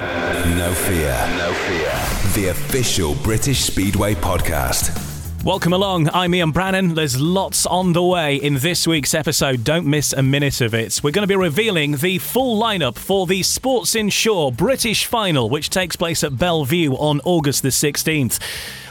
[0.00, 1.14] No fear.
[1.38, 1.92] No fear.
[2.34, 5.00] The official British Speedway podcast.
[5.44, 6.08] Welcome along.
[6.12, 6.94] I'm Ian Brannan.
[6.94, 9.62] There's lots on the way in this week's episode.
[9.62, 11.00] Don't miss a minute of it.
[11.04, 15.70] We're going to be revealing the full lineup for the Sports Insure British Final, which
[15.70, 18.40] takes place at Belle Vue on August the 16th.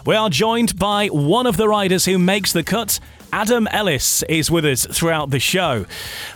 [0.06, 3.00] We are joined by one of the riders who makes the cut.
[3.34, 5.88] Adam Ellis is with us throughout the show.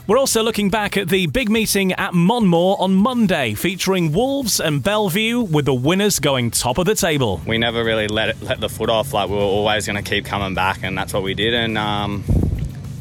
[0.08, 4.81] We're also looking back at the big meeting at Monmore on Monday, featuring Wolves and
[4.81, 7.39] Belle Vue, with the winners going top of the table.
[7.45, 9.14] We never really let it, let the foot off.
[9.14, 11.54] Like we were always going to keep coming back, and that's what we did.
[11.54, 12.23] And um,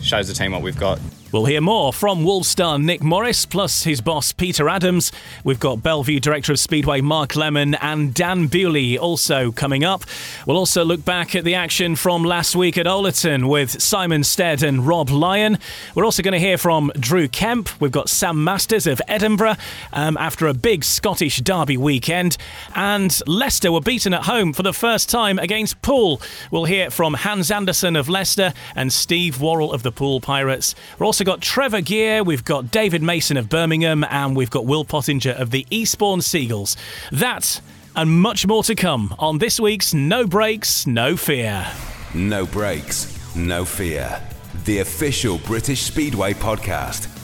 [0.02, 1.00] shows the team what we've got.
[1.32, 5.10] We'll hear more from Wolves star Nick Morris, plus his boss Peter Adams.
[5.42, 10.04] We've got Belle Vue Director of Speedway Mark Lemon and Dan Bewley also coming up.
[10.46, 14.62] We'll also look back at the action from last week at Owlerton with Simon Stead
[14.62, 15.58] and Rob Lyon.
[15.96, 17.68] We're also going to hear from Drew Kemp.
[17.80, 19.56] We've got Sam Masters of Edinburgh
[19.92, 22.36] um, after a big Scottish derby weekend.
[22.76, 26.20] And Leicester were beaten at home for the first time against Poole.
[26.52, 30.76] We'll hear from Hans Andersen of Leicester and Steve Worrall of the Poole Pirates.
[30.98, 34.84] We're also got Trevor Geer, we've got David Mason of Birmingham, and we've got Will
[34.84, 36.76] Pottinger of the Eastbourne Seagulls.
[37.12, 37.60] That
[37.94, 41.66] and much more to come on this week's No Breaks, No Fear.
[42.14, 43.12] No breaks.
[43.36, 44.22] No fear.
[44.64, 47.15] The official British Speedway podcast.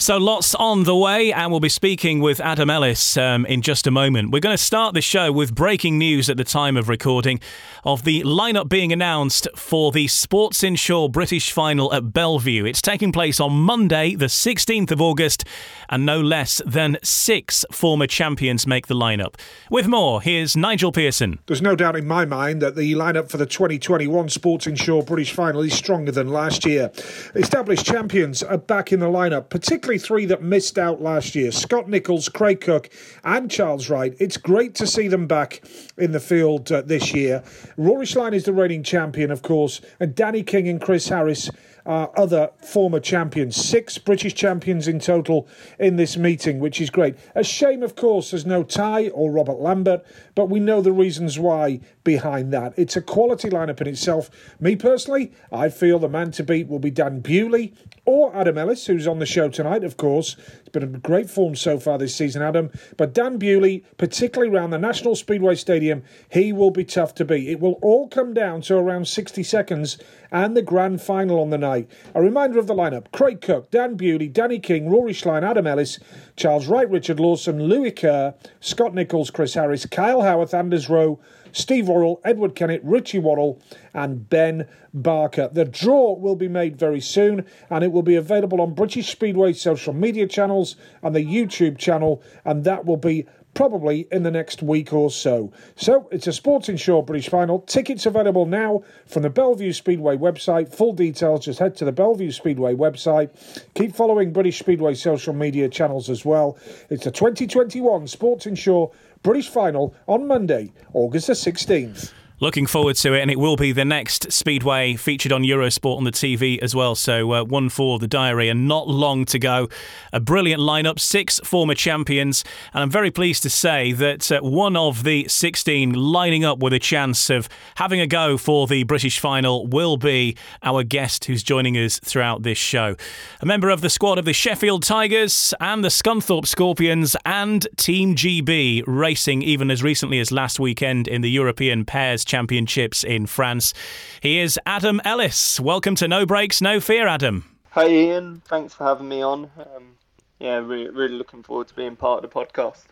[0.00, 3.86] So, lots on the way, and we'll be speaking with Adam Ellis um, in just
[3.86, 4.30] a moment.
[4.30, 7.38] We're going to start the show with breaking news at the time of recording
[7.84, 12.64] of the lineup being announced for the Sports Insure British Final at Belle Vue.
[12.64, 15.44] It's taking place on Monday, the 16th of August,
[15.90, 19.34] and no less than six former champions make the lineup.
[19.70, 21.40] With more, here's Nigel Pearson.
[21.46, 25.34] There's no doubt in my mind that the lineup for the 2021 Sports Insure British
[25.34, 26.90] Final is stronger than last year.
[27.34, 31.88] Established champions are back in the lineup, particularly three that missed out last year Scott
[31.88, 32.90] Nicholls, Craig Cook,
[33.24, 34.14] and Charles Wright.
[34.18, 35.62] It's great to see them back
[35.96, 37.42] in the field uh, this year.
[37.76, 41.50] Rory Schlein is the reigning champion, of course, and Danny King and Chris Harris
[41.86, 43.56] are other former champions.
[43.56, 47.16] Six British champions in total in this meeting, which is great.
[47.34, 51.38] A shame, of course, there's no Ty or Robert Lambert, but we know the reasons
[51.38, 52.74] why behind that.
[52.76, 54.30] It's a quality lineup in itself.
[54.60, 57.74] Me personally, I feel the man to beat will be Dan Bewley
[58.10, 60.36] or Adam Ellis, who's on the show tonight, of course.
[60.58, 62.70] It's been in great form so far this season, Adam.
[62.96, 67.48] But Dan Bewley, particularly around the National Speedway Stadium, he will be tough to beat.
[67.48, 69.96] It will all come down to around 60 seconds
[70.32, 71.88] and the grand final on the night.
[72.12, 76.00] A reminder of the lineup Craig Cook, Dan Bewley, Danny King, Rory Schlein, Adam Ellis,
[76.34, 81.20] Charles Wright, Richard Lawson, Lewis Kerr, Scott Nicholls, Chris Harris, Kyle Howarth, Anders Rowe,
[81.52, 83.60] Steve Worrall, Edward Kennett, Richie Worrall,
[83.94, 85.48] and Ben Barker.
[85.52, 89.52] The draw will be made very soon and it will be available on British Speedway
[89.52, 94.62] social media channels and the YouTube channel, and that will be probably in the next
[94.62, 95.52] week or so.
[95.76, 97.60] So it's a Sports Insure British Final.
[97.60, 100.72] Tickets available now from the Belle Vue Speedway website.
[100.72, 103.30] Full details, just head to the Belle Vue Speedway website.
[103.74, 106.58] Keep following British Speedway social media channels as well.
[106.90, 112.12] It's the 2021 Sports Insure British Final on Monday, August the 16th.
[112.42, 116.04] Looking forward to it, and it will be the next Speedway featured on Eurosport on
[116.04, 116.94] the TV as well.
[116.94, 119.68] So, uh, one for the diary, and not long to go.
[120.10, 122.42] A brilliant lineup, six former champions,
[122.72, 126.72] and I'm very pleased to say that uh, one of the 16 lining up with
[126.72, 131.42] a chance of having a go for the British final will be our guest who's
[131.42, 132.96] joining us throughout this show.
[133.42, 138.14] A member of the squad of the Sheffield Tigers and the Scunthorpe Scorpions and Team
[138.14, 143.74] GB, racing even as recently as last weekend in the European Pairs Championships in France.
[144.20, 145.58] He is Adam Ellis.
[145.58, 147.44] Welcome to No Breaks, No Fear, Adam.
[147.70, 148.40] Hi, Ian.
[148.46, 149.50] Thanks for having me on.
[149.58, 149.96] Um,
[150.38, 152.84] yeah, really, really looking forward to being part of the podcast.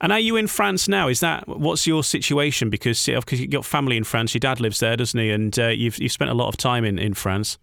[0.00, 1.08] And are you in France now?
[1.08, 2.70] Is that what's your situation?
[2.70, 5.32] Because because you've got family in France, your dad lives there, doesn't he?
[5.32, 7.58] And uh, you've you've spent a lot of time in, in France.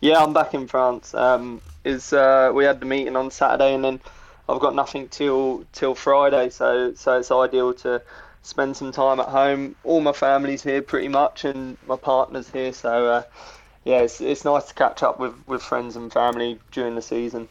[0.00, 1.12] Yeah, I'm back in France.
[1.12, 4.00] Um, is uh, we had the meeting on Saturday, and then
[4.48, 8.00] I've got nothing till till Friday, so so it's ideal to
[8.46, 9.74] spend some time at home.
[9.84, 12.72] All my family's here pretty much, and my partner's here.
[12.72, 13.22] So uh,
[13.84, 17.48] yeah, it's it's nice to catch up with, with friends and family during the season.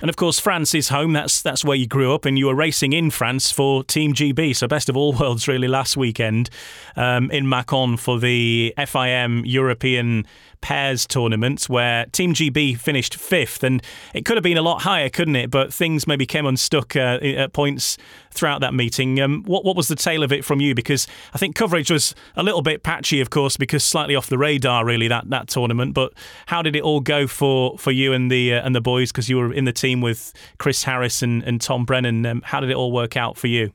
[0.00, 1.12] And of course, France is home.
[1.12, 4.56] That's that's where you grew up, and you were racing in France for Team GB.
[4.56, 6.50] So best of all worlds, really, last weekend
[6.96, 10.26] um, in Mâcon for the FIM European
[10.60, 13.82] pairs tournament where Team GB finished fifth, and
[14.14, 15.50] it could have been a lot higher, couldn't it?
[15.50, 17.96] But things maybe came unstuck uh, at points
[18.30, 19.20] throughout that meeting.
[19.20, 20.74] Um, what what was the tale of it from you?
[20.74, 24.38] Because I think coverage was a little bit patchy, of course, because slightly off the
[24.38, 25.94] radar, really that, that tournament.
[25.94, 26.12] But
[26.46, 29.12] how did it all go for, for you and the uh, and the boys?
[29.12, 32.24] Because you were in the team with Chris Harris and, and Tom Brennan.
[32.26, 33.72] Um, how did it all work out for you?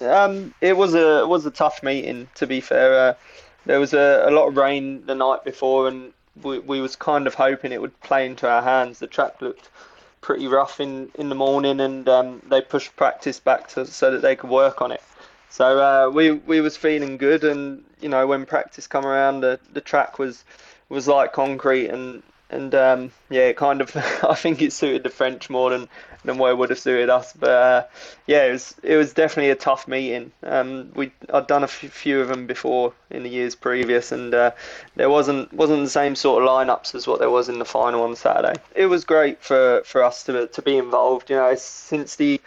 [0.00, 2.94] Um, it was a it was a tough meeting, to be fair.
[2.94, 3.14] Uh,
[3.70, 6.12] there was a, a lot of rain the night before, and
[6.42, 8.98] we, we was kind of hoping it would play into our hands.
[8.98, 9.70] The track looked
[10.20, 14.22] pretty rough in, in the morning, and um, they pushed practice back to, so that
[14.22, 15.00] they could work on it.
[15.50, 19.60] So uh, we we was feeling good, and you know when practice come around, the,
[19.72, 20.44] the track was
[20.88, 23.94] was like concrete, and and um, yeah, kind of
[24.28, 25.88] I think it suited the French more than
[26.24, 27.32] than it would have suited us.
[27.32, 27.86] But uh,
[28.26, 30.32] yeah, it was it was definitely a tough meeting.
[30.42, 34.52] Um, we I'd done a few of them before in the years previous, and uh,
[34.96, 38.02] there wasn't wasn't the same sort of lineups as what there was in the final
[38.02, 38.60] on Saturday.
[38.74, 41.30] It was great for, for us to to be involved.
[41.30, 42.40] You know, since the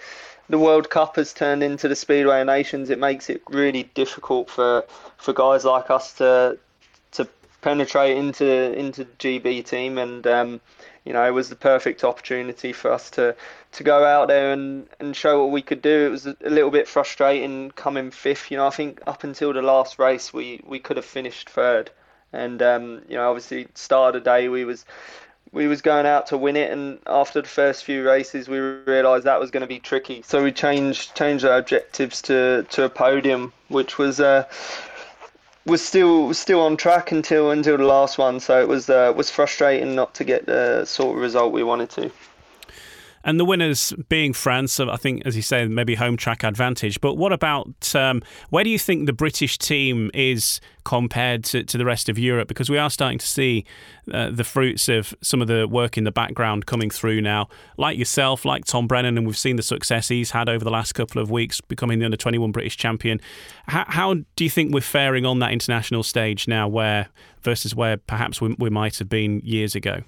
[0.50, 4.84] the World Cup has turned into the Speedway Nations, it makes it really difficult for
[5.18, 6.58] for guys like us to
[7.64, 10.62] penetrate into into GB team, and um,
[11.06, 13.36] you know it was the perfect opportunity for us to
[13.72, 16.06] to go out there and, and show what we could do.
[16.06, 18.52] It was a, little bit frustrating coming fifth.
[18.52, 21.90] You know, I think up until the last race we, we could have finished third,
[22.32, 24.86] and um, you know obviously start of the day we was
[25.54, 29.26] we was going out to win it, and after the first few races, we realised
[29.26, 30.24] that was going to be tricky.
[30.26, 34.46] So we changed changed our objectives to, to a podium, which was uh,
[35.66, 38.40] was still still on track until until the last one.
[38.40, 41.90] So it was uh, was frustrating not to get the sort of result we wanted
[41.92, 42.12] to.
[43.24, 47.00] And the winners being France, I think, as you say, maybe home track advantage.
[47.00, 51.78] But what about um, where do you think the British team is compared to, to
[51.78, 52.50] the rest of Europe?
[52.50, 53.64] Because we are starting to see
[54.12, 57.48] uh, the fruits of some of the work in the background coming through now.
[57.78, 60.92] Like yourself, like Tom Brennan, and we've seen the success he's had over the last
[60.92, 63.22] couple of weeks, becoming the under 21 British champion.
[63.68, 67.08] How, how do you think we're faring on that international stage now, where
[67.42, 70.02] versus where perhaps we, we might have been years ago?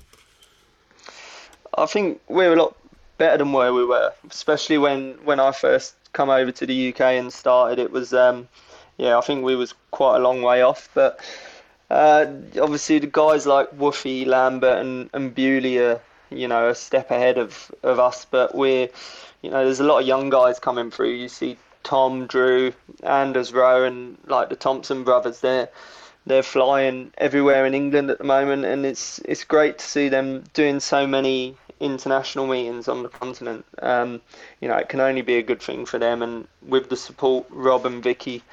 [1.77, 2.75] I think we're a lot
[3.17, 7.01] better than where we were, especially when when I first come over to the UK
[7.01, 7.79] and started.
[7.79, 8.47] It was um,
[8.97, 11.19] yeah, I think we was quite a long way off, but
[11.89, 12.25] uh,
[12.59, 17.37] obviously the guys like Woofy, Lambert, and and Bewley are you know a step ahead
[17.37, 18.89] of of us, but we're
[19.41, 21.11] you know there's a lot of young guys coming through.
[21.11, 25.41] You see Tom, Drew, Anders Rowe, and like the Thompson brothers.
[25.41, 25.69] They're
[26.25, 30.43] they're flying everywhere in England at the moment, and it's it's great to see them
[30.53, 33.65] doing so many international meetings on the continent.
[33.81, 34.21] Um,
[34.61, 36.21] you know, it can only be a good thing for them.
[36.21, 38.43] And with the support Rob and Vicky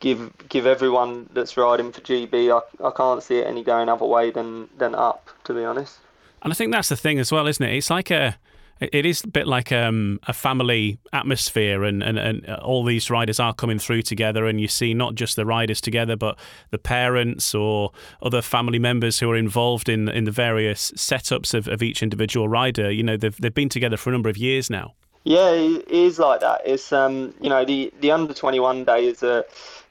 [0.00, 4.06] give give everyone that's riding for GB, I, I can't see it any going other
[4.06, 5.98] way than than up, to be honest.
[6.42, 7.74] And I think that's the thing as well, isn't it?
[7.74, 8.36] It's like a
[8.80, 13.38] it is a bit like um, a family atmosphere, and, and, and all these riders
[13.38, 16.38] are coming through together, and you see not just the riders together, but
[16.70, 21.68] the parents or other family members who are involved in in the various setups of,
[21.68, 22.90] of each individual rider.
[22.90, 24.94] You know, they've they've been together for a number of years now.
[25.24, 26.62] Yeah, it is like that.
[26.66, 29.44] It's um, you know, the the under twenty one days are,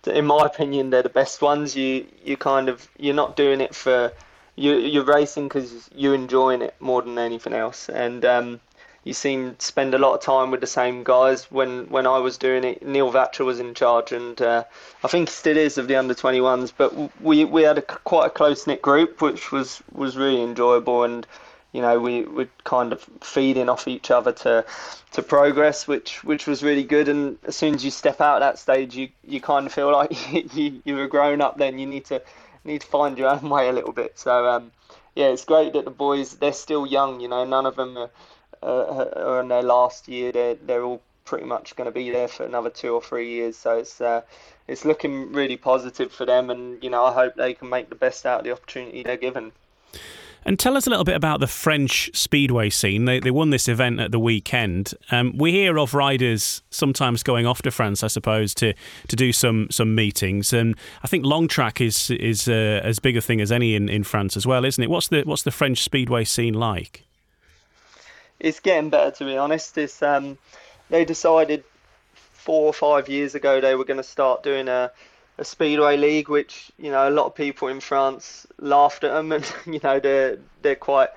[0.06, 1.76] in my opinion, they're the best ones.
[1.76, 4.12] You you kind of you're not doing it for
[4.56, 8.60] you you're racing because you're enjoying it more than anything else, and um,
[9.04, 11.52] you seem to spend a lot of time with the same guys.
[11.52, 14.64] When when I was doing it, Neil Vatcher was in charge, and uh,
[15.04, 16.72] I think he still is of the under 21s.
[16.76, 21.04] But we we had a, quite a close knit group, which was was really enjoyable,
[21.04, 21.28] and
[21.74, 24.66] you know we were kind of feeding off each other to
[25.12, 27.10] to progress, which which was really good.
[27.10, 29.92] And as soon as you step out at that stage, you you kind of feel
[29.92, 30.12] like
[30.56, 31.58] you you're a grown up.
[31.58, 32.22] Then you need to
[32.64, 34.18] need to find your own way a little bit.
[34.18, 34.72] So um,
[35.14, 37.20] yeah, it's great that the boys they're still young.
[37.20, 38.10] You know, none of them are
[38.64, 40.32] uh, are in their last year.
[40.32, 43.58] They're they're all pretty much going to be there for another two or three years.
[43.58, 44.22] So it's uh,
[44.68, 47.96] it's looking really positive for them, and you know I hope they can make the
[47.96, 49.52] best out of the opportunity they're given.
[50.46, 53.06] And tell us a little bit about the French speedway scene.
[53.06, 54.94] They, they won this event at the weekend.
[55.10, 58.74] Um, we hear of riders sometimes going off to France, I suppose, to,
[59.08, 60.52] to do some some meetings.
[60.52, 63.88] And I think long track is is uh, as big a thing as any in,
[63.88, 64.90] in France as well, isn't it?
[64.90, 67.06] What's the what's the French speedway scene like?
[68.44, 69.78] It's getting better to be honest.
[69.78, 70.38] It's um,
[70.90, 71.64] they decided
[72.14, 74.92] four or five years ago they were going to start doing a,
[75.38, 79.32] a speedway league, which you know a lot of people in France laughed at them,
[79.32, 81.10] and you know they're they're quite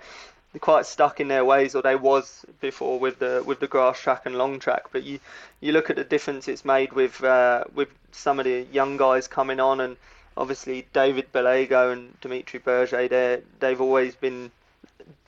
[0.60, 4.22] quite stuck in their ways, or they was before with the with the grass track
[4.24, 4.84] and long track.
[4.92, 5.18] But you
[5.60, 9.26] you look at the difference it's made with uh, with some of the young guys
[9.26, 9.96] coming on, and
[10.36, 14.50] obviously David Bellego and Dimitri Bergé, they they've always been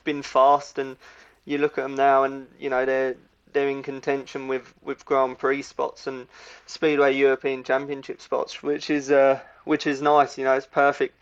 [0.04, 0.96] been fast and
[1.48, 3.16] you look at them now, and you know they're
[3.52, 6.26] they're in contention with, with Grand Prix spots and
[6.66, 10.36] Speedway European Championship spots, which is uh, which is nice.
[10.36, 11.14] You know, it's perfect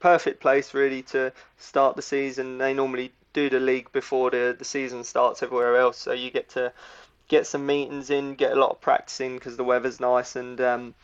[0.00, 2.58] perfect place really to start the season.
[2.58, 6.48] They normally do the league before the the season starts everywhere else, so you get
[6.50, 6.72] to
[7.28, 10.60] get some meetings in, get a lot of practice in because the weather's nice, and
[10.62, 10.94] um,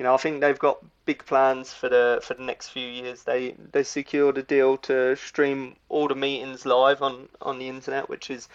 [0.00, 3.24] you know I think they've got big plans for the for the next few years.
[3.24, 8.08] They they secured a deal to stream all the meetings live on, on the internet,
[8.08, 8.48] which is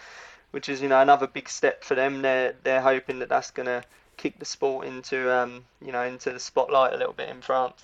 [0.50, 2.22] which is you know another big step for them.
[2.22, 3.84] They're they're hoping that that's going to
[4.16, 7.80] kick the sport into um, you know into the spotlight a little bit in France.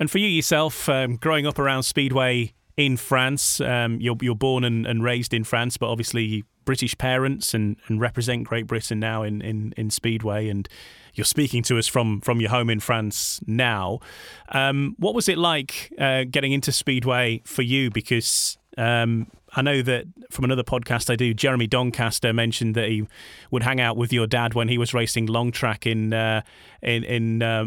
[0.00, 4.64] And for you yourself, um, growing up around Speedway in France, um, you're you're born
[4.64, 9.22] and, and raised in France, but obviously British parents and, and represent Great Britain now
[9.22, 10.66] in, in, in Speedway and
[11.14, 14.00] you're speaking to us from from your home in France now.
[14.48, 17.90] Um, what was it like uh, getting into Speedway for you?
[17.90, 23.06] Because um, I know that from another podcast I do, Jeremy Doncaster mentioned that he
[23.50, 26.42] would hang out with your dad when he was racing long track in uh,
[26.80, 27.64] in in uh,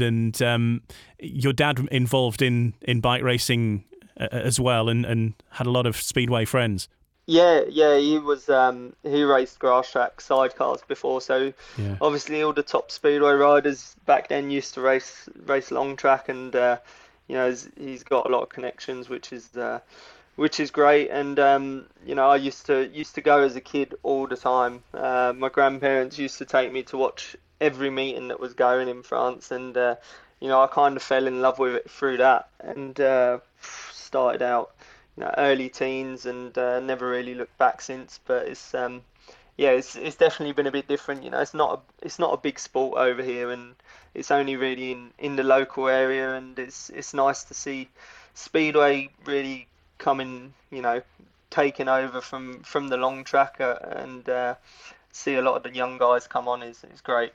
[0.00, 0.82] and um,
[1.18, 3.84] your dad involved in in bike racing
[4.18, 6.88] uh, as well, and, and had a lot of speedway friends.
[7.30, 8.48] Yeah, yeah, he was.
[8.48, 11.96] Um, he raced grass track sidecars before, so yeah.
[12.00, 16.56] obviously all the top speedway riders back then used to race race long track, and
[16.56, 16.78] uh,
[17.28, 19.78] you know he's got a lot of connections, which is uh,
[20.34, 21.10] which is great.
[21.10, 24.36] And um, you know I used to used to go as a kid all the
[24.36, 24.82] time.
[24.92, 29.04] Uh, my grandparents used to take me to watch every meeting that was going in
[29.04, 29.94] France, and uh,
[30.40, 33.38] you know I kind of fell in love with it through that, and uh,
[33.92, 34.74] started out
[35.38, 38.20] early teens and uh, never really looked back since.
[38.26, 39.02] But it's um,
[39.56, 41.22] yeah, it's it's definitely been a bit different.
[41.22, 43.74] You know, it's not a it's not a big sport over here, and
[44.14, 47.88] it's only really in, in the local area, and it's it's nice to see
[48.34, 49.66] speedway really
[49.98, 50.54] coming.
[50.70, 51.02] You know,
[51.50, 54.54] taking over from from the long tracker and uh,
[55.12, 57.32] see a lot of the young guys come on is is great.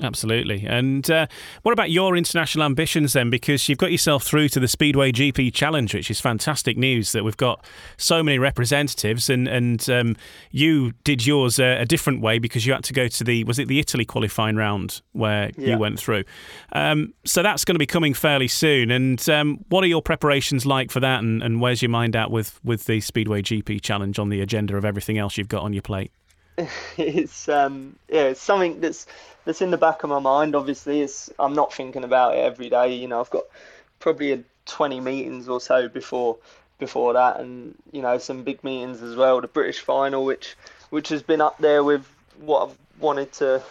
[0.00, 0.64] Absolutely.
[0.66, 1.26] And uh,
[1.62, 3.30] what about your international ambitions then?
[3.30, 7.24] Because you've got yourself through to the Speedway GP Challenge, which is fantastic news that
[7.24, 7.64] we've got
[7.96, 9.28] so many representatives.
[9.28, 10.16] And and um,
[10.50, 13.58] you did yours a, a, different way because you had to go to the was
[13.58, 15.70] it the Italy qualifying round where yeah.
[15.70, 16.24] you went through.
[16.72, 18.90] Um, so that's going to be coming fairly soon.
[18.90, 21.22] And um, what are your preparations like for that?
[21.22, 24.76] And, and where's your mind at with with the Speedway GP Challenge on the agenda
[24.76, 26.12] of everything else you've got on your plate?
[26.96, 29.06] it's um, yeah, it's something that's
[29.44, 30.54] that's in the back of my mind.
[30.54, 32.94] Obviously, it's I'm not thinking about it every day.
[32.94, 33.44] You know, I've got
[34.00, 36.36] probably a 20 meetings or so before
[36.78, 39.40] before that, and you know some big meetings as well.
[39.40, 40.56] The British final, which
[40.90, 42.06] which has been up there with
[42.40, 43.62] what I've wanted to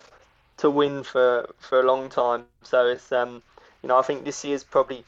[0.58, 2.46] to win for for a long time.
[2.64, 3.42] So it's um,
[3.84, 5.04] you know I think this year's probably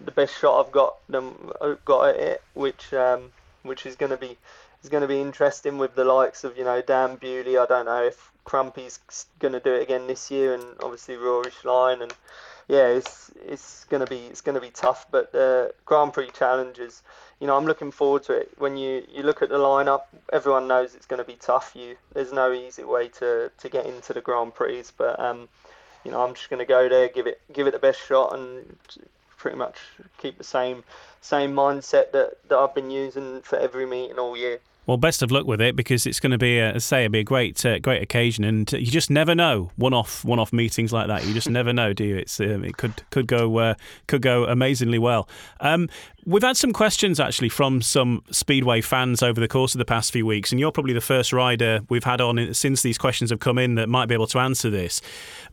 [0.00, 1.50] the best shot I've got them
[1.84, 4.36] got at it, which um, which is going to be
[4.82, 7.58] is going to be interesting with the likes of you know Dan Bewley.
[7.58, 8.98] I don't know if Crumpy's
[9.38, 12.12] going to do it again this year, and obviously Rory Schlein, and
[12.68, 15.06] yeah, it's it's going to be it's going to be tough.
[15.10, 17.02] But the Grand Prix challenges,
[17.40, 18.50] you know, I'm looking forward to it.
[18.58, 21.72] When you, you look at the lineup, everyone knows it's going to be tough.
[21.74, 25.48] You there's no easy way to, to get into the Grand Prix, but um,
[26.04, 28.34] you know, I'm just going to go there, give it give it the best shot,
[28.34, 28.76] and
[29.36, 29.76] pretty much
[30.18, 30.84] keep the same
[31.20, 34.60] same mindset that, that I've been using for every meeting all year.
[34.86, 37.20] Well, best of luck with it because it's going to be, a, say, it'll be
[37.20, 41.24] a great, uh, great occasion, and you just never know one-off, one-off meetings like that.
[41.24, 42.16] You just never know, do you?
[42.16, 43.74] It's um, it could could go uh,
[44.08, 45.28] could go amazingly well.
[45.60, 45.88] Um,
[46.24, 50.12] We've had some questions actually from some Speedway fans over the course of the past
[50.12, 53.40] few weeks, and you're probably the first rider we've had on since these questions have
[53.40, 55.00] come in that might be able to answer this.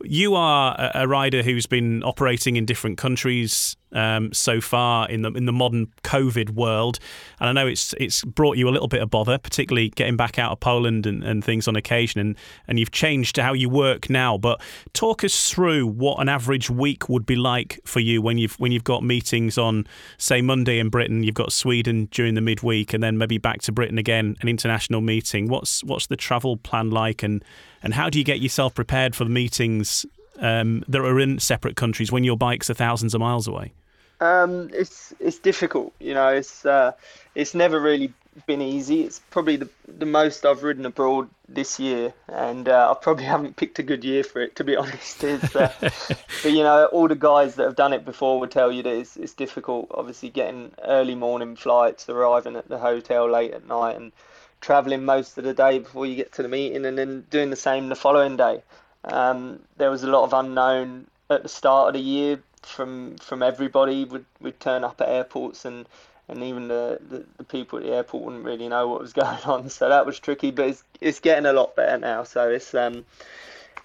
[0.04, 5.32] You are a rider who's been operating in different countries um, so far in the
[5.32, 7.00] in the modern COVID world,
[7.40, 10.38] and I know it's it's brought you a little bit of bother, particularly getting back
[10.38, 12.36] out of Poland and, and things on occasion, and
[12.68, 14.38] and you've changed how you work now.
[14.38, 14.60] But
[14.92, 18.70] talk us through what an average week would be like for you when you've when
[18.70, 22.92] you've got meetings on say Monday Monday in Britain, you've got Sweden during the midweek,
[22.92, 25.48] and then maybe back to Britain again, an international meeting.
[25.48, 27.42] What's what's the travel plan like, and
[27.82, 30.04] and how do you get yourself prepared for the meetings
[30.38, 33.72] um, that are in separate countries when your bikes are thousands of miles away?
[34.20, 36.28] Um, it's it's difficult, you know.
[36.28, 36.92] It's uh,
[37.34, 38.12] it's never really
[38.46, 39.02] been easy.
[39.02, 43.56] It's probably the the most I've ridden abroad this year, and uh, I probably haven't
[43.56, 45.24] picked a good year for it to be honest.
[45.24, 48.82] Uh, but you know, all the guys that have done it before would tell you
[48.82, 49.88] that it's, it's difficult.
[49.92, 54.12] Obviously, getting early morning flights, arriving at the hotel late at night, and
[54.60, 57.56] traveling most of the day before you get to the meeting, and then doing the
[57.56, 58.62] same the following day.
[59.04, 63.42] Um, there was a lot of unknown at the start of the year from from
[63.42, 64.04] everybody.
[64.04, 65.86] Would would turn up at airports and
[66.30, 69.42] and even the, the, the, people at the airport wouldn't really know what was going
[69.44, 69.68] on.
[69.68, 72.24] So that was tricky, but it's it's getting a lot better now.
[72.24, 73.04] So it's um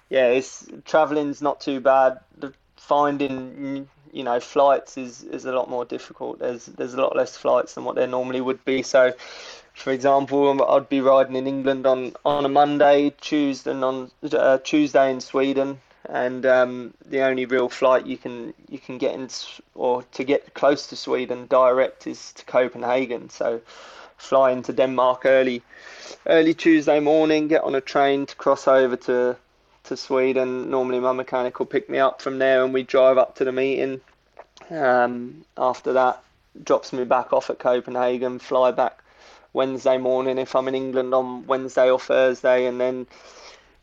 [0.08, 2.20] yeah, it's traveling's not too bad.
[2.38, 6.38] The finding you know flights is is a lot more difficult.
[6.38, 8.82] There's there's a lot less flights than what there normally would be.
[8.82, 9.12] So.
[9.74, 14.56] For example, I'd be riding in England on, on a Monday, Tuesday, and on uh,
[14.64, 19.28] Tuesday in Sweden, and um, the only real flight you can you can get in
[19.74, 23.28] or to get close to Sweden direct is to Copenhagen.
[23.30, 23.60] So
[24.16, 25.62] flying to Denmark early
[26.26, 29.36] early Tuesday morning, get on a train to cross over to
[29.84, 30.70] to Sweden.
[30.70, 33.52] Normally my mechanic will pick me up from there and we drive up to the
[33.52, 34.00] meeting.
[34.70, 36.22] Um, after that,
[36.64, 39.02] drops me back off at Copenhagen, fly back
[39.52, 43.06] Wednesday morning if I'm in England on Wednesday or Thursday, and then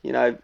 [0.02, 0.38] you know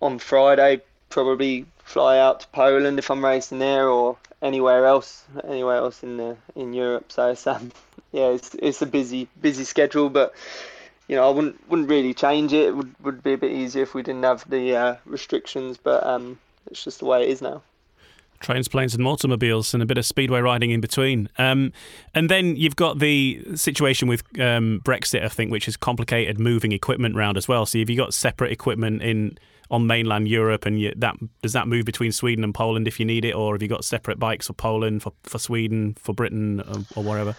[0.00, 5.76] on Friday probably fly out to Poland if I'm racing there or anywhere else, anywhere
[5.76, 7.12] else in the in Europe.
[7.12, 7.70] So it's um,
[8.12, 10.34] yeah, it's it's a busy busy schedule, but
[11.08, 12.68] you know I wouldn't wouldn't really change it.
[12.68, 16.04] It would would be a bit easier if we didn't have the uh, restrictions, but
[16.04, 16.38] um,
[16.70, 17.62] it's just the way it is now
[18.42, 21.28] trains, planes, and automobiles, and a bit of speedway riding in between.
[21.38, 21.72] Um,
[22.12, 26.72] and then you've got the situation with um, Brexit, I think, which has complicated moving
[26.72, 27.64] equipment around as well.
[27.64, 29.38] So have you got separate equipment in
[29.72, 33.06] on mainland Europe, and you, that does that move between Sweden and Poland if you
[33.06, 36.60] need it, or have you got separate bikes for Poland, for, for Sweden, for Britain,
[36.60, 37.34] or, or wherever?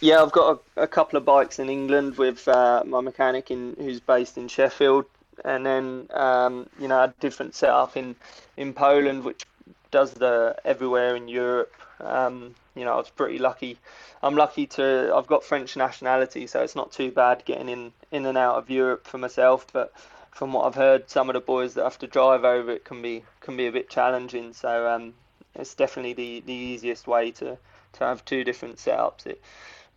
[0.00, 3.74] Yeah, I've got a, a, couple of bikes in England with uh, my mechanic in
[3.76, 5.04] who's based in Sheffield,
[5.44, 8.14] and then um, you know a different setup in
[8.56, 9.44] in Poland, which
[9.90, 11.74] does the everywhere in Europe.
[11.98, 13.78] Um, you know, I was pretty lucky.
[14.22, 18.26] I'm lucky to I've got French nationality, so it's not too bad getting in in
[18.26, 19.66] and out of Europe for myself.
[19.72, 19.92] But
[20.30, 23.02] from what I've heard, some of the boys that have to drive over it can
[23.02, 24.52] be can be a bit challenging.
[24.52, 25.14] So um,
[25.54, 27.58] it's definitely the, the easiest way to,
[27.94, 29.26] to have two different setups.
[29.26, 29.42] It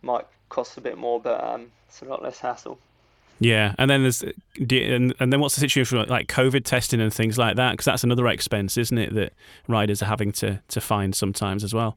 [0.02, 2.78] might cost a bit more, but um, it's a lot less hassle.
[3.40, 7.12] Yeah, and then there's and, and then what's the situation with like COVID testing and
[7.12, 7.72] things like that?
[7.72, 9.32] Because that's another expense, isn't it, that
[9.66, 11.96] riders are having to to find sometimes as well.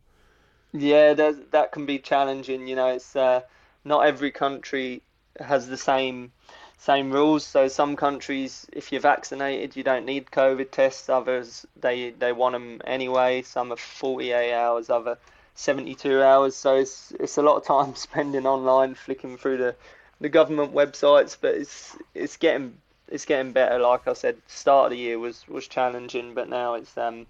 [0.74, 2.68] Yeah, that can be challenging.
[2.68, 3.42] You know, it's uh,
[3.86, 5.02] not every country
[5.40, 6.32] has the same
[6.78, 7.46] same rules.
[7.46, 11.10] So some countries, if you're vaccinated, you don't need COVID tests.
[11.10, 13.42] Others, they they want them anyway.
[13.42, 15.18] Some are 48 hours, other
[15.56, 16.56] 72 hours.
[16.56, 19.76] So it's it's a lot of time spending online, flicking through the
[20.22, 21.38] the government websites.
[21.40, 22.78] But it's it's getting
[23.10, 23.80] it's getting better.
[23.80, 27.26] Like I said, start of the year was was challenging, but now it's um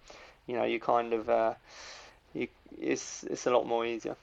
[0.45, 1.53] you know you kind of uh,
[2.33, 2.47] you
[2.79, 4.17] it's it's a lot more easier.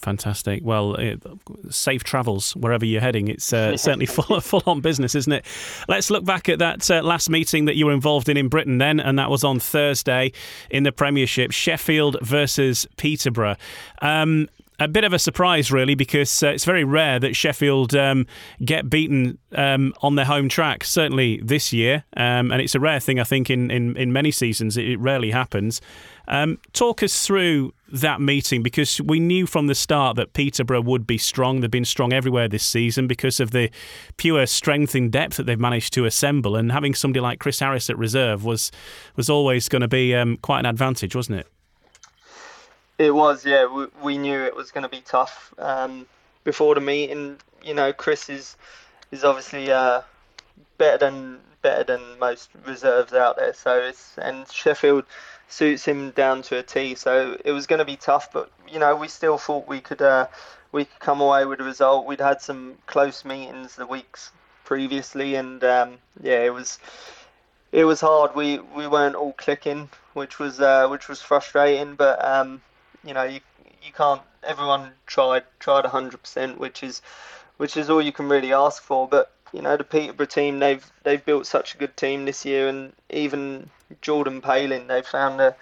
[0.00, 0.62] Fantastic.
[0.64, 1.22] Well, it,
[1.68, 3.28] safe travels wherever you're heading.
[3.28, 5.44] It's uh, certainly full, full on business, isn't it?
[5.88, 8.78] Let's look back at that uh, last meeting that you were involved in in Britain
[8.78, 10.32] then, and that was on Thursday
[10.70, 13.56] in the Premiership Sheffield versus Peterborough.
[14.00, 14.48] Um,
[14.80, 18.26] a bit of a surprise, really, because uh, it's very rare that Sheffield um,
[18.64, 20.84] get beaten um, on their home track.
[20.84, 23.20] Certainly this year, um, and it's a rare thing.
[23.20, 25.80] I think in in, in many seasons it, it rarely happens.
[26.28, 31.04] Um, talk us through that meeting because we knew from the start that Peterborough would
[31.06, 31.60] be strong.
[31.60, 33.68] They've been strong everywhere this season because of the
[34.16, 36.54] pure strength and depth that they've managed to assemble.
[36.54, 38.70] And having somebody like Chris Harris at reserve was
[39.16, 41.48] was always going to be um, quite an advantage, wasn't it?
[43.00, 43.64] It was, yeah.
[43.64, 45.54] We, we knew it was going to be tough.
[45.56, 46.06] Um,
[46.44, 48.58] before the meeting, you know, Chris is
[49.10, 50.02] is obviously uh,
[50.76, 53.54] better than better than most reserves out there.
[53.54, 55.04] So it's and Sheffield
[55.48, 56.94] suits him down to a T.
[56.94, 60.02] So it was going to be tough, but you know, we still thought we could
[60.02, 60.26] uh,
[60.70, 62.04] we could come away with a result.
[62.04, 64.30] We'd had some close meetings the weeks
[64.66, 66.78] previously, and um, yeah, it was
[67.72, 68.34] it was hard.
[68.34, 71.94] We we weren't all clicking, which was uh, which was frustrating.
[71.94, 72.60] But um,
[73.04, 73.40] you know, you
[73.82, 74.22] you can't.
[74.42, 77.02] Everyone tried tried hundred percent, which is
[77.56, 79.08] which is all you can really ask for.
[79.08, 82.68] But you know, the Peterborough team they've they've built such a good team this year,
[82.68, 85.54] and even Jordan Palin, they found a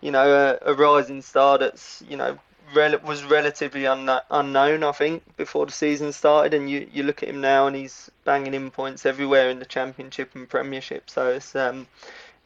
[0.00, 2.38] you know a, a rising star that's you know
[2.74, 6.54] rel- was relatively un- unknown, I think, before the season started.
[6.54, 9.64] And you, you look at him now, and he's banging in points everywhere in the
[9.64, 11.10] Championship and Premiership.
[11.10, 11.86] So it's um,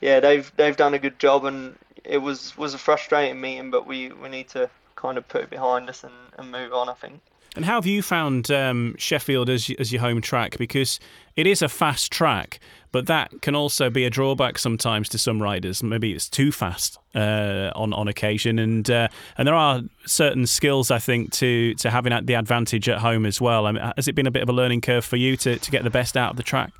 [0.04, 3.86] yeah, they've they've done a good job, and it was was a frustrating meeting, but
[3.86, 6.90] we, we need to kind of put it behind us and, and move on.
[6.90, 7.22] I think.
[7.56, 10.58] And how have you found um, Sheffield as as your home track?
[10.58, 11.00] Because
[11.36, 12.60] it is a fast track,
[12.92, 15.82] but that can also be a drawback sometimes to some riders.
[15.82, 20.90] Maybe it's too fast uh, on on occasion, and uh, and there are certain skills
[20.90, 23.64] I think to to having the advantage at home as well.
[23.64, 25.70] I mean, has it been a bit of a learning curve for you to, to
[25.70, 26.74] get the best out of the track?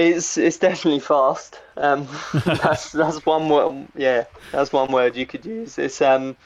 [0.00, 1.60] It's it's definitely fast.
[1.76, 2.08] Um,
[2.46, 3.86] that's that's one word.
[3.94, 5.78] Yeah, that's one word you could use.
[5.78, 6.38] It's um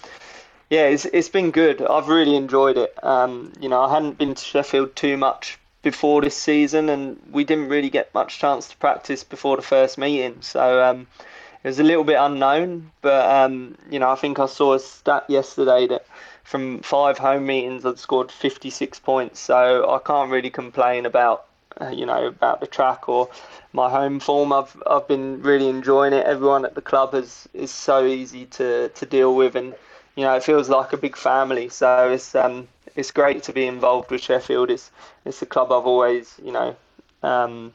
[0.71, 1.81] yeah, it's it's been good.
[1.81, 2.93] I've really enjoyed it.
[3.05, 7.45] Um, you know, I hadn't been to Sheffield too much before this season, and we
[7.45, 10.39] didn't really get much chance to practice before the first meeting.
[10.41, 11.07] So um,
[11.63, 12.91] it was a little bit unknown.
[13.03, 16.07] But um, you know, I think I saw a stat yesterday that
[16.43, 19.39] from five home meetings, I'd scored 56 points.
[19.39, 21.47] So I can't really complain about
[21.81, 23.29] uh, you know about the track or
[23.73, 24.53] my home form.
[24.53, 26.27] I've I've been really enjoying it.
[26.27, 29.75] Everyone at the club is is so easy to to deal with and
[30.17, 31.69] you know, it feels like a big family.
[31.69, 34.71] So it's um, it's great to be involved with Sheffield.
[34.71, 34.91] It's
[35.25, 36.77] it's a club I've always, you know,
[37.23, 37.73] um,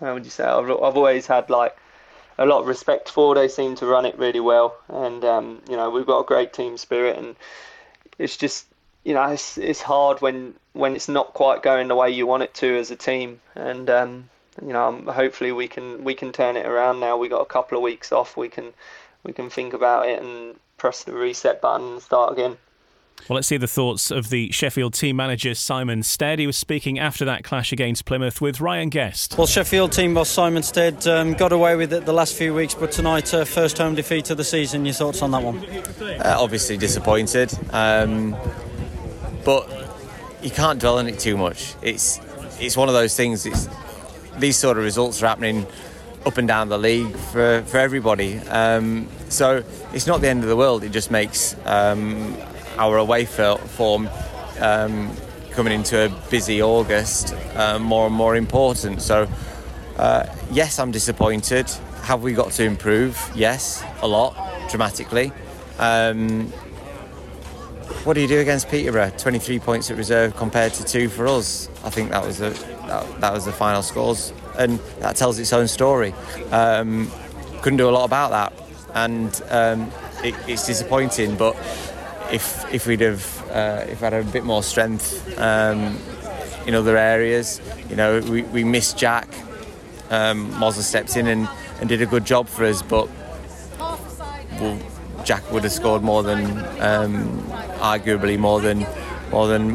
[0.00, 0.44] how would you say?
[0.44, 1.76] I've, I've always had like
[2.38, 3.34] a lot of respect for.
[3.34, 6.52] They seem to run it really well, and um, you know, we've got a great
[6.52, 7.34] team spirit, and
[8.18, 8.66] it's just
[9.04, 12.42] you know, it's it's hard when when it's not quite going the way you want
[12.42, 14.30] it to as a team, and um,
[14.62, 17.16] you know, um, hopefully we can we can turn it around now.
[17.16, 18.36] We got a couple of weeks off.
[18.36, 18.72] We can
[19.22, 22.56] we can think about it and press the reset button and start again.
[23.28, 26.38] Well, let's see the thoughts of the Sheffield team manager Simon Stead.
[26.38, 29.36] He was speaking after that clash against Plymouth with Ryan Guest.
[29.36, 32.74] Well, Sheffield team boss Simon Stead um, got away with it the last few weeks,
[32.74, 34.84] but tonight, uh, first home defeat of the season.
[34.84, 35.58] Your thoughts on that one?
[35.58, 38.36] Uh, obviously disappointed, um,
[39.44, 39.85] but
[40.46, 41.74] you can't dwell on it too much.
[41.82, 42.20] It's
[42.60, 43.46] it's one of those things.
[43.46, 43.68] It's
[44.38, 45.66] these sort of results are happening
[46.24, 48.38] up and down the league for, for everybody.
[48.48, 50.84] Um, so it's not the end of the world.
[50.84, 52.36] It just makes um,
[52.78, 54.08] our away form
[54.60, 55.10] um,
[55.50, 59.02] coming into a busy August uh, more and more important.
[59.02, 59.28] So
[59.96, 61.68] uh, yes, I'm disappointed.
[62.02, 63.18] Have we got to improve?
[63.34, 64.36] Yes, a lot,
[64.68, 65.32] dramatically.
[65.80, 66.52] Um,
[68.06, 69.10] what do you do against Peterborough?
[69.18, 71.68] 23 points at reserve compared to two for us.
[71.82, 75.52] I think that was a, that, that was the final scores and that tells its
[75.52, 76.14] own story.
[76.52, 77.10] Um,
[77.62, 78.52] couldn't do a lot about that,
[78.94, 79.90] and um,
[80.24, 81.36] it, it's disappointing.
[81.36, 81.56] But
[82.30, 85.98] if if we'd have uh, if had a bit more strength um,
[86.64, 89.28] in other areas, you know, we, we missed Jack.
[90.10, 91.48] Um, Mozza stepped in and,
[91.80, 93.08] and did a good job for us, but
[94.60, 94.78] well,
[95.26, 96.46] Jack would have scored more than
[96.80, 97.42] um,
[97.80, 98.86] arguably more than
[99.30, 99.72] more than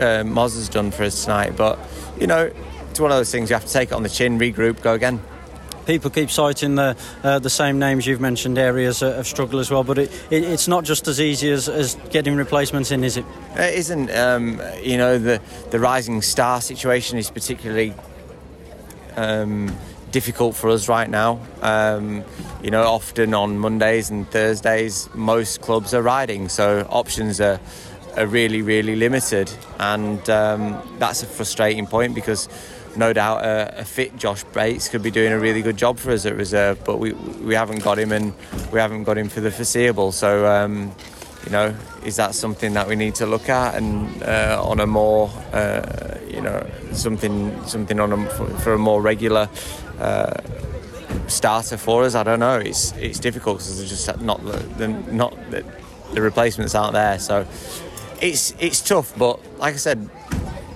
[0.00, 1.56] uh, Moz has done for us tonight.
[1.56, 1.78] But
[2.18, 2.50] you know,
[2.90, 4.94] it's one of those things you have to take it on the chin, regroup, go
[4.94, 5.20] again.
[5.84, 9.84] People keep citing the uh, the same names you've mentioned, areas of struggle as well,
[9.84, 13.26] but it, it, it's not just as easy as, as getting replacements in, is it?
[13.56, 14.10] It isn't.
[14.10, 17.92] Um, you know, the the rising star situation is particularly
[19.16, 19.76] um,
[20.14, 21.40] difficult for us right now.
[21.60, 22.22] Um,
[22.62, 27.58] you know, often on Mondays and Thursdays, most clubs are riding, so options are
[28.16, 29.50] are really, really limited,
[29.80, 32.48] and um, that's a frustrating point because
[32.96, 36.12] no doubt a, a, fit Josh Bates could be doing a really good job for
[36.12, 37.12] us at reserve, but we
[37.48, 38.32] we haven't got him and
[38.72, 40.12] we haven't got him for the foreseeable.
[40.12, 40.94] So um,
[41.44, 41.74] you know,
[42.04, 46.18] is that something that we need to look at and uh, on a more uh,
[46.28, 49.48] you know something something on a, for, for, a more regular.
[49.98, 50.40] Uh,
[51.28, 52.58] starter for us, I don't know.
[52.58, 55.64] It's it's difficult because there's just not the, not the,
[56.12, 57.18] the replacements aren't there.
[57.18, 57.46] So
[58.20, 60.08] it's it's tough, but like I said,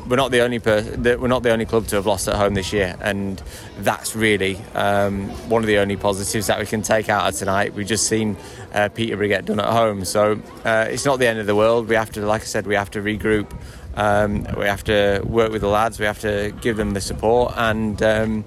[0.07, 2.55] we're not the only per- we're not the only club to have lost at home
[2.55, 3.43] this year, and
[3.81, 7.75] that's really um, one of the only positives that we can take out of tonight.
[7.75, 8.37] We've just seen
[8.73, 11.89] uh, Peterborough get done at home, so uh, it's not the end of the world.
[11.89, 13.51] We have to, like I said, we have to regroup
[13.95, 15.99] Um, we have to work with the lads.
[15.99, 18.45] We have to give them the support and um,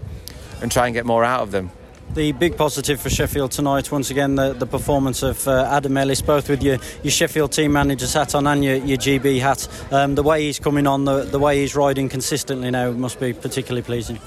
[0.61, 1.71] and try and get more out of them.
[2.13, 6.21] The big positive for Sheffield tonight, once again, the, the performance of uh, Adam Ellis,
[6.21, 9.65] both with your, your Sheffield team manager's hat on and your, your GB hat.
[9.93, 13.31] Um, the way he's coming on, the, the way he's riding consistently now must be
[13.31, 14.19] particularly pleasing.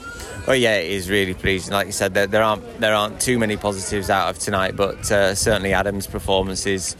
[0.46, 1.74] Well, yeah, it is really pleasing.
[1.74, 5.10] Like you said, there, there aren't there aren't too many positives out of tonight, but
[5.10, 6.96] uh, certainly Adam's performance is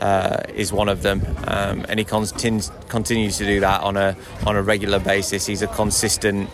[0.00, 4.16] uh, is one of them, um, and he continues continues to do that on a
[4.46, 5.44] on a regular basis.
[5.44, 6.48] He's a consistent,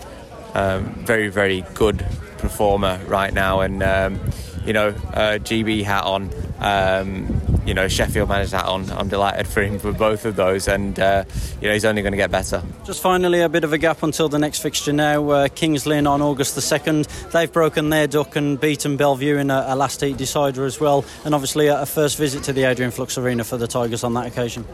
[0.55, 2.05] um, very very good
[2.39, 4.21] performer right now, and um,
[4.65, 8.91] you know, uh, GB hat on, um, you know, Sheffield manager hat on.
[8.91, 11.25] I'm delighted for him for both of those, and uh,
[11.61, 12.63] you know, he's only going to get better.
[12.85, 15.29] Just finally, a bit of a gap until the next fixture now.
[15.29, 17.07] Uh, Kings Lynn on August the second.
[17.33, 20.81] They've broken their duck and beaten Belle Vue in a, a last eight decider as
[20.81, 24.05] well, and obviously a, a, first visit to the Adrian Flux Arena for the Tigers
[24.05, 24.65] on that occasion.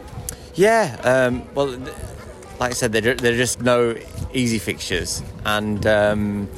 [0.55, 1.77] Yeah, um, well,
[2.59, 3.95] like I said, they're, they're just no
[4.33, 5.85] easy fixtures, and.
[5.85, 6.49] Um,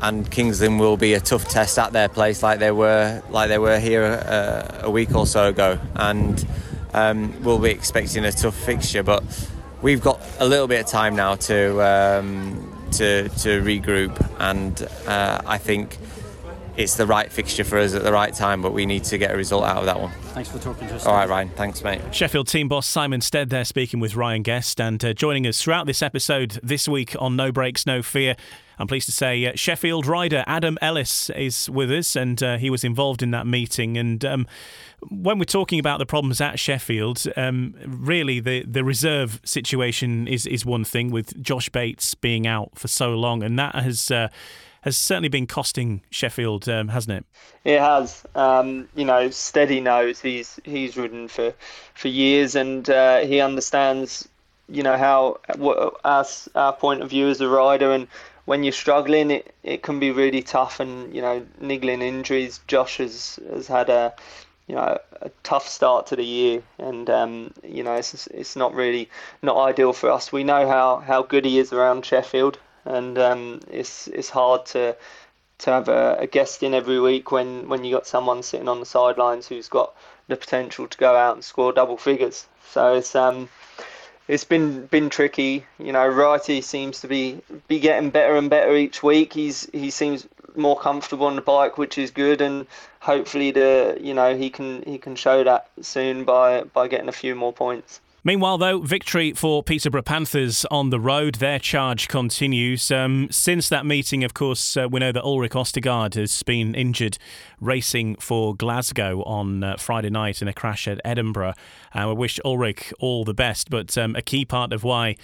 [0.00, 3.48] and Kings Lynn will be a tough test at their place, like they were like
[3.48, 6.46] they were here uh, a week or so ago, and
[6.94, 9.02] um, we'll be expecting a tough fixture.
[9.02, 9.24] But
[9.82, 15.40] we've got a little bit of time now to um, to to regroup, and uh,
[15.44, 15.98] I think
[16.78, 19.32] it's the right fixture for us at the right time, but we need to get
[19.32, 20.12] a result out of that one.
[20.32, 21.06] Thanks for talking to us.
[21.06, 21.48] All right, Ryan.
[21.50, 22.00] Thanks, mate.
[22.14, 25.86] Sheffield team boss Simon Stead there speaking with Ryan Guest and uh, joining us throughout
[25.86, 28.36] this episode this week on No Breaks, No Fear.
[28.78, 32.70] I'm pleased to say uh, Sheffield rider Adam Ellis is with us, and uh, he
[32.70, 33.98] was involved in that meeting.
[33.98, 34.46] And um,
[35.10, 40.46] when we're talking about the problems at Sheffield, um, really the, the reserve situation is
[40.46, 44.12] is one thing with Josh Bates being out for so long, and that has.
[44.12, 44.28] Uh,
[44.82, 47.24] has certainly been costing Sheffield, um, hasn't it?
[47.64, 48.24] It has.
[48.34, 51.54] Um, you know, Steady knows he's he's ridden for
[51.94, 54.28] for years, and uh, he understands.
[54.70, 58.06] You know how what our, point of view as a rider, and
[58.44, 62.60] when you're struggling, it, it can be really tough and you know niggling injuries.
[62.66, 64.14] Josh has has had a
[64.66, 68.74] you know a tough start to the year, and um, you know it's it's not
[68.74, 69.08] really
[69.42, 70.30] not ideal for us.
[70.30, 74.96] We know how, how good he is around Sheffield, and um, it's it's hard to
[75.58, 78.80] to have a, a guest in every week when when you got someone sitting on
[78.80, 79.94] the sidelines who's got
[80.28, 82.46] the potential to go out and score double figures.
[82.70, 83.48] So it's um
[84.28, 85.64] it's been been tricky.
[85.78, 89.32] You know, Wrighty seems to be be getting better and better each week.
[89.32, 92.66] He's he seems more comfortable on the bike, which is good, and
[93.00, 97.12] hopefully the you know he can he can show that soon by by getting a
[97.12, 98.00] few more points.
[98.28, 101.36] Meanwhile, though, victory for Peterborough Panthers on the road.
[101.36, 102.90] Their charge continues.
[102.90, 107.16] Um, since that meeting, of course, uh, we know that Ulrich Ostergaard has been injured
[107.58, 111.54] racing for Glasgow on uh, Friday night in a crash at Edinburgh.
[111.94, 115.16] Uh, we wish Ulrich all the best, but um, a key part of why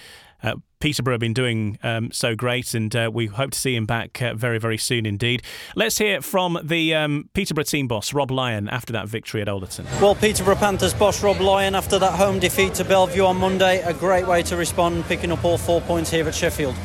[0.44, 3.86] uh, Peterborough have been doing um, so great, and uh, we hope to see him
[3.86, 5.42] back uh, very, very soon indeed.
[5.74, 9.86] Let's hear from the um, Peterborough team boss, Rob Lyon, after that victory at Owlerton.
[10.00, 13.80] Well, Peterborough Panthers boss Rob Lyon, after that home defeat to Belle Vue on Monday,
[13.80, 16.76] a great way to respond, picking up all four points here at Sheffield.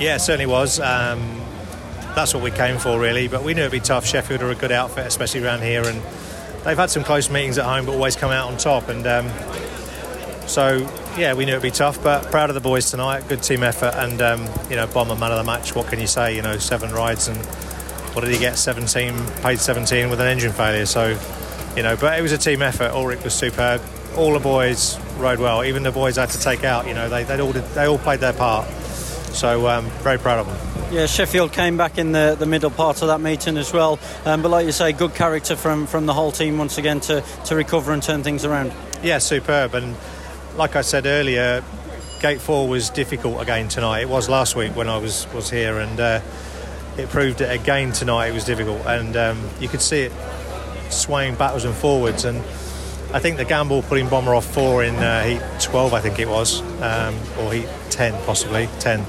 [0.00, 0.80] Yeah, it certainly was.
[0.80, 1.42] Um,
[2.14, 3.28] that's what we came for, really.
[3.28, 4.06] But we knew it'd be tough.
[4.06, 6.00] Sheffield are a good outfit, especially around here, and
[6.64, 8.88] they've had some close meetings at home, but always come out on top.
[8.88, 9.26] And um,
[10.46, 13.26] so yeah, we knew it'd be tough, but proud of the boys tonight.
[13.28, 15.74] Good team effort, and um, you know, bomber man of the match.
[15.74, 16.36] What can you say?
[16.36, 17.38] You know, seven rides, and
[18.14, 18.56] what did he get?
[18.56, 20.86] 17, paid 17 with an engine failure.
[20.86, 21.18] So,
[21.76, 22.92] you know, but it was a team effort.
[22.92, 23.82] Ulrich was superb.
[24.16, 25.64] All the boys rode well.
[25.64, 26.86] Even the boys had to take out.
[26.86, 28.68] You know, they they all did, they all played their part.
[29.34, 30.74] So um, very proud of them.
[30.94, 33.98] Yeah, Sheffield came back in the, the middle part of that meeting as well.
[34.24, 37.24] Um, but like you say, good character from, from the whole team once again to,
[37.46, 38.72] to recover and turn things around.
[39.02, 39.74] Yeah, superb.
[39.74, 39.96] And
[40.56, 41.64] like I said earlier,
[42.20, 44.00] Gate Four was difficult again tonight.
[44.00, 46.20] It was last week when I was was here, and uh,
[46.96, 48.28] it proved it again tonight.
[48.28, 50.12] It was difficult, and um, you could see it
[50.90, 52.24] swaying backwards and forwards.
[52.24, 52.38] And
[53.12, 56.28] I think the gamble putting Bomber off four in uh, heat 12, I think it
[56.28, 59.00] was, um, or heat 10 possibly 10,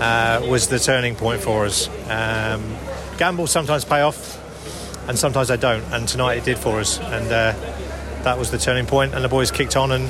[0.00, 1.88] uh, was the turning point for us.
[2.08, 2.76] Um,
[3.18, 4.38] gambles sometimes pay off,
[5.08, 5.84] and sometimes they don't.
[5.92, 7.52] And tonight it did for us, and uh,
[8.22, 9.12] that was the turning point.
[9.12, 10.08] And the boys kicked on and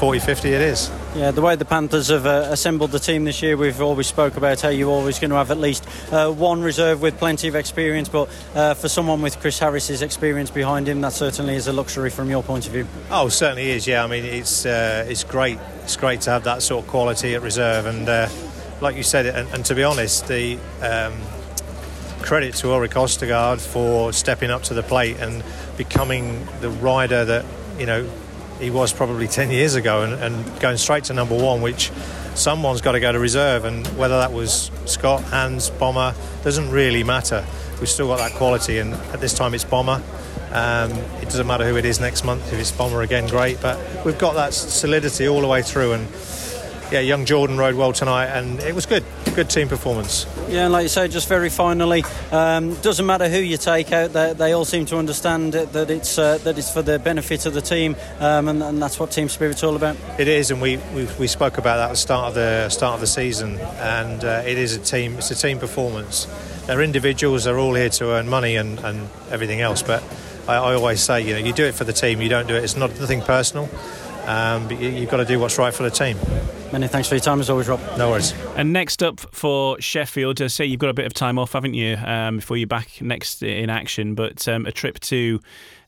[0.00, 0.90] 40-50 it is.
[1.14, 4.38] Yeah, the way the Panthers have uh, assembled the team this year, we've always spoke
[4.38, 7.54] about how you're always going to have at least uh, one reserve with plenty of
[7.54, 8.08] experience.
[8.08, 12.08] But uh, for someone with Chris Harris's experience behind him, that certainly is a luxury
[12.08, 12.86] from your point of view.
[13.10, 13.86] Oh, certainly is.
[13.86, 15.58] Yeah, I mean it's uh, it's great.
[15.82, 18.30] It's great to have that sort of quality at reserve, and uh,
[18.80, 21.12] like you said, and, and, to be honest, the um,
[22.22, 25.44] credit to Ulrich Ostergaard for stepping up to the plate and
[25.76, 27.44] becoming the rider that
[27.78, 28.08] you know
[28.60, 31.90] he was probably 10 years ago and, and going straight to number one, which
[32.34, 33.64] someone's got to go to reserve.
[33.64, 37.44] And whether that was Scott, Hans, Bomber, doesn't really matter.
[37.80, 40.02] We've still got that quality, and at this time it's Bomber.
[40.52, 42.52] Um, it doesn't matter who it is next month.
[42.52, 43.60] If it's Bomber again, great.
[43.60, 45.92] But we've got that solidity all the way through.
[45.92, 46.08] And
[46.92, 49.04] yeah, young Jordan rode well tonight, and it was good.
[49.34, 50.26] Good team performance.
[50.48, 54.12] Yeah, and like you say, just very finally, um, doesn't matter who you take out.
[54.12, 57.54] They, they all seem to understand that it's uh, that it's for the benefit of
[57.54, 59.96] the team, um, and, and, that's what team spirit's all about.
[60.18, 62.94] It is, and we, we, we spoke about that at the start of the start
[62.94, 65.14] of the season, and uh, it is a team.
[65.14, 66.26] It's a team performance.
[66.66, 67.44] They're individuals.
[67.44, 70.02] They're all here to earn money and, and everything else, but.
[70.48, 72.20] I, I always say, you know, you do it for the team.
[72.20, 72.64] You don't do it.
[72.64, 73.68] It's not nothing personal.
[74.26, 76.16] Um, but you, have got to do what's right for the team.
[76.72, 77.80] Many thanks for your time as always, Rob.
[77.98, 78.32] No worries.
[78.56, 81.74] And next up for Sheffield, I say you've got a bit of time off, haven't
[81.74, 84.14] you, um, before you're back next in action?
[84.14, 85.40] But um, a trip to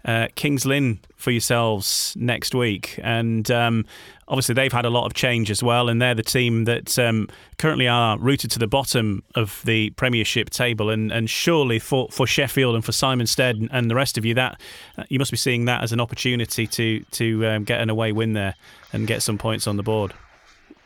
[0.05, 3.87] uh, Kings Lynn for yourselves next week, and um,
[4.29, 7.29] obviously they've had a lot of change as well, and they're the team that um,
[7.59, 10.91] currently are rooted to the bottom of the Premiership table.
[10.91, 14.35] And, and surely for, for Sheffield and for Simon Stead and, the rest of you,
[14.35, 14.61] that
[14.97, 18.13] uh, you must be seeing that as an opportunity to to um, get an away
[18.13, 18.55] win there
[18.93, 20.15] and get some points on the board.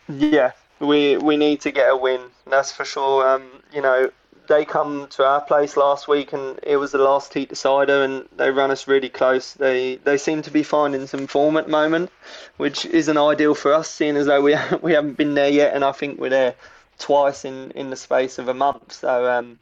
[0.08, 2.20] Yeah, we we need to get a win.
[2.46, 3.28] That's for sure.
[3.28, 4.10] Um, you know,
[4.48, 8.28] they come to our place last week and it was the last heat decider and
[8.36, 9.54] they ran us really close.
[9.54, 12.10] They they seem to be finding some form at the moment,
[12.56, 15.84] which isn't ideal for us, seeing as though we we haven't been there yet, and
[15.84, 16.54] I think we're there
[16.98, 18.92] twice in, in the space of a month.
[18.92, 19.58] So um,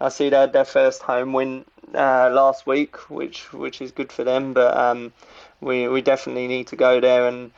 [0.00, 1.64] I see they had their first home win
[1.94, 4.52] uh, last week, which which is good for them.
[4.52, 5.12] But um,
[5.60, 7.50] we we definitely need to go there and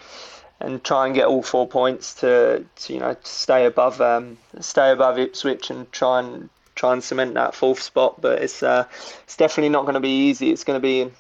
[0.61, 4.39] and try and get all four points to, to you know to stay above um,
[4.61, 6.49] stay above Ipswich and try and
[6.83, 8.21] try and cement that fourth spot.
[8.21, 8.85] But it's uh,
[9.23, 10.51] it's definitely not going to be easy.
[10.51, 11.11] It's going to be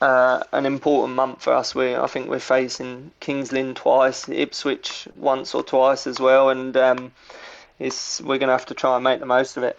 [0.00, 1.74] uh, an important month for us.
[1.74, 6.76] We I think we're facing Kings Lynn twice, Ipswich once or twice as well, and
[6.76, 7.12] um,
[7.78, 9.78] it's we're going to have to try and make the most of it.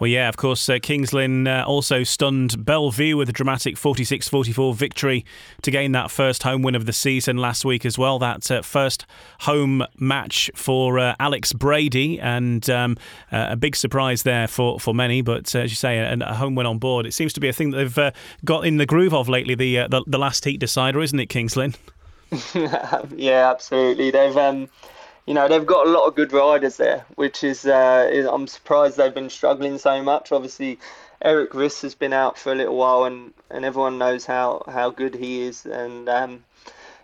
[0.00, 3.76] Well, yeah, of course, uh, Kings Lynn uh, also stunned Belle Vue with a dramatic
[3.76, 5.26] 46 44 victory
[5.60, 8.18] to gain that first home win of the season last week as well.
[8.18, 9.04] That uh, first
[9.40, 12.96] home match for uh, Alex Brady, and um,
[13.30, 15.20] uh, a big surprise there for, for many.
[15.20, 17.04] But uh, as you say, a, a, home win on board.
[17.04, 19.86] It seems to be a thing that they've got in the groove of lately, the,
[19.86, 21.74] the, the last heat decider, isn't it, Kings Lynn?
[22.54, 24.10] yeah, absolutely.
[24.10, 24.36] They've.
[24.38, 24.70] Um
[25.30, 28.96] you know they've got a lot of good riders there, which is, uh, I'm surprised
[28.96, 30.32] they've been struggling so much.
[30.32, 30.80] Obviously,
[31.22, 34.90] Erik Riss has been out for a little while, and, and everyone knows how, how
[34.90, 36.44] good he is, and um,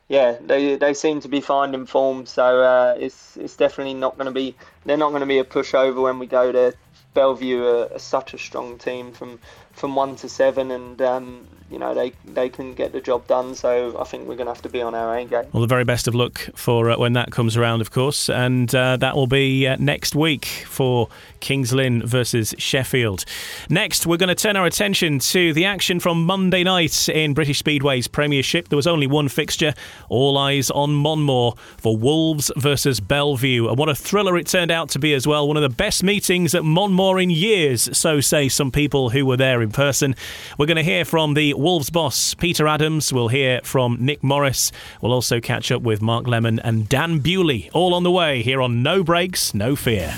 [0.09, 2.27] yeah, they they seem to be finding form.
[2.27, 5.45] So uh, it's it's definitely not going to be they're not going to be a
[5.45, 6.75] pushover when we go there.
[7.15, 7.65] Belle Vue.
[7.65, 9.39] Are, are, such a strong team from
[9.71, 13.55] from one to seven, and um, you know they they can get the job done.
[13.55, 15.45] So I think we're going to have to be on our A game.
[15.53, 18.73] Well, the very best of luck for uh, when that comes around, of course, and
[18.75, 21.09] uh, that will be uh, next week for
[21.41, 23.25] Kings Lynn versus Sheffield.
[23.69, 27.59] Next, we're going to turn our attention to the action from Monday night in British
[27.59, 28.69] Speedway's Premiership.
[28.69, 29.75] There was only one fixture,
[30.09, 34.71] all eyes on Monmore for Wolves versus Belle Vue, and what a thriller it turned
[34.71, 35.47] out to be as well.
[35.49, 39.37] One of the best meetings at Monmore in years, so say some people who were
[39.37, 40.15] there in person.
[40.59, 43.12] We're going to hear from the Wolves boss, Peter Adams.
[43.12, 44.73] We'll hear from Nick Morris.
[45.01, 48.61] We'll also catch up with Mark Lemon and Dan Bewley, all on the way here
[48.62, 50.14] on No Brakes, No Fear.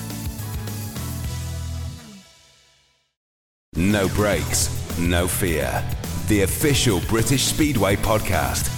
[3.75, 5.85] No Brakes, No Fear.
[6.29, 8.78] The official British Speedway podcast.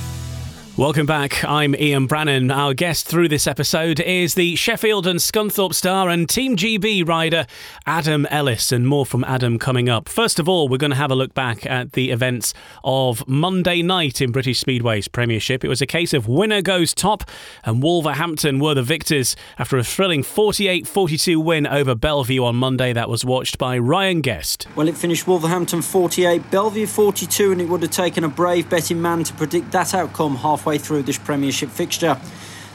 [0.81, 1.45] Welcome back.
[1.45, 2.51] I'm Ian Brannan.
[2.51, 7.47] Our guest through this episode is the Sheffield and Scunthorpe star and Team GB rider
[7.85, 10.09] Adam Ellis, and more from Adam coming up.
[10.09, 13.83] First of all, we're going to have a look back at the events of Monday
[13.83, 15.67] night in British Speedway's Premiership.
[15.67, 17.25] It was a case of winner goes top,
[17.63, 22.57] and Wolverhampton were the victors after a thrilling 48 42 win over Belle Vue on
[22.57, 24.67] Monday that was watched by Ryan Guest.
[24.75, 28.71] Well, it finished Wolverhampton 48, Belle Vue 42, and it would have taken a brave
[28.71, 32.17] betting man to predict that outcome halfway halfway through this Premiership fixture.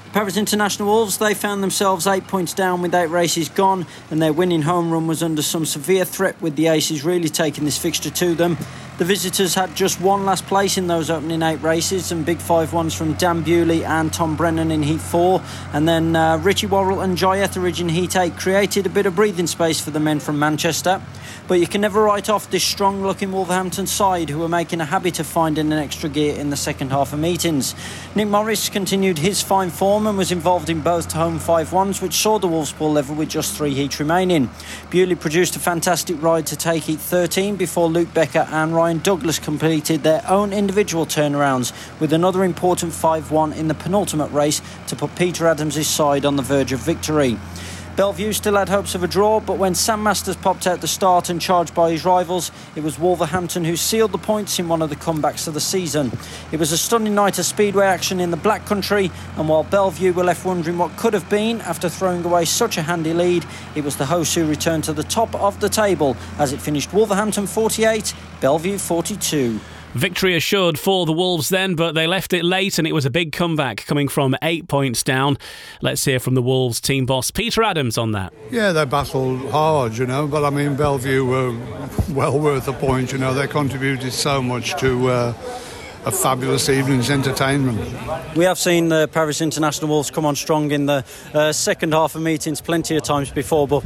[0.05, 4.21] The Parrys International Wolves, they found themselves eight points down with eight races gone, and
[4.21, 7.77] their winning home run was under some severe threat with the Aces really taking this
[7.77, 8.57] fixture to them.
[8.97, 12.71] The visitors had just one last place in those opening eight races, and big five
[12.71, 15.41] ones from Dan Bewley and Tom Brennan in Heat 4.
[15.73, 19.13] And then uh, Richie Worrall and Jye Etheridge in Heat 8 created a bit of
[19.13, 21.01] breathing space for the men from Manchester.
[21.45, 24.85] But you can never write off this strong looking Wolverhampton side who are making a
[24.85, 27.75] habit of finding an extra gear in the second half of meetings.
[28.15, 32.13] Nick Morris continued his fine form and was involved in both home 5 1s, which
[32.13, 34.49] saw the Wolves pull level with just three heats remaining.
[34.89, 38.99] Bewley produced a fantastic ride to take Heat 13 before Luke Becker and Ryan Ryan
[38.99, 44.61] Douglas completed their own individual turnarounds with another important 5 1 in the penultimate race
[44.85, 47.39] to put Peter Adams' side on the verge of victory.
[47.95, 50.87] Belle Vue still had hopes of a draw, but when Sam Masters popped out the
[50.87, 54.81] start and charged by his rivals, it was Wolverhampton who sealed the points in one
[54.81, 56.11] of the comebacks of the season.
[56.51, 59.91] It was a stunning night of speedway action in the Black Country, and while Belle
[59.91, 63.45] Vue were left wondering what could have been after throwing away such a handy lead,
[63.75, 66.91] it was the hosts who returned to the top of the table as it finished
[66.91, 69.61] Wolverhampton 48, Belle Vue 42.
[69.95, 73.09] Victory assured for the Wolves then, but they left it late and it was a
[73.09, 75.37] big comeback coming from eight points down.
[75.81, 78.33] Let's hear from the Wolves team boss Peter Adams on that.
[78.51, 81.57] Yeah, they battled hard, you know, but I mean, Belle Vue were
[82.09, 85.07] well worth a point, you know, they contributed so much to.
[85.07, 85.33] Uh,
[86.05, 87.79] a fabulous evening's entertainment.
[88.35, 92.13] We have seen the Parrys International Wolves come on strong in the uh, second half
[92.13, 93.83] of meetings plenty of times before, but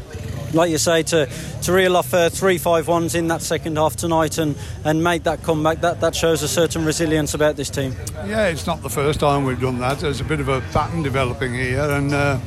[0.54, 1.30] like you say, to,
[1.64, 5.24] to reel off uh, three five ones in that second half tonight and, and make
[5.24, 7.96] that comeback, that, that shows a certain resilience about this team.
[8.26, 10.00] Yeah, it's not the first time we've done that.
[10.00, 12.40] There's a bit of a pattern developing here, and uh,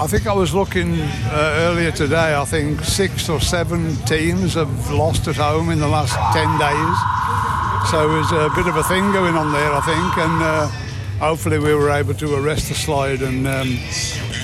[0.00, 2.34] I think I was looking uh, earlier today.
[2.34, 7.90] I think six or seven teams have lost at home in the last ten days,
[7.90, 10.70] so there's a bit of a thing going on there, I think, and uh,
[11.18, 13.46] hopefully we were able to arrest the slide and.
[13.46, 13.78] Um,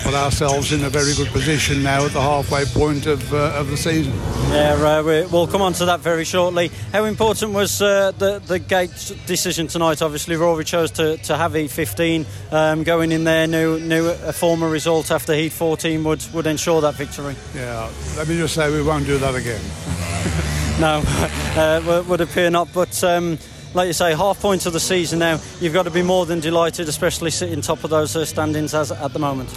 [0.02, 3.68] put ourselves in a very good position now at the halfway point of, uh, of
[3.68, 4.12] the season.
[4.50, 6.68] Yeah, uh, we, will come on to that very shortly.
[6.92, 10.02] How important was uh, the, the gate decision tonight?
[10.02, 14.32] Obviously, Rory chose to, to have Heat 15 um, going in there, New, knew a
[14.32, 17.36] former result after Heat 14 would, would ensure that victory.
[17.54, 19.60] Yeah, let me just say we won't do that again.
[20.80, 23.02] no, uh, would appear not, but.
[23.04, 23.38] Um,
[23.74, 25.40] like you say, half points of the season now.
[25.60, 28.90] You've got to be more than delighted, especially sitting top of those uh, standings as
[28.90, 29.56] at the moment.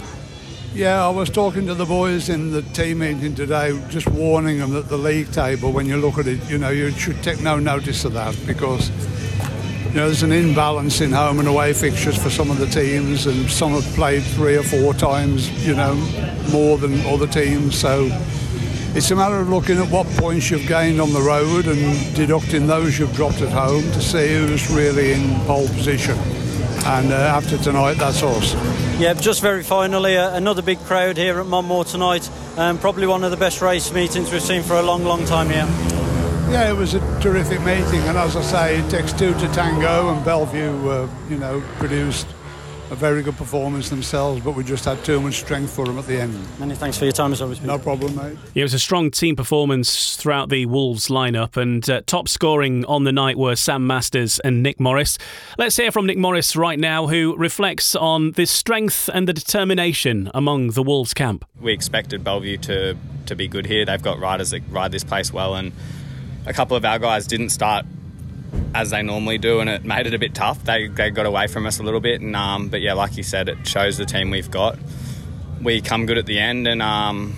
[0.74, 4.72] Yeah, I was talking to the boys in the team meeting today, just warning them
[4.72, 7.60] that the league table, when you look at it, you know, you should take no
[7.60, 8.90] notice of that because,
[9.86, 13.26] you know, there's an imbalance in home and away fixtures for some of the teams,
[13.26, 15.94] and some have played three or four times, you know,
[16.50, 17.78] more than other teams.
[17.78, 18.08] So
[18.96, 22.66] it's a matter of looking at what points you've gained on the road and deducting
[22.66, 26.18] those you've dropped at home to see who's really in pole position
[26.86, 28.52] and uh, after tonight, that's us.
[29.00, 32.30] Yeah, just very finally, uh, another big crowd here at Monmore tonight.
[32.58, 35.48] Um, probably one of the best race meetings we've seen for a long, long time
[35.48, 35.66] here.
[36.52, 40.14] Yeah, it was a terrific meeting, and as I say, it takes two to tango,
[40.14, 42.26] and Belle Vue, uh, you know, produced
[42.94, 46.06] a very good performance themselves, but we just had too much strength for them at
[46.06, 46.32] the end.
[46.60, 47.60] Many thanks for your time as always.
[47.60, 48.38] No problem, mate.
[48.54, 53.02] It was a strong team performance throughout the Wolves lineup, and uh, top scoring on
[53.02, 55.18] the night were Sam Masters and Nick Morris.
[55.58, 60.30] Let's hear from Nick Morris right now, who reflects on the strength and the determination
[60.32, 61.44] among the Wolves camp.
[61.60, 63.84] We expected Belle Vue to to be good here.
[63.84, 65.72] They've got riders that ride this place well, and
[66.46, 67.86] a couple of our guys didn't start
[68.74, 70.62] as they normally do, and it made it a bit tough.
[70.64, 73.22] They, they got away from us a little bit, and um, but yeah, like you
[73.22, 74.78] said, it shows the team we've got.
[75.62, 77.34] We come good at the end, and um,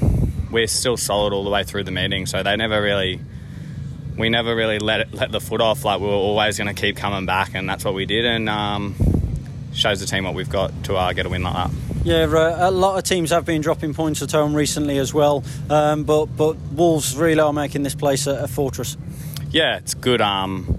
[0.51, 2.27] we're still solid all the way through the meeting.
[2.27, 3.21] So they never really,
[4.17, 5.85] we never really let it, let the foot off.
[5.85, 8.25] Like we were always going to keep coming back, and that's what we did.
[8.25, 8.95] And um,
[9.73, 11.71] shows the team what we've got to uh, get a win like that.
[12.05, 15.45] Yeah, uh, a lot of teams have been dropping points at home recently as well,
[15.69, 18.97] um, but but Wolves really are making this place a, a fortress.
[19.51, 20.21] Yeah, it's good.
[20.21, 20.76] Um,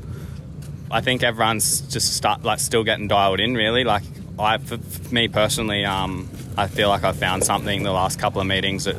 [0.89, 3.55] I think everyone's just start like still getting dialed in.
[3.55, 4.03] Really, like
[4.39, 8.39] I, for, for me personally, um, I feel like I've found something the last couple
[8.39, 8.95] of meetings that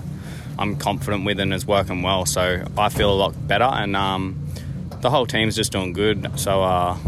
[0.58, 2.26] I'm confident with and is working well.
[2.26, 4.38] So I feel a lot better, and um,
[5.00, 6.38] the whole team's just doing good.
[6.38, 6.98] So uh,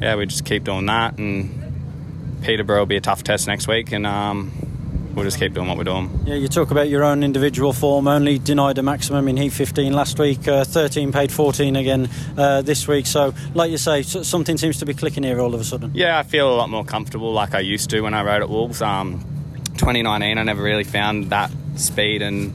[0.00, 3.92] yeah, we just keep doing that, and Peterborough will be a tough test next week,
[3.92, 4.52] and um,
[5.16, 6.20] we'll just keep doing what we're doing.
[6.26, 8.06] Yeah, you talk about your own individual form.
[8.06, 10.46] Only denied a maximum in Heat 15 last week.
[10.46, 13.06] Uh, 13 paid 14 again uh, this week.
[13.06, 15.90] So, like you say, something seems to be clicking here all of a sudden.
[15.94, 18.50] Yeah, I feel a lot more comfortable like I used to when I rode at
[18.50, 18.82] Wolves.
[18.82, 19.24] Um,
[19.78, 22.52] 2019, I never really found that speed and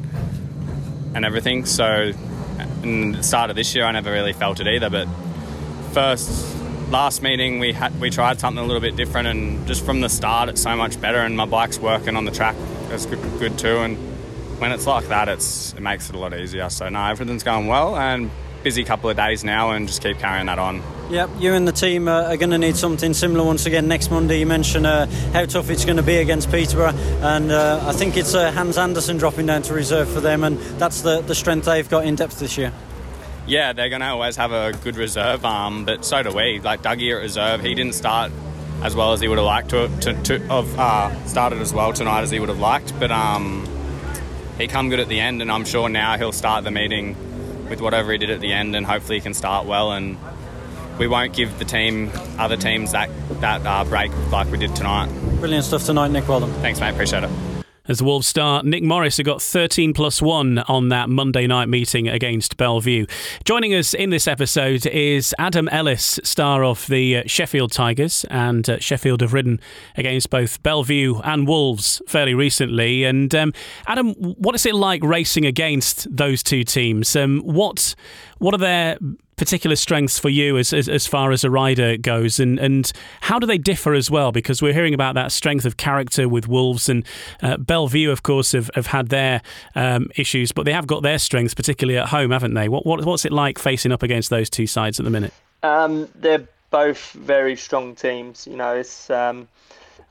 [1.13, 1.65] and everything.
[1.65, 2.13] So,
[2.83, 4.89] in the start of this year, I never really felt it either.
[4.89, 5.07] But
[5.93, 6.60] first
[6.91, 10.09] last meeting we had we tried something a little bit different and just from the
[10.09, 12.55] start it's so much better and my bike's working on the track.
[12.89, 13.95] It's good, good too and
[14.59, 16.69] when it's like that it's it makes it a lot easier.
[16.69, 18.29] So no everything's going well and
[18.61, 20.83] busy couple of days now and just keep carrying that on.
[21.09, 24.39] Yep, you and the team are going to need something similar once again next Monday.
[24.39, 28.15] You mentioned uh, how tough it's going to be against Peterborough, and uh, I think
[28.15, 31.65] it's uh, Hans Andersen dropping down to reserve for them, and that's the, the strength
[31.65, 32.71] they've got in depth this year
[33.51, 36.61] yeah, they're going to always have a good reserve, arm, but so do we.
[36.61, 38.31] Like Dougie at reserve, he didn't start
[38.81, 41.91] as well as he would have liked to, to, to have uh, started as well
[41.91, 43.67] tonight as he would have liked, but um,
[44.57, 47.17] he come good at the end, and I'm sure now he'll start the meeting
[47.69, 49.91] with whatever he did at the end, and hopefully he can start well.
[49.91, 50.17] And
[50.97, 53.09] we won't give the team, other teams, that
[53.41, 55.07] that uh, break like we did tonight.
[55.39, 56.27] Brilliant stuff tonight, Nick.
[56.27, 56.53] Well done.
[56.61, 56.93] Thanks, mate.
[56.93, 57.50] Appreciate it.
[57.87, 61.67] As the Wolves star, Nick Morris, who got 13 plus 1 on that Monday night
[61.67, 63.07] meeting against Belle Vue.
[63.43, 68.69] Joining us in this episode is Adam Ellis, star of the uh, Sheffield Tigers, and
[68.69, 69.59] uh, Sheffield have ridden
[69.97, 73.03] against both Belle Vue and Wolves fairly recently.
[73.03, 73.51] And um,
[73.87, 77.15] Adam, what is it like racing against those two teams?
[77.15, 77.95] Um, what
[78.37, 78.97] what are their
[79.41, 83.39] particular strengths for you as, as, as far as a rider goes, and, and how
[83.39, 84.31] do they differ as well?
[84.31, 87.03] Because we're hearing about that strength of character with Wolves and
[87.41, 89.41] uh, Belle Vue, of course, have, have had their
[89.73, 92.69] um, issues, but they have got their strengths, particularly at home, haven't they?
[92.69, 95.33] What, what what's it like facing up against those two sides at the minute?
[95.63, 98.45] Um, they're both very strong teams.
[98.45, 99.47] You know, it's um,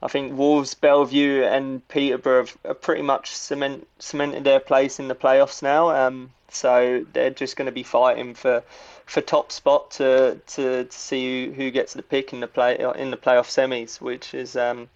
[0.02, 4.98] I think Wolves, Belle Vue, and Peterborough have, have pretty much cement, cemented their place
[4.98, 5.90] in the playoffs now.
[5.90, 8.64] Um, so they're just going to be fighting for
[9.10, 12.78] for top spot to to, to see who, who gets the pick in the play
[12.96, 14.88] in the playoff semis, which is um,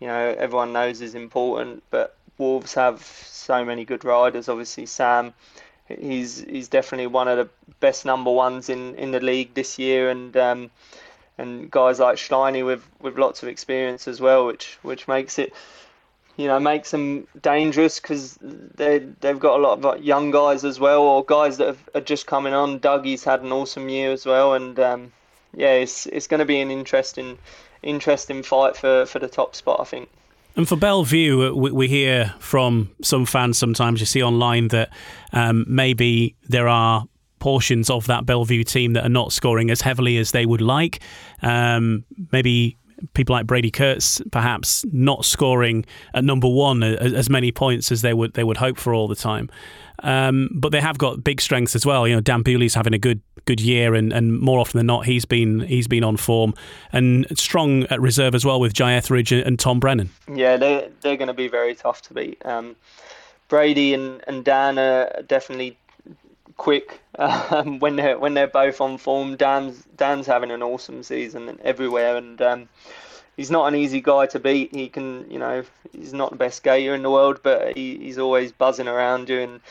[0.00, 1.84] you know everyone knows is important.
[1.90, 4.48] But Wolves have so many good riders.
[4.48, 5.32] Obviously, Sam,
[5.86, 7.48] he's he's definitely one of the
[7.78, 10.70] best number ones in, in the league this year, and um,
[11.38, 15.52] and guys like Schleiny with with lots of experience as well, which which makes it
[16.40, 20.80] you know, makes them dangerous because they they've got a lot of young guys as
[20.80, 22.78] well, or guys that have, are just coming on.
[22.78, 25.12] Dougie's had an awesome year as well, and um,
[25.54, 27.38] yeah, it's it's going to be an interesting
[27.82, 30.08] interesting fight for, for the top spot, I think.
[30.56, 34.68] And for Belle Vue, uh, we, we hear from some fans sometimes you see online
[34.68, 34.90] that
[35.32, 37.06] um, maybe there are
[37.38, 40.60] portions of that Belle Vue team that are not scoring as heavily as they would
[40.60, 41.00] like.
[41.42, 42.76] Um, maybe
[43.14, 45.84] people like Brady Kurtz perhaps not scoring
[46.14, 49.14] at number one as many points as they would they would hope for all the
[49.14, 49.50] time.
[50.02, 52.08] Um, but they have got big strengths as well.
[52.08, 55.06] You know, Dan Bewley's having a good good year, and, and more often than not,
[55.06, 56.54] he's been he's been on form
[56.92, 60.10] and strong at reserve as well with Jye Etheridge and, and Tom Brennan.
[60.32, 62.40] Yeah, they they're going to be very tough to beat.
[62.44, 62.76] Um,
[63.48, 65.76] Brady and, and Dan are definitely
[66.60, 69.36] quick um, when they're when they're both on form.
[69.36, 72.68] Dan's Dan's having an awesome season everywhere, and um,
[73.34, 74.74] he's not an easy guy to beat.
[74.74, 78.18] He can, you know, he's not the best skater in the world, but he, he's
[78.18, 79.62] always buzzing around doing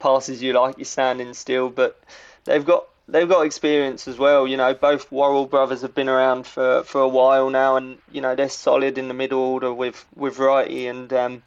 [0.00, 1.70] passes you like you're standing still.
[1.70, 2.02] But
[2.46, 4.48] they've got they've got experience as well.
[4.48, 8.20] You know, both Worrall brothers have been around for, for a while now, and you
[8.20, 11.42] know they're solid in the middle order with with Wrighty and um,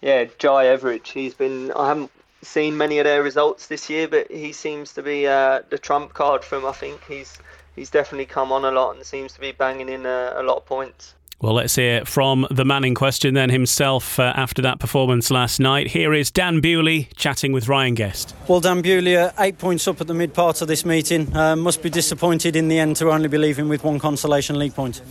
[0.00, 1.10] yeah, Jye Etheridge.
[1.10, 2.10] He's been I haven't
[2.44, 6.14] seen many of their results this year, but he seems to be uh, the trump
[6.14, 6.66] card for him.
[6.66, 7.38] I think he's
[7.76, 10.56] he's definitely come on a lot and seems to be banging in a, a lot
[10.58, 11.14] of points.
[11.40, 15.60] Well, let's hear from the man in question then himself uh, after that performance last
[15.60, 15.88] night.
[15.88, 18.34] Here is Dan Bewley chatting with Ryan Guest.
[18.48, 21.36] Well, Dan Bewley, uh, eight points up at the mid part of this meeting.
[21.36, 24.74] Uh, must be disappointed in the end to only be leaving with one consolation league
[24.74, 25.02] point.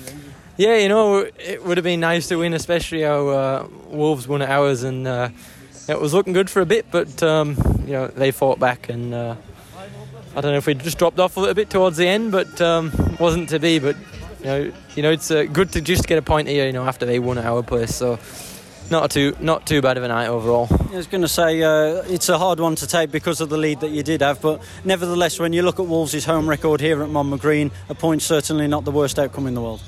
[0.58, 4.42] Yeah, you know, it would have been nice to win, especially how uh, Wolves won
[4.42, 5.30] at ours and uh,
[5.88, 9.14] it was looking good for a bit, but um, you know they fought back, and
[9.14, 9.36] uh,
[10.36, 12.62] I don't know if we just dropped off a little bit towards the end, but
[12.62, 13.80] um, wasn't to be.
[13.80, 13.96] But
[14.40, 16.86] you know, you know, it's uh, good to just get a point here, you know,
[16.86, 17.96] after they won at our place.
[17.96, 18.20] So
[18.90, 20.68] not too not too bad of a night overall.
[20.92, 23.58] I was going to say uh, it's a hard one to take because of the
[23.58, 27.02] lead that you did have, but nevertheless, when you look at Wolves' home record here
[27.02, 29.82] at Monmore Green, a point certainly not the worst outcome in the world.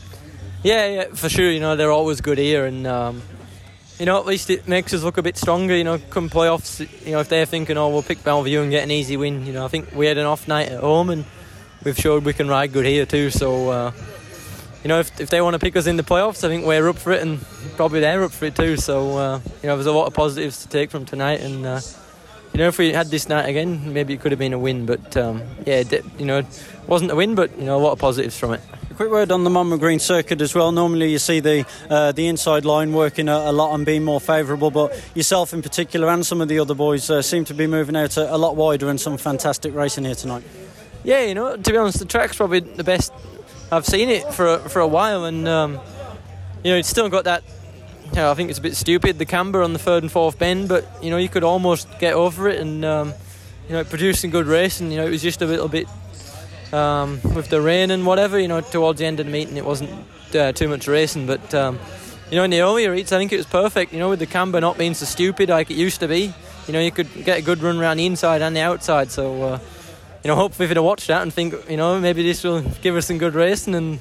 [0.63, 1.51] Yeah, yeah, for sure.
[1.51, 3.21] You know they're always good here, and um,
[3.99, 5.75] you know, at least it makes us look a bit stronger.
[5.75, 8.71] You know, come playoffs, you know, if they're thinking, oh, we'll pick Belle Vue and
[8.71, 11.09] get an easy win, you know, I think we had an off night at home
[11.09, 11.25] and
[11.83, 13.29] we've showed we can ride good here too.
[13.29, 13.91] So, uh,
[14.83, 16.87] you know, if, if they want to pick us in the playoffs, I think we're
[16.89, 17.39] up for it and
[17.75, 18.77] probably they're up for it too.
[18.77, 21.65] So, uh, you know, there's a lot of positives to take from tonight and.
[21.65, 21.79] Uh,
[22.53, 24.85] you know, if we had this night again, maybe it could have been a win.
[24.85, 25.83] But um, yeah,
[26.17, 28.61] you know, it wasn't a win, but you know, a lot of positives from it.
[28.95, 30.71] Quick word on the Monmore Green circuit as well.
[30.71, 34.21] Normally, you see the uh, the inside line working a, a lot and being more
[34.21, 37.67] favourable, but yourself in particular and some of the other boys uh, seem to be
[37.67, 40.43] moving out a, a lot wider and some fantastic racing here tonight.
[41.03, 43.11] Yeah, you know, to be honest, the track's probably the best
[43.69, 45.73] I've seen it for a, for a while, and um,
[46.63, 47.43] you know, it's still got that.
[48.11, 50.39] You know, I think it's a bit stupid the camber on the third and fourth
[50.39, 53.13] bend, but you know, you could almost get over it, and um,
[53.67, 54.89] you know, producing good racing.
[54.89, 55.85] You know, it was just a little bit
[56.75, 58.37] um, with the rain and whatever.
[58.39, 59.91] You know, towards the end of the meeting, it wasn't
[60.33, 61.79] uh, too much racing, but um,
[62.29, 63.93] you know, in the earlier heats, I think it was perfect.
[63.93, 66.33] You know, with the camber not being so stupid like it used to be.
[66.67, 69.11] You know, you could get a good run around the inside and the outside.
[69.11, 69.59] So, uh,
[70.23, 72.61] you know, hopefully if you'd have watched that and think, you know, maybe this will
[72.81, 73.99] give us some good racing and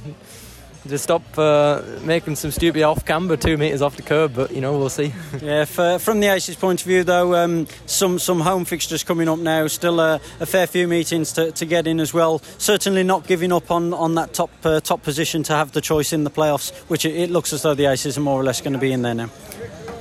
[0.89, 4.61] to stop uh, making some stupid off camber two metres off the curb, but you
[4.61, 5.13] know, we'll see.
[5.43, 9.29] yeah, for, from the Aces' point of view, though, um, some some home fixtures coming
[9.29, 9.67] up now.
[9.67, 12.41] Still a, a fair few meetings to, to, get in as well.
[12.59, 16.13] Certainly not giving up on, on that top uh, top position to have the choice
[16.13, 18.61] in the playoffs, which it, it, looks as though the Aces are more or less
[18.61, 19.31] going to be in there now.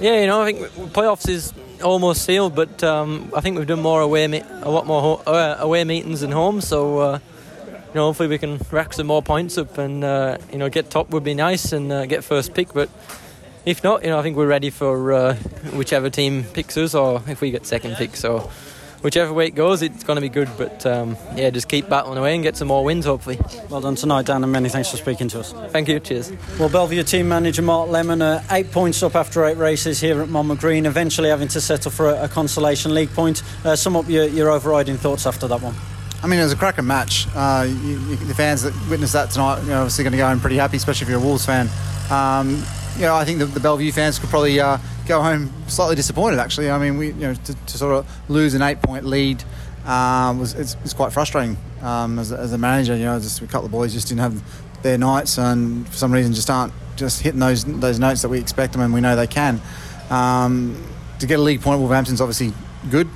[0.01, 3.81] Yeah, you know, I think playoffs is almost sealed, but um, I think we've done
[3.81, 7.19] more away, a lot more ho- uh, away meetings than home, so uh,
[7.93, 10.89] you know, hopefully we can rack some more points up and uh, you know get
[10.89, 12.73] top would be nice and uh, get first pick.
[12.73, 12.89] But
[13.65, 15.35] if not, you know, I think we're ready for uh,
[15.75, 18.15] whichever team picks us, or if we get second pick.
[18.15, 18.49] So
[19.03, 20.49] whichever way it goes, it's going to be good.
[20.57, 23.39] But um, yeah, just keep battling away and get some more wins, hopefully.
[23.69, 25.53] Well done tonight, Dan, and many thanks for speaking to us.
[25.69, 25.99] Thank you.
[25.99, 26.31] Cheers.
[26.57, 30.19] Well, Belle Vue team manager Mark Lemon, uh, eight points up after eight races here
[30.19, 33.43] at Monmore Green, eventually having to settle for a, a consolation league point.
[33.63, 35.75] Uh, sum up your, your overriding thoughts after that one.
[36.23, 37.27] I mean, it was a cracking match.
[37.35, 40.25] Uh, you, you, the fans that witnessed that tonight, you know, obviously going to go
[40.25, 41.67] home pretty happy, especially if you're a Wolves fan.
[42.09, 42.63] Um,
[42.95, 45.97] you know, I think the, the Belle Vue fans could probably uh, go home slightly
[45.97, 46.39] disappointed.
[46.39, 49.43] Actually, I mean, we, you know, to, to sort of lose an eight-point lead
[49.85, 52.95] um, was it's, it's, quite frustrating um, as, as, a manager.
[52.95, 56.13] You know, just a couple of boys just didn't have their nights, and for some
[56.13, 59.17] reason just aren't just hitting those those notes that we expect them, and we know
[59.17, 59.61] they can.
[60.09, 60.81] Um,
[61.19, 62.53] to get a league point, Wolverhampton's obviously
[62.89, 63.09] good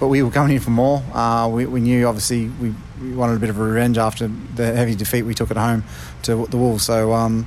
[0.00, 1.02] but we were coming in for more.
[1.12, 4.74] Uh, we, we, knew obviously we, we, wanted a bit of a revenge after the
[4.74, 5.84] heavy defeat we took at home
[6.22, 6.84] to the Wolves.
[6.84, 7.46] So, um,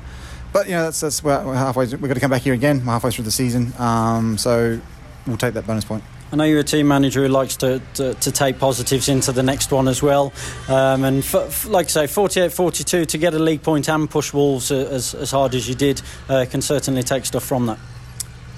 [0.53, 1.87] but you know that's that's we're halfway.
[1.87, 3.73] We've got to come back here again halfway through the season.
[3.79, 4.79] Um, so
[5.25, 6.03] we'll take that bonus point.
[6.31, 9.43] I know you're a team manager who likes to, to, to take positives into the
[9.43, 10.33] next one as well.
[10.67, 11.33] Um, and
[11.67, 15.29] like I say, 48 42 to get a league point and push Wolves as, as
[15.29, 17.77] hard as you did uh, can certainly take stuff from that.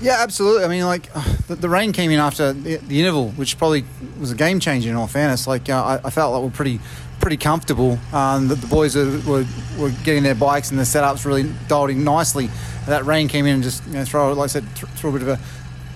[0.02, 0.66] Yeah, absolutely.
[0.66, 1.12] I mean, like
[1.48, 3.86] the, the rain came in after the, the, interval, which probably
[4.20, 4.90] was a game changer.
[4.90, 6.80] In all fairness, like uh, I, I, felt like we're pretty
[7.22, 7.98] pretty comfortable.
[8.14, 9.46] Um, that the boys were, were,
[9.80, 12.50] were, getting their bikes and the setups really dialed in nicely.
[12.88, 15.14] That rain came in and just you know, throw, like I said, th- threw a
[15.14, 15.40] bit of a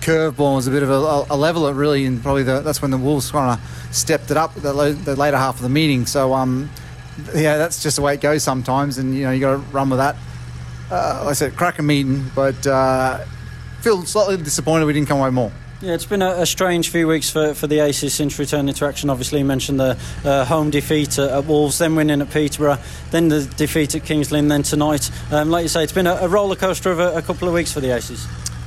[0.00, 0.56] curveball.
[0.56, 3.30] Was a bit of a, a leveler, really, and probably the, that's when the Wolves
[3.30, 4.72] kind of stepped it up the,
[5.04, 6.06] the, later half of the meeting.
[6.06, 6.70] So, um,
[7.34, 9.90] yeah, that's just the way it goes sometimes, and you know you got to run
[9.90, 10.16] with that.
[10.90, 12.66] Uh, like I said, crack a meeting, but.
[12.66, 13.24] Uh,
[13.80, 15.52] feel slightly disappointed we didn't come away more.
[15.82, 18.84] Yeah, it's been a, a, strange few weeks for, for the Aces since returning to
[18.84, 19.08] action.
[19.08, 22.76] Obviously, you mentioned the uh, home defeat at, at, Wolves, then winning at Peterborough,
[23.12, 25.10] then the defeat at Kings Lynn, then tonight.
[25.32, 27.54] Um, like you say, it's been a, a roller coaster of a, a, couple of
[27.54, 28.26] weeks for the Aces.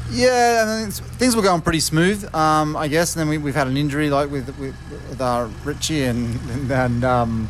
[0.10, 3.16] Yeah, I mean, things were going pretty smooth, um, I guess.
[3.16, 7.04] And then we, have had an injury like with with, with uh, Richie and and
[7.04, 7.48] um,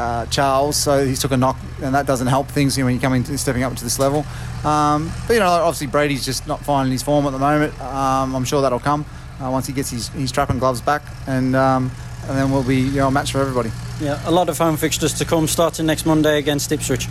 [0.00, 2.94] uh, Charles, so he took a knock, and that doesn't help things you know, when
[2.94, 4.24] you're coming to, stepping up to this level.
[4.64, 7.78] Um, but you know, obviously Brady's just not finding his form at the moment.
[7.80, 9.04] Um, I'm sure that'll come
[9.40, 11.90] uh, once he gets his, his strap and gloves back, and um,
[12.28, 13.70] and then we'll be you know a match for everybody.
[14.00, 17.06] Yeah, a lot of home fixtures to come, starting next Monday against Ipswich.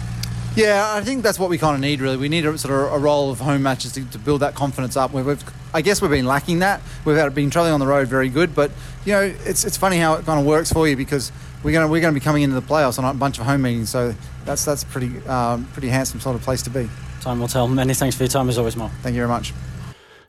[0.56, 2.02] Yeah, I think that's what we kind of need.
[2.02, 4.56] Really, we need a sort of a roll of home matches to, to build that
[4.56, 5.14] confidence up.
[5.14, 6.82] We've, we've, I guess we've been lacking that.
[7.06, 8.72] We've had, been travelling on the road very good, but
[9.06, 11.32] you know, it's it's funny how it kind of works for you because
[11.64, 13.46] we're going to we're going to be coming into the playoffs on a bunch of
[13.46, 13.90] home meetings.
[13.90, 16.90] So that's that's pretty um, pretty handsome sort of place to be.
[17.22, 17.68] Time will tell.
[17.68, 18.92] Many thanks for your time as always, Mark.
[19.02, 19.54] Thank you very much.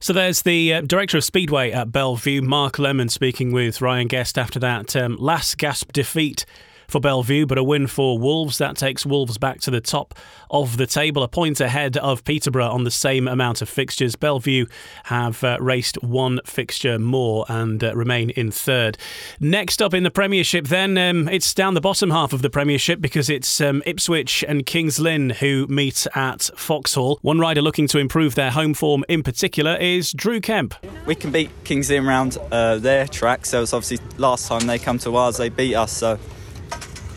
[0.03, 4.07] So there's the uh, director of Speedway at Belle Vue, Mark Lemon, speaking with Ryan
[4.07, 6.47] Guest after that um, last gasp defeat
[6.91, 8.59] for Belle Vue, but a win for Wolves.
[8.59, 10.15] That takes Wolves back to the top
[10.51, 14.17] of the table, a point ahead of Peterborough on the same amount of fixtures.
[14.17, 14.67] Belle Vue
[15.05, 18.99] have uh, raced one fixture more and uh, remain in third.
[19.39, 23.01] Next up in the Premiership, then, um, it's down the bottom half of the Premiership
[23.01, 27.19] because it's um, Ipswich and Kings Lynn who meet at Foxhall.
[27.23, 30.75] One rider looking to improve their home form in particular is Drew Kemp.
[31.07, 34.79] We can beat Kings Lynn around uh, their track, so it's obviously last time they
[34.79, 36.19] come to ours, they beat us, so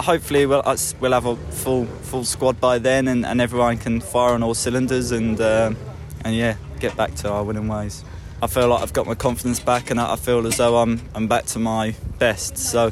[0.04, 0.64] hopefully we'll,
[1.00, 4.54] we'll have a full full squad by then, and, and everyone can fire on all
[4.54, 5.74] cylinders and uh,
[6.24, 8.04] and yeah, get back to our winning ways.
[8.42, 11.28] I feel like I've got my confidence back, and I feel as though I'm I'm
[11.28, 12.58] back to my best.
[12.58, 12.92] So,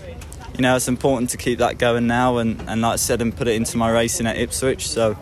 [0.55, 3.35] you know, it's important to keep that going now, and, and like I said, and
[3.35, 4.87] put it into my racing at Ipswich.
[4.87, 5.17] So,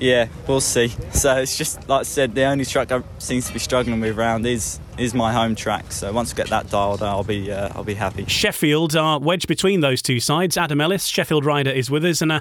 [0.00, 0.92] yeah, we'll see.
[1.12, 4.18] So it's just like I said, the only track I seems to be struggling with
[4.18, 5.90] around is is my home track.
[5.92, 8.24] So once I get that dialed, I'll be uh, I'll be happy.
[8.26, 10.56] Sheffield are wedged between those two sides.
[10.56, 12.40] Adam Ellis, Sheffield rider, is with us, and uh,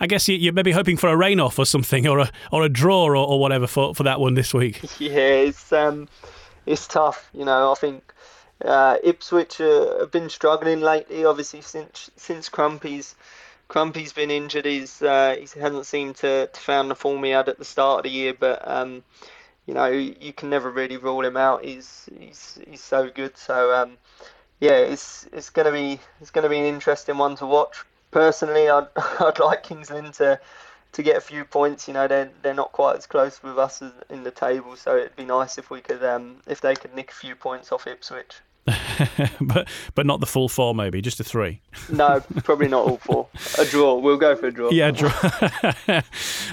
[0.00, 2.68] I guess you're maybe hoping for a rain off or something, or a or a
[2.68, 4.80] draw or, or whatever for, for that one this week.
[4.98, 6.08] Yeah, it's um,
[6.66, 7.28] it's tough.
[7.32, 8.02] You know, I think.
[8.64, 13.16] Uh, Ipswich uh, have been struggling lately, obviously since since Crumpy's
[13.68, 14.64] Crumpy's been injured.
[14.64, 17.98] He's uh, he hasn't seemed to, to found the form he had at the start
[17.98, 19.02] of the year, but um,
[19.66, 21.64] you know you can never really rule him out.
[21.64, 23.36] He's he's he's so good.
[23.36, 23.96] So um,
[24.60, 27.84] yeah, it's it's gonna be it's gonna be an interesting one to watch.
[28.10, 30.40] Personally, I'd I'd like Kings Lynn to
[30.92, 31.88] to get a few points.
[31.88, 35.16] You know, they're they're not quite as close with us in the table, so it'd
[35.16, 38.40] be nice if we could um, if they could nick a few points off Ipswich.
[39.40, 41.60] but but not the full four, maybe just a three.
[41.90, 43.28] No, probably not all four.
[43.58, 43.94] A draw.
[43.96, 44.70] We'll go for a draw.
[44.70, 45.12] Yeah, draw.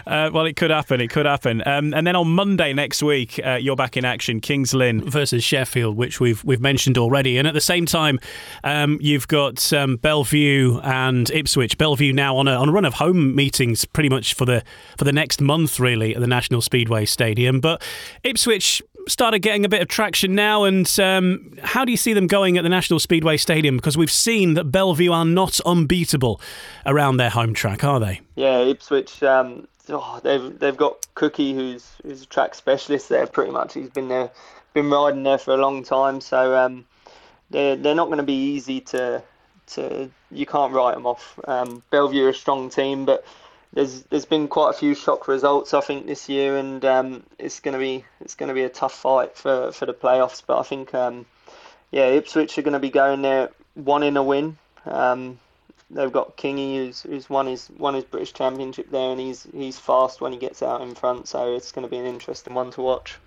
[0.05, 0.99] uh, well, it could happen.
[0.99, 1.65] It could happen.
[1.65, 4.41] Um, and then on Monday next week, uh, you're back in action.
[4.41, 7.37] Kings Lynn versus Sheffield, which we've we've mentioned already.
[7.37, 8.19] And at the same time,
[8.63, 11.77] um, you've got um, Belle Vue and Ipswich.
[11.77, 14.63] Belle Vue now on a on a run of home meetings, pretty much for the
[14.97, 17.61] for the next month, really, at the National Speedway Stadium.
[17.61, 17.81] But
[18.23, 20.63] Ipswich started getting a bit of traction now.
[20.63, 23.77] And um, how do you see them going at the National Speedway Stadium?
[23.77, 26.41] Because we've seen that Belle Vue are not unbeatable
[26.85, 28.21] around their home track, are they?
[28.35, 29.21] Yeah, Ipswich.
[29.23, 33.27] Um, oh, they've they've got Cookie, who's who's a track specialist there.
[33.27, 34.31] Pretty much, he's been there,
[34.73, 36.21] been riding there for a long time.
[36.21, 36.85] So um,
[37.49, 39.23] they're they're not going to be easy to
[39.67, 40.09] to.
[40.31, 41.39] You can't write them off.
[41.47, 43.25] Um, Belle are a strong team, but
[43.73, 47.59] there's there's been quite a few shock results I think this year, and um, it's
[47.59, 50.41] gonna be it's gonna be a tough fight for, for the playoffs.
[50.45, 51.25] But I think um,
[51.91, 54.57] yeah, Ipswich are gonna be going there one in a win.
[54.85, 55.39] Um,
[55.89, 59.79] they've got Kingy who's who's won his won his British Championship there, and he's he's
[59.79, 61.27] fast when he gets out in front.
[61.27, 63.17] So it's going to be an interesting one to watch.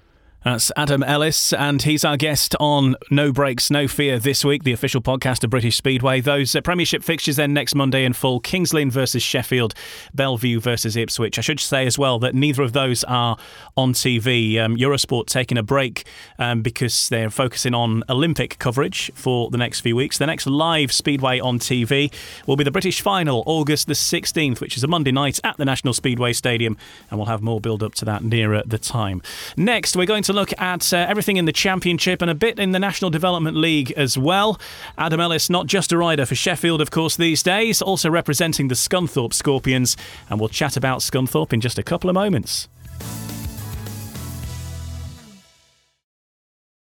[0.44, 4.72] That's Adam Ellis, and he's our guest on No Brakes, No Fear this week, the
[4.72, 6.20] official podcast of British Speedway.
[6.20, 9.72] Those uh, Premiership fixtures then next Monday in full Kings Lynn versus Sheffield,
[10.12, 11.38] Belle Vue versus Ipswich.
[11.38, 13.38] I should say as well that neither of those are
[13.74, 14.58] on TV.
[14.58, 16.04] Um, Eurosport taking a break
[16.38, 20.18] um, because they're focusing on Olympic coverage for the next few weeks.
[20.18, 22.12] The next live Speedway on TV
[22.46, 25.64] will be the British final, August the 16th, which is a Monday night at the
[25.64, 26.76] National Speedway Stadium,
[27.10, 29.22] and we'll have more build up to that nearer the time.
[29.56, 32.72] Next, we're going to look at uh, everything in the Championship and a bit in
[32.72, 34.60] the National Development League as well.
[34.98, 38.74] Adam Ellis, not just a rider for Sheffield, of course, these days, also representing the
[38.74, 39.96] Scunthorpe Scorpions,
[40.28, 42.68] and we'll chat about Scunthorpe in just a couple of moments.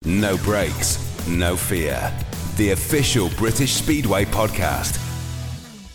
[0.05, 2.11] No brakes, no fear.
[2.57, 5.12] The official British Speedway podcast.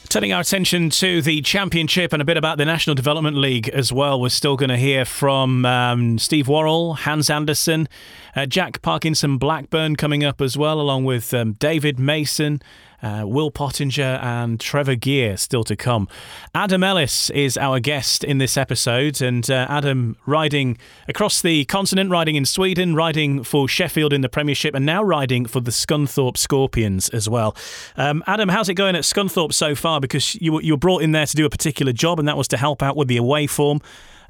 [0.08, 3.92] Turning our attention to the Championship and a bit about the National Development League as
[3.92, 4.18] well.
[4.18, 7.90] We're still going to hear from um, Steve Worrall, Hans Andersen,
[8.34, 12.62] uh, Jack Parkinson Blackburn coming up as well, along with um, David Mason,
[13.02, 16.08] uh, Will Pottinger, and Trevor Geer still to come.
[16.54, 22.10] Adam Ellis is our guest in this episode, and uh, Adam riding across the continent,
[22.10, 26.36] riding in Sweden, riding for Sheffield in the Premiership, and now riding for the Scunthorpe
[26.36, 27.56] Scorpions as well.
[27.96, 30.00] Um, Adam, how's it going at Scunthorpe so far?
[30.00, 32.48] Because you, you were brought in there to do a particular job, and that was
[32.48, 33.80] to help out with the away form.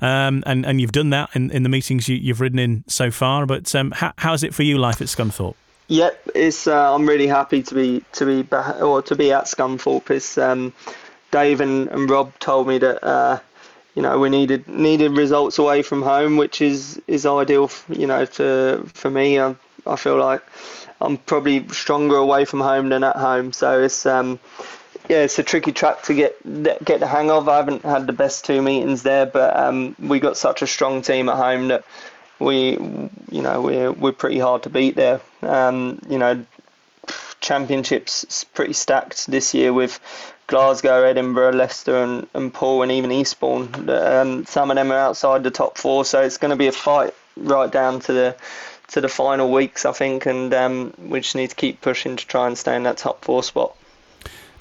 [0.01, 3.11] Um, and and you've done that in, in the meetings you, have ridden in so
[3.11, 3.47] far.
[3.47, 5.57] But um, how, how's it for you, life at Scunthorpe?
[5.89, 6.67] Yep, it's.
[6.67, 10.11] Uh, I'm really happy to be to be back, or to be at Scunthorpe.
[10.11, 10.75] It's, um,
[11.31, 13.41] Dave and, and Rob told me that uh,
[13.95, 17.71] you know we needed needed results away from home, which is is ideal.
[17.89, 20.43] You know, to for me, I, I feel like
[21.01, 23.55] I'm probably stronger away from home than at home.
[23.55, 24.39] So it's um,
[25.09, 26.37] yeah, it's a tricky track to get
[26.85, 27.49] get the hang of.
[27.49, 31.01] I haven't had the best two meetings there, but um, we got such a strong
[31.01, 31.85] team at home that
[32.39, 32.73] we,
[33.31, 35.21] you know, we're we're pretty hard to beat there.
[35.43, 36.45] Um, you know,
[37.41, 40.01] championships pretty stacked this year with
[40.47, 43.89] Glasgow, Edinburgh, Leicester, and, and Poole, and even Eastbourne.
[43.89, 46.73] Um, some of them are outside the top four, so it's going to be a
[46.73, 48.37] fight right down to the
[48.89, 52.27] to the final weeks, I think, and um, we just need to keep pushing to
[52.27, 53.77] try and stay in that top four spot.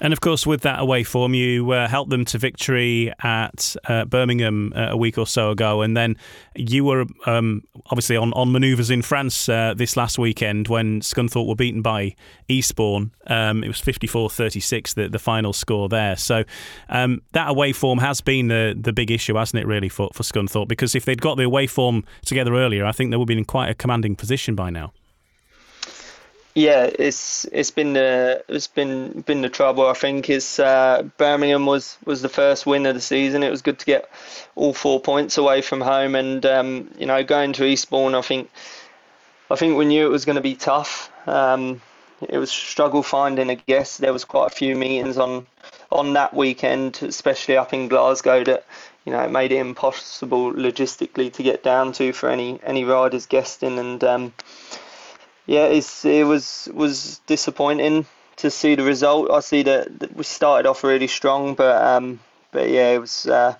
[0.00, 4.04] And of course, with that away form, you uh, helped them to victory at uh,
[4.04, 5.82] Birmingham uh, a week or so ago.
[5.82, 6.16] And then
[6.54, 11.46] you were um, obviously on, on manoeuvres in France uh, this last weekend when Scunthorpe
[11.46, 12.14] were beaten by
[12.48, 13.10] Eastbourne.
[13.26, 16.16] Um, it was 54 36, the, the final score there.
[16.16, 16.44] So
[16.88, 20.22] um, that away form has been the, the big issue, hasn't it, really, for, for
[20.22, 20.68] Scunthorpe?
[20.68, 23.38] Because if they'd got the away form together earlier, I think they would have been
[23.38, 24.92] in quite a commanding position by now.
[26.54, 29.86] Yeah, it's it's been the it's been been the trouble.
[29.86, 33.42] I think is uh, Birmingham was was the first win of the season.
[33.42, 34.10] It was good to get
[34.56, 38.50] all four points away from home, and um, you know going to Eastbourne, I think
[39.50, 41.10] I think we knew it was going to be tough.
[41.28, 41.80] Um,
[42.28, 44.00] it was struggle finding a guest.
[44.00, 45.46] There was quite a few meetings on
[45.92, 48.64] on that weekend, especially up in Glasgow, that
[49.04, 53.78] you know made it impossible logistically to get down to for any any riders guesting
[53.78, 54.02] and.
[54.02, 54.32] Um,
[55.48, 58.04] yeah, it's, it was was disappointing
[58.36, 59.30] to see the result.
[59.30, 62.20] I see that, we started off really strong, but um,
[62.52, 63.54] but yeah, it was uh,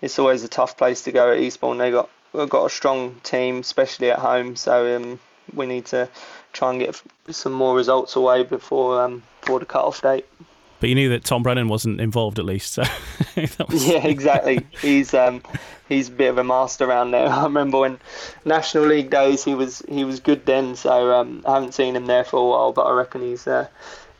[0.00, 1.78] it's always a tough place to go at Eastbourne.
[1.78, 4.54] They got we've got a strong team, especially at home.
[4.54, 5.18] So um,
[5.52, 6.08] we need to
[6.52, 10.26] try and get some more results away before um, before the cut-off date.
[10.84, 12.74] But you knew that Tom Brennan wasn't involved at least.
[12.74, 12.82] So
[13.36, 13.88] was...
[13.88, 14.66] Yeah, exactly.
[14.82, 15.40] he's um,
[15.88, 17.26] he's a bit of a master around there.
[17.30, 17.98] I remember when
[18.44, 20.76] National League days, he was he was good then.
[20.76, 23.46] So um, I haven't seen him there for a while, but I reckon he's.
[23.46, 23.66] Uh,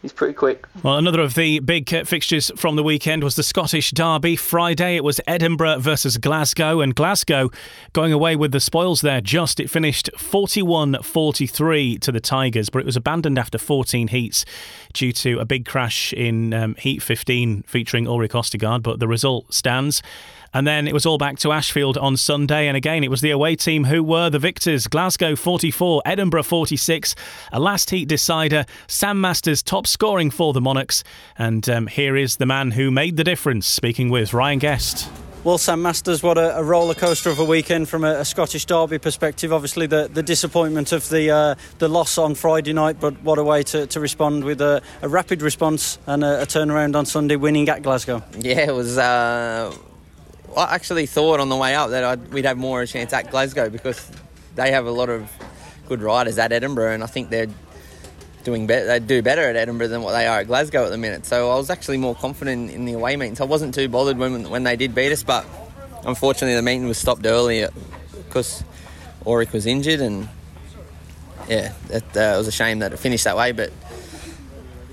[0.04, 0.66] he's pretty quick.
[0.82, 4.36] Well, another of the big uh, fixtures from the weekend was the Scottish Derby.
[4.36, 7.50] Friday it was Edinburgh versus Glasgow, and Glasgow
[7.94, 9.22] going away with the spoils there.
[9.22, 14.44] Just it finished 41 43 to the Tigers, but it was abandoned after 14 heats
[14.92, 19.54] due to a big crash in um, Heat 15 featuring Ulrich Ostergaard, but the result
[19.54, 20.02] stands.
[20.54, 22.68] And then it was all back to Ashfield on Sunday.
[22.68, 27.16] And again, it was the away team who were the victors Glasgow 44, Edinburgh 46.
[27.52, 28.64] A last heat decider.
[28.86, 31.02] Sam Masters top scoring for the Monarchs.
[31.36, 35.10] And um, here is the man who made the difference, speaking with Ryan Guest.
[35.42, 38.64] Well, Sam Masters, what a, a roller coaster of a weekend from a, a, Scottish
[38.64, 39.52] derby perspective.
[39.52, 43.44] Obviously, the, the disappointment of the uh, the loss on Friday night, but what a
[43.44, 47.68] way to, to respond with a, a rapid response and a, turnaround on Sunday, winning
[47.68, 48.22] at Glasgow.
[48.38, 48.96] Yeah, it was.
[48.96, 49.76] Uh
[50.56, 53.12] I actually thought on the way up that I'd, we'd have more of a chance
[53.12, 54.10] at Glasgow because
[54.54, 55.30] they have a lot of
[55.88, 57.48] good riders at Edinburgh, and I think they're
[58.44, 58.86] doing better.
[58.86, 61.26] They do better at Edinburgh than what they are at Glasgow at the minute.
[61.26, 63.40] So I was actually more confident in the away meetings.
[63.40, 65.44] I wasn't too bothered when when they did beat us, but
[66.04, 67.66] unfortunately the meeting was stopped early
[68.12, 68.62] because
[69.26, 70.28] Ulrich was injured, and
[71.48, 73.72] yeah, it, uh, was a shame that it finished that way, but.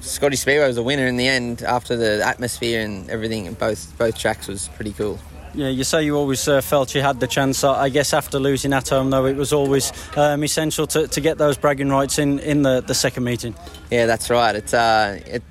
[0.02, 3.96] Scotty Speedway was a winner in the end after the atmosphere and everything in both
[4.00, 5.20] both tracks was pretty cool.
[5.54, 7.64] Yeah, you say you always uh, felt you had the chance.
[7.66, 11.38] I guess after losing at home, though, it was always um, essential to, to get
[11.38, 13.54] those bragging rights in, in the, the second meeting.
[13.92, 14.56] Yeah, that's right.
[14.56, 15.44] It's uh, it,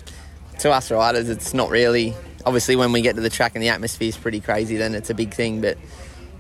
[0.61, 2.15] to us riders, it's not really.
[2.47, 5.11] Obviously, when we get to the track and the atmosphere is pretty crazy, then it's
[5.11, 5.61] a big thing.
[5.61, 5.77] But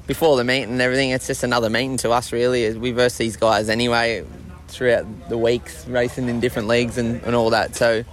[0.06, 2.32] before the meeting and everything, it's just another meeting to us.
[2.32, 4.24] Really, we verse these guys anyway
[4.68, 7.76] throughout the weeks, racing in different leagues and, and all that.
[7.76, 8.04] So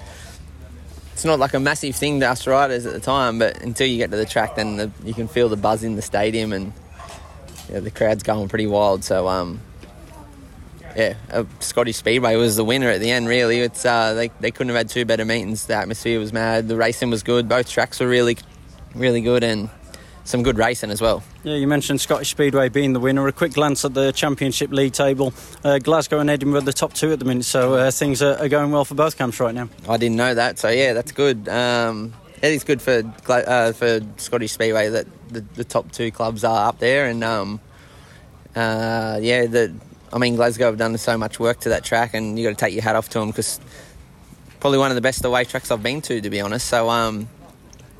[1.18, 3.98] it's not like a massive thing to us riders at the time, but until you
[3.98, 6.72] get to the track, then the, you can feel the buzz in the stadium and
[7.72, 9.04] yeah, the crowd's going pretty wild.
[9.04, 9.60] So um,
[10.96, 13.28] yeah, uh, Scottish Speedway was the winner at the end.
[13.28, 15.66] Really, it's uh, they they couldn't have had two better meetings.
[15.66, 16.68] The atmosphere was mad.
[16.68, 17.50] The racing was good.
[17.50, 18.38] Both tracks were really,
[18.94, 19.72] really good, and
[20.28, 21.24] some good racing as well.
[21.44, 23.26] Yeah, you mentioned Scottish Speedway being the winner.
[23.28, 25.34] A quick glance at the Championship League table.
[25.64, 28.38] Uh, Glasgow and Edinburgh are the top two at the minute, so uh, things are,
[28.38, 29.70] are, going well for both camps right now.
[29.88, 31.48] I didn't know that, so yeah, that's good.
[31.48, 36.44] Um, it is good for uh, for Scottish Speedway that the, the, top two clubs
[36.44, 37.62] are up there, and um,
[38.54, 39.74] uh, yeah, the
[40.12, 42.66] I mean Glasgow have done so much work to that track, and you got to
[42.66, 43.62] take your hat off to them because
[44.60, 46.68] probably one of the best away tracks I've been to, to be honest.
[46.68, 47.30] So um,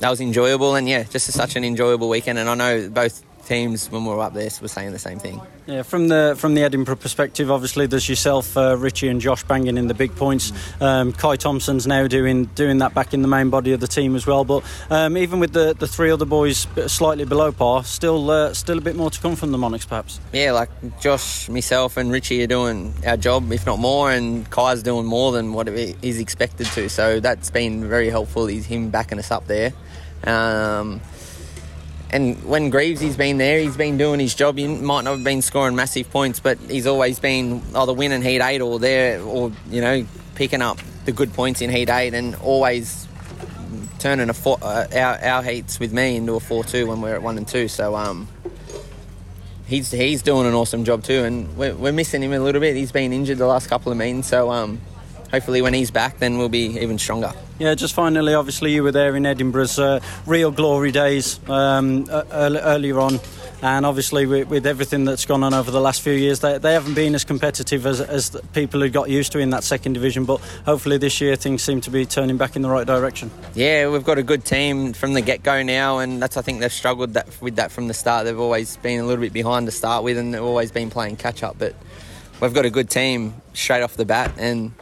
[0.00, 2.38] that was enjoyable, and yeah, just such an enjoyable weekend.
[2.38, 5.40] And I know both teams when we were up there were saying the same thing.
[5.66, 9.78] Yeah, from the from the Edinburgh perspective, obviously there's yourself, uh, Richie, and Josh banging
[9.78, 10.52] in the big points.
[10.80, 14.14] Um, Kye Thomson's now doing doing that back in the main body of the team
[14.14, 14.44] as well.
[14.44, 18.78] But um, even with the, the three other boys slightly below par, still uh, still
[18.78, 20.20] a bit more to come from the Monarchs, perhaps.
[20.32, 20.70] Yeah, like
[21.00, 25.32] Josh, myself, and Richie are doing our job, if not more, and Kai's doing more
[25.32, 26.88] than what he's expected to.
[26.88, 28.46] So that's been very helpful.
[28.46, 29.72] He's him backing us up there.
[30.24, 31.00] Um,
[32.10, 34.56] and when Greaves has been there, he's been doing his job.
[34.56, 38.40] He might not have been scoring massive points, but he's always been either winning heat
[38.40, 42.34] eight or there, or you know, picking up the good points in heat eight, and
[42.36, 43.06] always
[43.98, 47.22] turning a four, uh, our, our heats with me into a four-two when we're at
[47.22, 47.68] one and two.
[47.68, 48.28] So um,
[49.66, 52.74] he's he's doing an awesome job too, and we're, we're missing him a little bit.
[52.74, 54.80] He's been injured the last couple of meetings, so um,
[55.30, 57.32] hopefully when he's back, then we'll be even stronger.
[57.58, 63.00] Yeah, just finally, obviously you were there in Edinburgh's uh, real glory days um, earlier
[63.00, 63.18] on,
[63.62, 66.72] and obviously with, with, everything that's gone on over the last few years, they, they
[66.72, 70.24] haven't been as competitive as, as people had got used to in that second division.
[70.24, 73.28] But hopefully this year things seem to be turning back in the right direction.
[73.54, 76.60] Yeah, we've got a good team from the get go now, and that's I think
[76.60, 78.24] they've struggled that, with that from the start.
[78.24, 81.16] They've always been a little bit behind to start with, and they've always been playing
[81.16, 81.74] catch up, but.
[82.40, 84.72] We've got a good team straight off the bat, and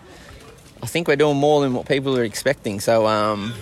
[0.82, 2.80] I think we're doing more than what people are expecting.
[2.80, 3.52] So um,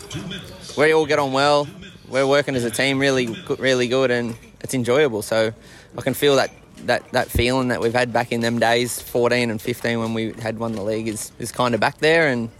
[0.76, 1.68] we all get on well.
[2.08, 5.22] We're working as a team really, really good, and it's enjoyable.
[5.22, 5.52] So
[5.96, 6.50] I can feel that
[6.86, 10.32] that that feeling that we've had back in them days, 14 and 15, when we
[10.32, 12.50] had won the league, is is kind of back there, and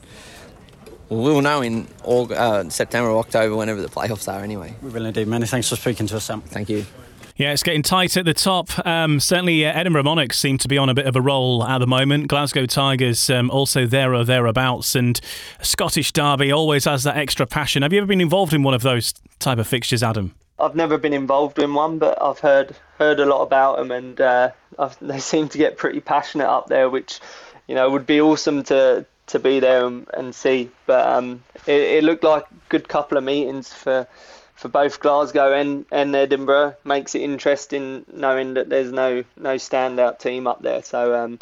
[1.09, 4.43] we'll know in August, uh, September or October, whenever the playoffs are.
[4.43, 5.29] Anyway, we will indeed.
[5.29, 6.41] Many thanks for speaking to us, Sam.
[6.41, 6.87] Thank you.
[7.37, 8.87] Yeah, it's getting tight at the top.
[8.87, 11.79] Um, certainly, uh, Edinburgh Monarchs seem to be on a bit of a roll at
[11.79, 12.29] the moment.
[12.29, 15.21] Glasgow Tigers um, also there or thereabouts, and
[15.61, 17.83] Scottish Derby always has that extra passion.
[17.83, 20.33] Have you ever been involved in one of those type of fixtures, Adam?
[20.61, 24.21] I've never been involved in one, but I've heard heard a lot about them, and
[24.21, 24.51] uh,
[25.03, 27.19] they seem to get pretty passionate up there, which
[27.67, 30.71] you know would be awesome to to be there and, and see.
[30.87, 34.07] But um, it, it looked like a good couple of meetings for
[34.65, 36.77] for both Glasgow and, and Edinburgh.
[36.85, 40.83] Makes it interesting knowing that there's no no standout team up there.
[40.83, 41.39] So um,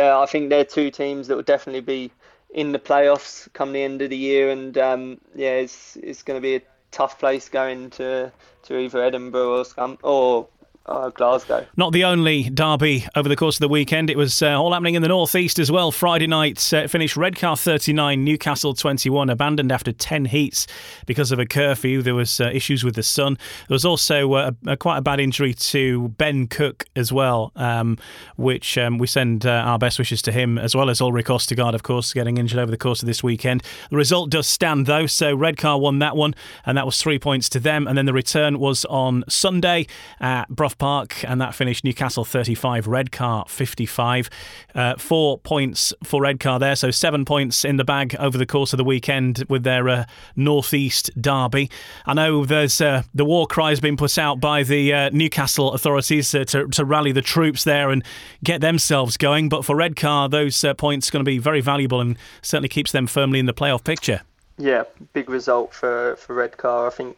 [0.00, 2.12] I think they're two teams that will definitely be
[2.54, 4.50] in the playoffs come the end of the year.
[4.50, 8.30] And um, yeah, it's it's going to be a tough place going to
[8.66, 10.46] to either Edinburgh or or
[10.86, 11.66] uh, Glasgow.
[11.76, 14.10] Not the only derby over the course of the weekend.
[14.10, 15.92] It was uh, all happening in the northeast as well.
[15.92, 20.66] Friday night uh, finished Redcar 39, Newcastle 21, abandoned after 10 heats
[21.06, 22.02] because of a curfew.
[22.02, 23.38] There was uh, issues with the sun.
[23.68, 27.52] There was also uh, a, a, quite a bad injury to Ben Cook as well,
[27.56, 27.98] um,
[28.36, 31.74] which um, we send uh, our best wishes to him as well as Ulrich Ostergaard,
[31.74, 33.62] of course, getting injured over the course of this weekend.
[33.90, 36.34] The result does stand though, so Redcar won that one,
[36.66, 37.86] and that was three points to them.
[37.86, 39.86] And then the return was on Sunday
[40.20, 44.30] at Brough Park, and that finished Newcastle 35, Redcar 55.
[44.74, 48.72] Uh, four points for Redcar there, so seven points in the bag over the course
[48.72, 50.04] of the weekend with their uh,
[50.36, 51.70] Northeast derby.
[52.06, 55.72] I know there's uh, the war cry has been put out by the uh, Newcastle
[55.72, 58.04] authorities uh, to, to rally the troops there and
[58.42, 62.00] get themselves going, but for Redcar, those uh, points are going to be very valuable
[62.00, 64.22] and certainly keeps them firmly in the playoff picture.
[64.58, 66.86] Yeah, big result for, for Redcar.
[66.86, 67.16] I think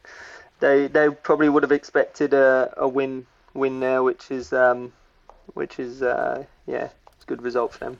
[0.61, 4.93] they they probably would have expected a, a win win there, which is um,
[5.55, 7.99] which is uh, yeah, it's a good result for them.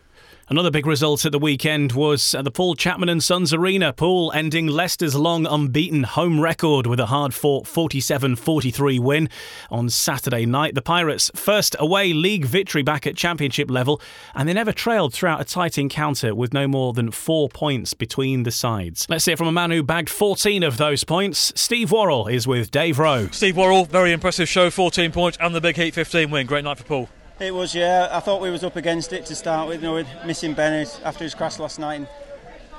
[0.51, 3.95] Another big result at the weekend was at the Paul Chapman and Sons Arena.
[3.95, 9.31] Poole ending Leicester's long unbeaten home record with a hard fought 47 43 win
[9.71, 10.75] on Saturday night.
[10.75, 14.03] The Pirates' first away league victory back at championship level,
[14.35, 18.43] and they never trailed throughout a tight encounter with no more than four points between
[18.43, 19.07] the sides.
[19.09, 21.55] Let's hear from a man who bagged 14 of those points.
[21.57, 23.29] Steve Worrall is with Dave Rowe.
[23.29, 26.47] Steve Worrall, very impressive show, 14 points and the big Heat 15 win.
[26.47, 27.09] Great night for Poole.
[27.41, 28.09] It was, yeah.
[28.13, 31.01] I thought we was up against it to start with, you know, with missing Bennett
[31.05, 31.95] after his crash last night.
[31.97, 32.09] And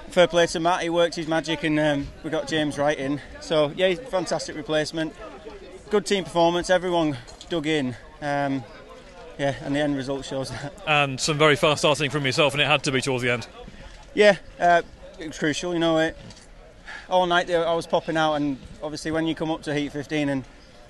[0.09, 3.21] fair play to Matt, he worked his magic and um, we got James Wright in.
[3.41, 5.13] So, yeah, fantastic replacement.
[5.89, 7.17] Good team performance, everyone
[7.49, 7.97] dug in.
[8.21, 8.63] Um,
[9.37, 10.73] yeah, and the end result shows that.
[10.87, 13.47] And some very fast starting from yourself, and it had to be towards the end.
[14.13, 14.81] Yeah, uh,
[15.19, 15.97] it was crucial, you know.
[15.97, 16.17] It,
[17.09, 20.29] all night I was popping out, and obviously when you come up to Heat 15
[20.29, 20.45] and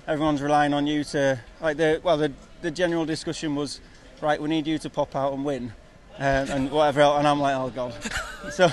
[0.06, 2.32] everyone's relying on you to, like the, well, the
[2.66, 3.80] the general discussion was,
[4.20, 5.72] right, we need you to pop out and win.
[6.18, 7.94] Um, and whatever else, and I'm like, oh god.
[8.50, 8.70] so,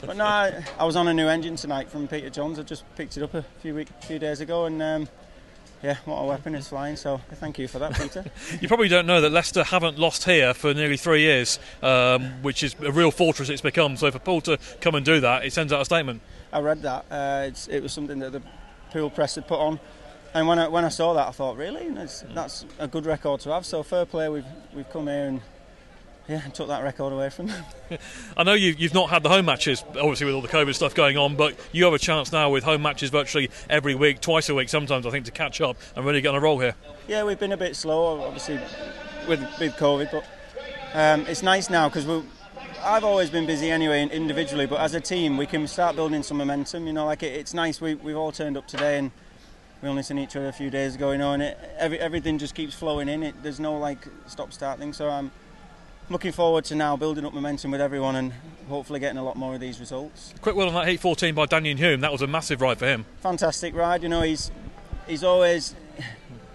[0.00, 2.58] but no, I, I, was on a new engine tonight from Peter Johns.
[2.58, 5.08] I just picked it up a few week, few days ago, and um,
[5.82, 6.94] yeah, what a weapon is flying.
[6.94, 8.24] So thank you for that, Peter.
[8.60, 12.62] you probably don't know that Leicester haven't lost here for nearly three years, um, which
[12.62, 13.96] is a real fortress it's become.
[13.96, 16.22] So for Poole to come and do that, it sends out a statement.
[16.52, 17.06] I read that.
[17.10, 18.42] Uh, it was something that the
[18.92, 19.80] Poole Press had put on
[20.34, 23.40] and when I when I saw that, I thought, really, that's, that's a good record
[23.40, 23.64] to have.
[23.64, 25.40] So fair play, we've we've come here and
[26.28, 27.64] yeah, took that record away from them.
[28.36, 30.94] I know you've, you've not had the home matches, obviously with all the COVID stuff
[30.94, 34.50] going on, but you have a chance now with home matches virtually every week, twice
[34.50, 36.74] a week, sometimes I think, to catch up and really get on a roll here.
[37.08, 38.60] Yeah, we've been a bit slow, obviously,
[39.26, 40.24] with with COVID, but
[40.94, 42.06] um, it's nice now because.
[42.80, 46.36] I've always been busy anyway, individually, but as a team, we can start building some
[46.36, 46.86] momentum.
[46.86, 47.80] You know, like it, it's nice.
[47.80, 49.10] We, we've all turned up today and
[49.82, 52.38] we only seen each other a few days ago, you know, and it, every, everything
[52.38, 53.22] just keeps flowing in.
[53.22, 54.92] It, there's no like stop start thing.
[54.92, 55.30] So I'm
[56.10, 58.32] looking forward to now building up momentum with everyone and
[58.68, 60.34] hopefully getting a lot more of these results.
[60.40, 62.00] Quick word on that Heat 14 by Danyon Hume.
[62.00, 63.04] That was a massive ride for him.
[63.20, 64.02] Fantastic ride.
[64.02, 64.50] You know, he's
[65.06, 65.74] he's always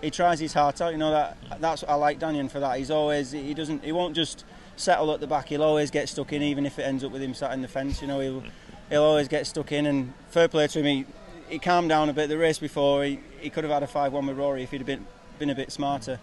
[0.01, 0.91] he tries his heart out.
[0.91, 2.77] You know that that's what I like Daniel for that.
[2.77, 4.43] He's always he doesn't he won't just
[4.75, 5.47] settle at the back.
[5.47, 7.67] He'll always get stuck in, even if it ends up with him sat in the
[7.67, 8.01] fence.
[8.01, 8.43] You know, he'll
[8.89, 9.85] he'll always get stuck in.
[9.85, 10.85] And fair play to him.
[10.85, 11.05] He,
[11.53, 12.29] he calmed down a bit.
[12.29, 14.87] The race before, he, he could have had a 5-1 with Rory if he'd have
[14.87, 15.05] been,
[15.37, 16.19] been a bit smarter.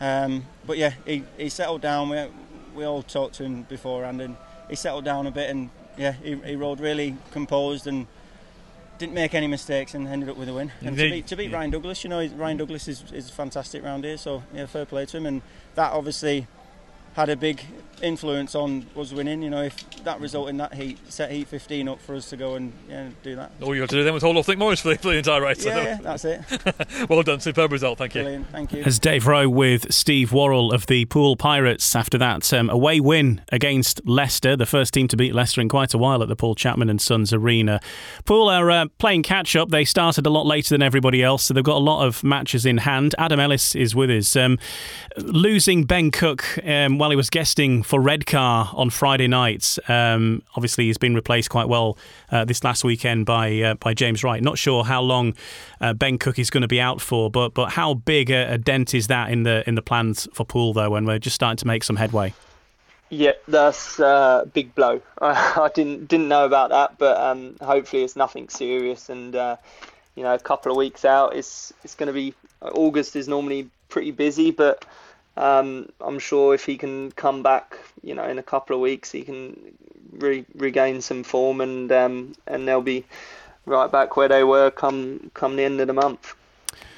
[0.00, 2.08] Um, but yeah, he, he settled down.
[2.08, 2.24] We,
[2.74, 4.36] we all talked to him beforehand and
[4.70, 5.68] he settled down a bit and
[5.98, 8.06] yeah, he, he rode really composed and
[8.96, 10.72] didn't make any mistakes and ended up with a win.
[10.80, 11.56] And they, to beat, to beat yeah.
[11.58, 15.04] Ryan Douglas, you know, Ryan Douglas is, is fantastic round here, so yeah, fair play
[15.04, 15.26] to him.
[15.26, 15.42] And
[15.74, 16.46] that obviously
[17.14, 17.62] had a big
[18.02, 19.42] influence on us winning.
[19.42, 22.36] You know, if that result in that heat set heat 15 up for us to
[22.36, 23.52] go and yeah, do that.
[23.62, 25.18] All you got to do then was hold off Nick Morris for the, for the
[25.18, 25.64] entire race.
[25.64, 26.40] Yeah, yeah that's it.
[27.08, 27.98] well done, superb result.
[27.98, 28.22] Thank you.
[28.22, 28.82] Brilliant, thank you.
[28.82, 33.42] As Dave Rowe with Steve Worrall of the Poole Pirates after that um, away win
[33.52, 36.54] against Leicester, the first team to beat Leicester in quite a while at the Paul
[36.54, 37.80] Chapman and Sons Arena.
[38.24, 39.70] Poole are uh, playing catch up.
[39.70, 42.66] They started a lot later than everybody else, so they've got a lot of matches
[42.66, 43.14] in hand.
[43.18, 44.36] Adam Ellis is with us.
[44.36, 44.58] Um,
[45.18, 49.76] losing Ben Cook um, while he was guesting for Redcar on Friday night.
[49.88, 51.98] Um, obviously, he's been replaced quite well
[52.30, 54.40] uh, this last weekend by uh, by James Wright.
[54.40, 55.34] Not sure how long
[55.80, 58.58] uh, Ben Cook is going to be out for, but but how big a, a,
[58.58, 60.90] dent is that in the in the plans for Poole though?
[60.90, 62.32] When we're just starting to make some headway.
[63.08, 65.02] Yeah, that's a uh, big blow.
[65.20, 69.08] I, didn't didn't know about that, but um, hopefully it's nothing serious.
[69.08, 69.56] And uh,
[70.14, 73.68] you know, a couple of weeks out, it's it's going to be August is normally
[73.88, 74.84] pretty busy, but
[75.36, 79.10] um, I'm sure if he can come back, you know, in a couple of weeks,
[79.10, 79.56] he can
[80.12, 83.04] re- regain some form, and um, and they'll be
[83.66, 86.34] right back where they were come come the end of the month.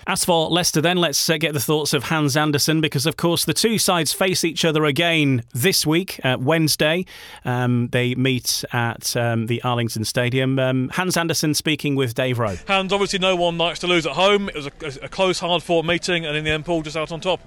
[0.04, 3.44] As for Leicester, then, let's uh, get the thoughts of Hans Andersen because, of course,
[3.44, 7.04] the two sides face each other again this week, uh, Wednesday.
[7.44, 10.58] Um, they meet at um, the Arlington Stadium.
[10.58, 12.56] Um, Hans Andersen speaking with Dave Rowe.
[12.66, 14.48] Hans, obviously, no one likes to lose at home.
[14.48, 17.12] It was a, a close, hard fought meeting, and in the end, Poole just out
[17.12, 17.40] on top.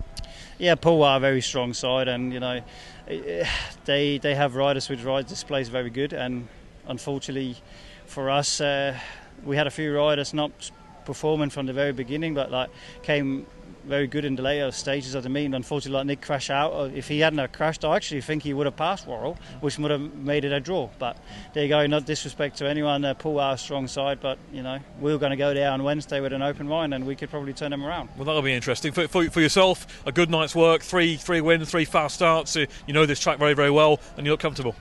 [0.58, 2.62] Yeah, Poole are a very strong side, and, you know,
[3.86, 6.48] they, they have riders which ride displays very good, and
[6.88, 7.58] unfortunately
[8.06, 8.98] for us, uh,
[9.44, 10.72] we had a few riders not
[11.04, 12.70] performing from the very beginning, but like
[13.04, 13.46] came
[13.86, 15.54] very good in the later stages of the meeting.
[15.54, 16.92] Unfortunately, like Nick crashed out.
[16.94, 20.14] If he hadn't crashed, I actually think he would have passed Worrall, which would have
[20.16, 20.90] made it a draw.
[21.00, 21.18] But
[21.54, 21.86] there you go.
[21.88, 23.06] Not disrespect to anyone.
[23.06, 25.84] Uh, Poole our strong side, but you know we are going to go there on
[25.84, 28.10] Wednesday with an open mind, and we could probably turn them around.
[28.16, 29.88] Well, that'll be interesting for, for, for yourself.
[30.06, 32.56] A good night's work, three three wins, three fast starts.
[32.56, 34.76] You know this track very very well, and you look comfortable.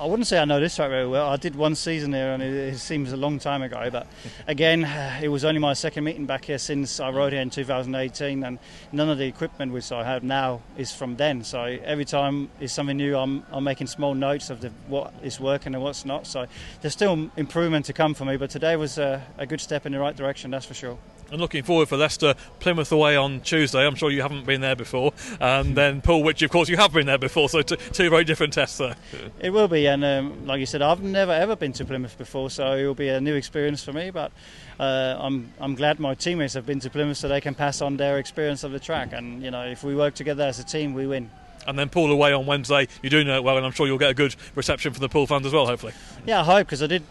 [0.00, 1.28] I wouldn't say I know this track very well.
[1.28, 3.90] I did one season here, and it, it, seems a long time ago.
[3.92, 4.06] But
[4.46, 4.84] again,
[5.22, 8.58] it was only my second meeting back here since I rode here in 2018, and
[8.92, 11.44] none of the equipment which I have now is from then.
[11.44, 13.14] So every time is something new.
[13.14, 16.26] I'm, I'm making small notes of the, what is working and what's not.
[16.26, 16.46] So
[16.80, 19.92] there's still improvement to come for me, but today was a, a good step in
[19.92, 20.96] the right direction, that's for sure
[21.30, 23.86] and looking forward for Leicester Plymouth away on Tuesday.
[23.86, 26.92] I'm sure you haven't been there before, and then Poole, which of course you have
[26.92, 27.48] been there before.
[27.48, 28.96] So t- two very different tests there.
[29.40, 32.50] It will be, and um, like you said, I've never ever been to Plymouth before,
[32.50, 34.10] so it will be a new experience for me.
[34.10, 34.32] But
[34.78, 37.96] uh, I'm I'm glad my teammates have been to Plymouth, so they can pass on
[37.96, 39.12] their experience of the track.
[39.12, 41.30] And you know, if we work together as a team, we win
[41.66, 42.88] and then Poole away on Wednesday.
[43.02, 45.10] You do know it well, and I'm sure you'll get a good reception from the
[45.10, 45.92] Poole fans as well, hopefully.
[46.26, 47.02] Yeah, I hope because I did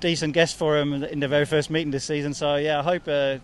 [0.00, 2.34] decent guest for him in the very first meeting this season.
[2.34, 3.38] So yeah, I hope uh,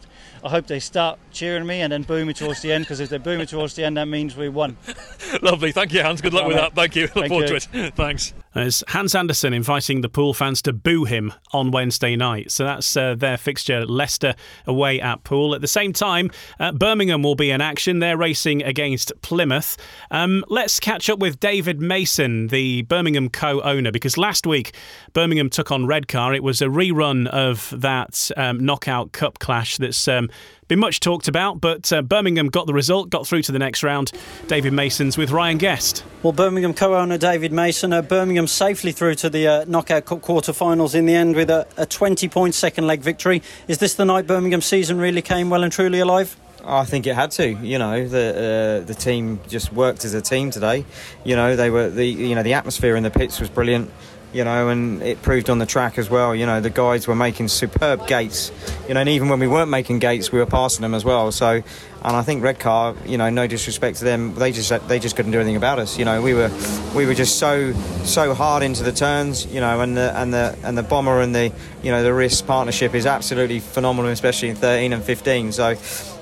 [0.44, 3.08] I hope they start cheering me and then boo me towards the end because if
[3.08, 4.76] they boo me towards the end, that means we won.
[5.42, 6.20] Lovely, thank you, Hans.
[6.20, 6.74] Good luck with that.
[6.74, 7.02] Thank you.
[7.02, 7.60] Look Thank forward you.
[7.60, 7.94] to it.
[7.96, 8.32] Thanks.
[8.54, 12.50] As Hans Andersen inviting the Poole fans to boo him on Wednesday night.
[12.50, 13.84] So that's uh, their fixture.
[13.84, 14.34] Leicester
[14.66, 15.54] away at Poole.
[15.54, 17.98] At the same time, uh, Birmingham will be in action.
[17.98, 19.76] They're racing against Plymouth.
[20.10, 24.74] Um, let's catch up with David Mason, the Birmingham co owner, because last week
[25.12, 26.32] Birmingham took on Redcar.
[26.34, 30.25] It was a rerun of that um, knockout cup clash that's um,
[30.68, 33.82] been much talked about, but uh, Birmingham got the result, got through to the next
[33.82, 34.12] round.
[34.48, 36.04] David Mason's with Ryan Guest.
[36.22, 40.94] Well, Birmingham co-owner David Mason, uh, Birmingham safely through to the uh, knockout cup quarter-finals
[40.94, 43.42] in the end with a, a 20-point second leg victory.
[43.68, 46.36] Is this the night Birmingham season really came well and truly alive?
[46.64, 47.48] I think it had to.
[47.48, 50.84] You know, the uh, the team just worked as a team today.
[51.24, 53.88] You know, they were the you know the atmosphere in the pits was brilliant
[54.36, 56.34] you know, and it proved on the track as well.
[56.34, 58.52] You know, the guys were making superb gates,
[58.86, 61.32] you know, and even when we weren't making gates, we were passing them as well.
[61.32, 61.62] So,
[62.02, 65.32] and I think Redcar, you know, no disrespect to them, they just they just couldn't
[65.32, 65.98] do anything about us.
[65.98, 66.50] You know, we were
[66.94, 67.72] we were just so
[68.04, 71.34] so hard into the turns, you know, and the and the and the bomber and
[71.34, 71.50] the
[71.82, 75.52] you know the Riss partnership is absolutely phenomenal, especially in 13 and 15.
[75.52, 75.76] So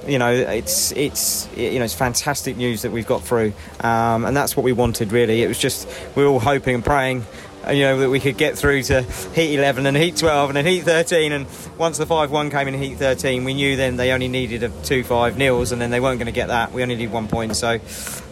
[0.06, 4.36] you know, it's it's you know it's fantastic news that we've got through, um, and
[4.36, 5.42] that's what we wanted really.
[5.42, 7.24] It was just we were all hoping and praying
[7.70, 9.02] you know that we could get through to
[9.34, 11.46] heat 11 and heat 12 and then heat 13 and
[11.78, 15.36] once the 5-1 came in heat 13 we knew then they only needed a 2-5
[15.36, 16.72] nils and then they weren't going to get that.
[16.72, 17.78] We only need one point so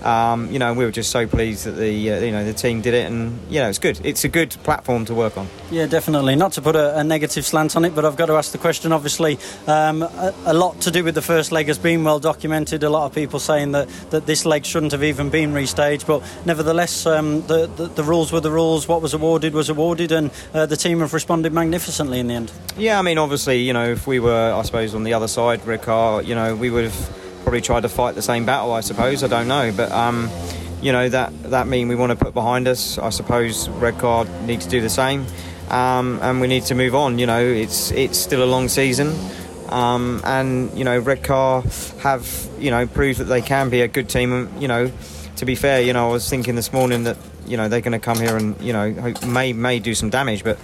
[0.05, 2.81] um, you know we were just so pleased that the uh, you know the team
[2.81, 4.01] did it and you know it's good.
[4.05, 5.49] It's a good platform to work on.
[5.71, 6.37] Yeah definitely.
[6.37, 8.59] Not to put a, a negative slant on it but I've got to ask the
[8.59, 9.39] question obviously.
[9.67, 12.83] Um, a, a, lot to do with the first leg has been well documented.
[12.83, 16.23] A lot of people saying that, that this leg shouldn't have even been restaged but
[16.45, 18.89] nevertheless um, the, the, the rules were the rules.
[18.89, 22.53] What was awarded was awarded, and uh, the team have responded magnificently in the end.
[22.77, 25.65] Yeah, I mean, obviously, you know, if we were, I suppose, on the other side,
[25.67, 28.73] Redcar, you know, we would have probably tried to fight the same battle.
[28.73, 29.23] I suppose.
[29.23, 29.93] I don't know, but.
[29.93, 30.31] Um,
[30.83, 32.99] you know that that mean we want to put behind us.
[32.99, 35.25] I suppose red Redcar need to do the same,
[35.71, 37.19] um, and we need to move on.
[37.19, 39.15] You know, it's it's still a long season,
[39.69, 41.63] um, and you know Redcar
[42.01, 44.33] have you know proved that they can be a good team.
[44.33, 44.91] And you know,
[45.37, 47.17] to be fair, you know I was thinking this morning that
[47.47, 50.43] you know they're going to come here and you know may may do some damage,
[50.43, 50.59] but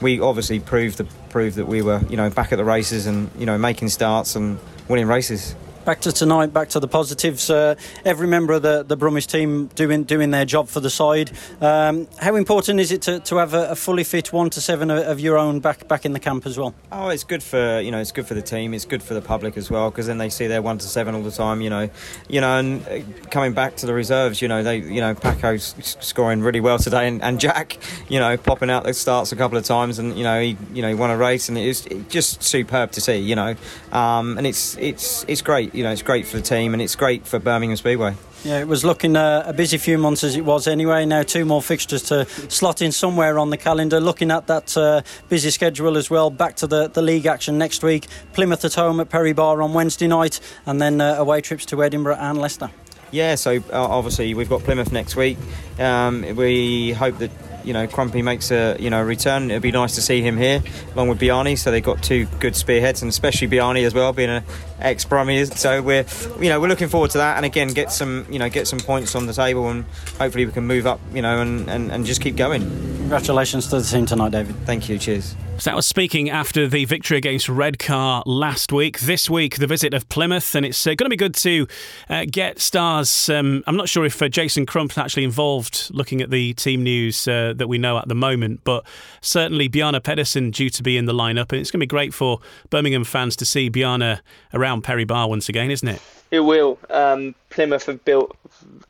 [0.00, 3.30] we obviously proved the proved that we were you know back at the races and
[3.36, 5.56] you know making starts and winning races.
[5.86, 7.48] Back to tonight, back to the positives.
[7.48, 11.30] Uh, every member of the, the Brummies team doing doing their job for the side.
[11.60, 14.90] Um, how important is it to, to have a, a, fully fit one to seven
[14.90, 16.74] of your own back back in the camp as well?
[16.90, 18.74] Oh, it's good for you know it's good for the team.
[18.74, 21.14] It's good for the public as well because then they see their one to seven
[21.14, 21.60] all the time.
[21.60, 21.88] You know,
[22.28, 25.72] you know, and uh, coming back to the reserves, you know they you know Paco's
[26.00, 29.56] scoring really well today, and, and Jack, you know, popping out the starts a couple
[29.56, 32.42] of times, and you know he you know he won a race, and it's just
[32.42, 33.18] superb to see.
[33.18, 33.54] You know,
[33.92, 36.96] um, and it's it's it's great you know, it's great for the team and it's
[36.96, 38.14] great for Birmingham Speedway.
[38.44, 41.04] Yeah, it was looking uh, a busy few months as it was anyway.
[41.04, 44.00] Now two more fixtures to slot in somewhere on the calendar.
[44.00, 46.30] Looking at that uh, busy schedule as well.
[46.30, 48.06] Back to the, the league action next week.
[48.32, 51.82] Plymouth at home at Perry Barr on Wednesday night, and then uh, away trips to
[51.82, 52.70] Edinburgh and Leicester.
[53.10, 55.38] Yeah, so uh, obviously we've got Plymouth next week.
[55.78, 57.30] Um, we hope that
[57.66, 59.50] you know Crumpy makes a you know return.
[59.50, 60.62] It'd be nice to see him here
[60.94, 61.56] along with Bjarne.
[61.56, 64.44] So they've got two good spearheads, and especially Bjarne as well, being an
[64.80, 65.44] ex Brummy.
[65.44, 66.06] So we're
[66.40, 68.78] you know we're looking forward to that, and again get some you know get some
[68.78, 69.84] points on the table, and
[70.18, 72.62] hopefully we can move up you know and, and, and just keep going.
[72.62, 74.56] Congratulations to the team tonight, David.
[74.64, 74.98] Thank you.
[74.98, 75.36] Cheers.
[75.58, 79.00] So that was speaking after the victory against Redcar last week.
[79.00, 81.66] This week, the visit of Plymouth, and it's uh, going to be good to
[82.10, 83.30] uh, get stars.
[83.30, 87.26] Um, I'm not sure if uh, Jason Crump's actually involved looking at the team news
[87.58, 88.84] that we know at the moment, but
[89.20, 92.14] certainly Bjarne Pedersen due to be in the lineup, and it's going to be great
[92.14, 94.20] for Birmingham fans to see Bjarne
[94.54, 96.02] around Perry Barr once again, isn't it?
[96.30, 96.78] It will.
[96.90, 98.36] Um, Plymouth have built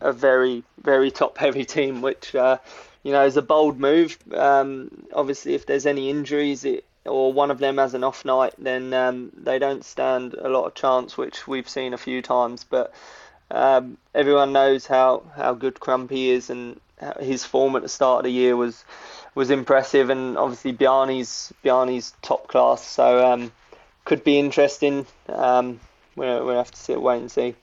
[0.01, 2.59] a very, very top-heavy team, which uh,
[3.06, 4.18] you know, is a bold move.
[4.34, 8.52] Um, obviously, if there's any injuries it, or one of them has an off night,
[8.59, 12.66] then um, they don't stand a lot of chance, which we've seen a few times.
[12.68, 12.93] But
[13.52, 16.80] um, everyone knows how, how good Crumpy is, and
[17.20, 18.85] his form at the start of the year was
[19.35, 22.85] was impressive, and obviously Biani's Bjarne's top class.
[22.85, 23.52] So um,
[24.05, 25.06] could be interesting.
[25.28, 25.78] Um,
[26.16, 27.55] we'll, we'll have to sit, wait and see.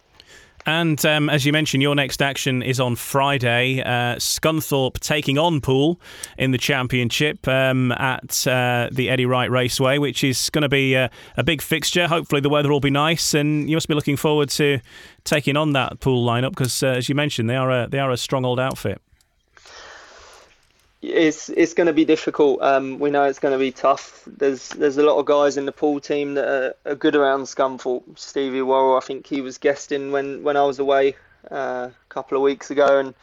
[0.65, 3.81] And um, as you mentioned, your next action is on Friday.
[3.81, 5.99] Uh, Scunthorpe taking on Poole
[6.37, 10.93] in the championship um, at uh, the Eddie Wright Raceway, which is going to be
[10.93, 12.07] a, a, big fixture.
[12.07, 14.79] Hopefully, the weather will be nice, and you must be looking forward to
[15.25, 18.11] taking on that Poole lineup because, uh, as you mentioned, they are a, they are
[18.11, 19.01] a strong old outfit
[21.03, 22.61] it's it's going to be difficult.
[22.61, 24.23] Um, we know it's going to be tough.
[24.25, 27.41] There's there's a lot of guys in the Poole team that are, are good around
[27.43, 28.17] Scunthorpe.
[28.17, 31.15] Stevie Worrall, I think he was guesting when, when I was away
[31.51, 33.13] uh, a couple of weeks ago and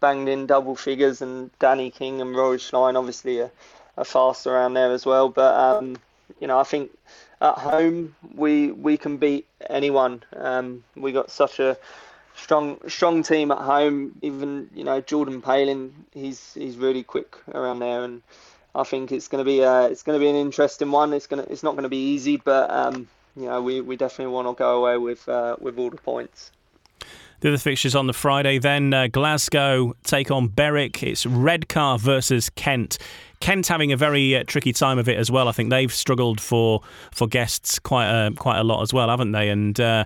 [0.00, 1.20] banged in double figures.
[1.20, 3.50] And Danny King and Rory Schlein obviously are,
[3.98, 5.28] are fast around there as well.
[5.28, 5.98] But um,
[6.40, 6.90] you know, I think
[7.42, 10.22] at home we we can beat anyone.
[10.34, 11.76] Um, we got such a
[12.38, 14.14] strong strong team at home.
[14.22, 18.22] Even you know Jordan Palin, he's he's really quick around there, and
[18.74, 21.12] I think it's going to be a, it's going to be an interesting one.
[21.12, 23.96] It's going to it's not going to be easy, but um, you know we, we
[23.96, 26.52] definitely want to go away with uh, with all the points.
[27.40, 31.04] The other fixtures on the Friday, then uh, Glasgow take on Berwick.
[31.04, 32.98] It's Redcar versus Kent.
[33.40, 35.48] Kent having a very uh, tricky time of it as well.
[35.48, 36.80] I think they've struggled for
[37.12, 39.48] for guests quite a, quite a lot as well, haven't they?
[39.48, 40.04] And uh,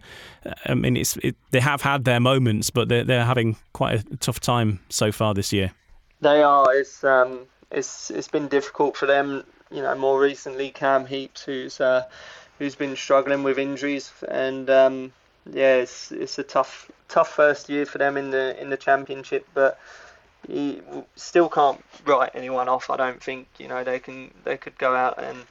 [0.66, 4.16] I mean, it's it, they have had their moments, but they're they're having quite a
[4.16, 5.72] tough time so far this year.
[6.20, 6.74] They are.
[6.74, 7.40] It's um,
[7.70, 9.44] it's it's been difficult for them.
[9.70, 12.04] You know, more recently, Cam Heeps, who's uh,
[12.58, 15.12] who's been struggling with injuries, and um,
[15.50, 19.46] yeah, it's it's a tough tough first year for them in the in the championship,
[19.54, 19.78] but
[20.48, 20.82] he
[21.16, 22.90] still can't write anyone off.
[22.90, 25.44] I don't think you know they can they could go out and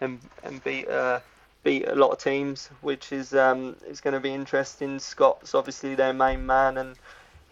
[0.00, 1.20] and and beat uh,
[1.62, 4.98] beat a lot of teams, which is um, is going to be interesting.
[4.98, 6.96] Scott's obviously their main man, and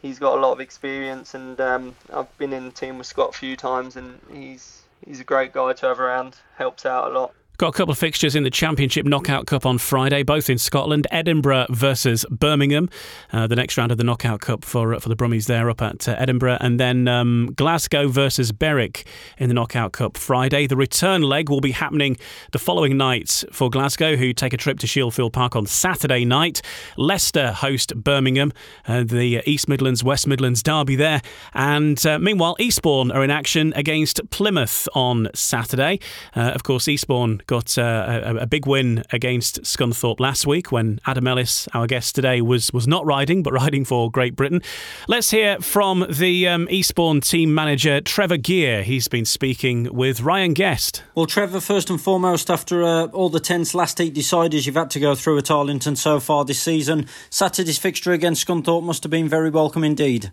[0.01, 1.35] he's got a lot of experience.
[1.35, 5.21] And um, I've been in the team with Scott a few times, and he's he's
[5.21, 6.37] a great guy to have around.
[6.57, 7.35] Helps out a lot.
[7.63, 11.07] Got a couple of fixtures in the Championship Knockout Cup on Friday, both in Scotland.
[11.13, 12.89] Edinburgh versus Birmingham,
[13.33, 16.09] uh, the next round of the Knockout Cup for for the Brummies there up at
[16.09, 19.07] uh, Edinburgh, and then um, Glasgow versus Berwick
[19.39, 20.67] in the Knockout Cup Friday.
[20.67, 22.17] The return leg will be happening
[22.51, 26.63] the following night for Glasgow, who take a trip to Shieldfield Park on Saturday night.
[26.97, 28.53] Leicester host Birmingham,
[28.89, 31.23] uh, the East Midlands West Midlands derby there,
[31.55, 36.01] and uh, meanwhile Eastbourne are in action against Plymouth on Saturday.
[36.35, 40.99] Uh, of course, Eastbourne got uh, a, a, big win against Scunthorpe last week when
[41.05, 44.63] Adam Ellis, our guest today, was was not riding but riding for Great Britain.
[45.07, 48.83] Let's hear from the um, Eastbourne team manager Trevor Geer.
[48.85, 51.03] He's been speaking with Ryan Guest.
[51.15, 54.89] Well, Trevor, first and foremost, after uh, all the tense last eight deciders you've had
[54.93, 59.11] to go through at Arlington so far this season, Saturday's fixture against Scunthorpe must have
[59.11, 60.33] been very welcome indeed.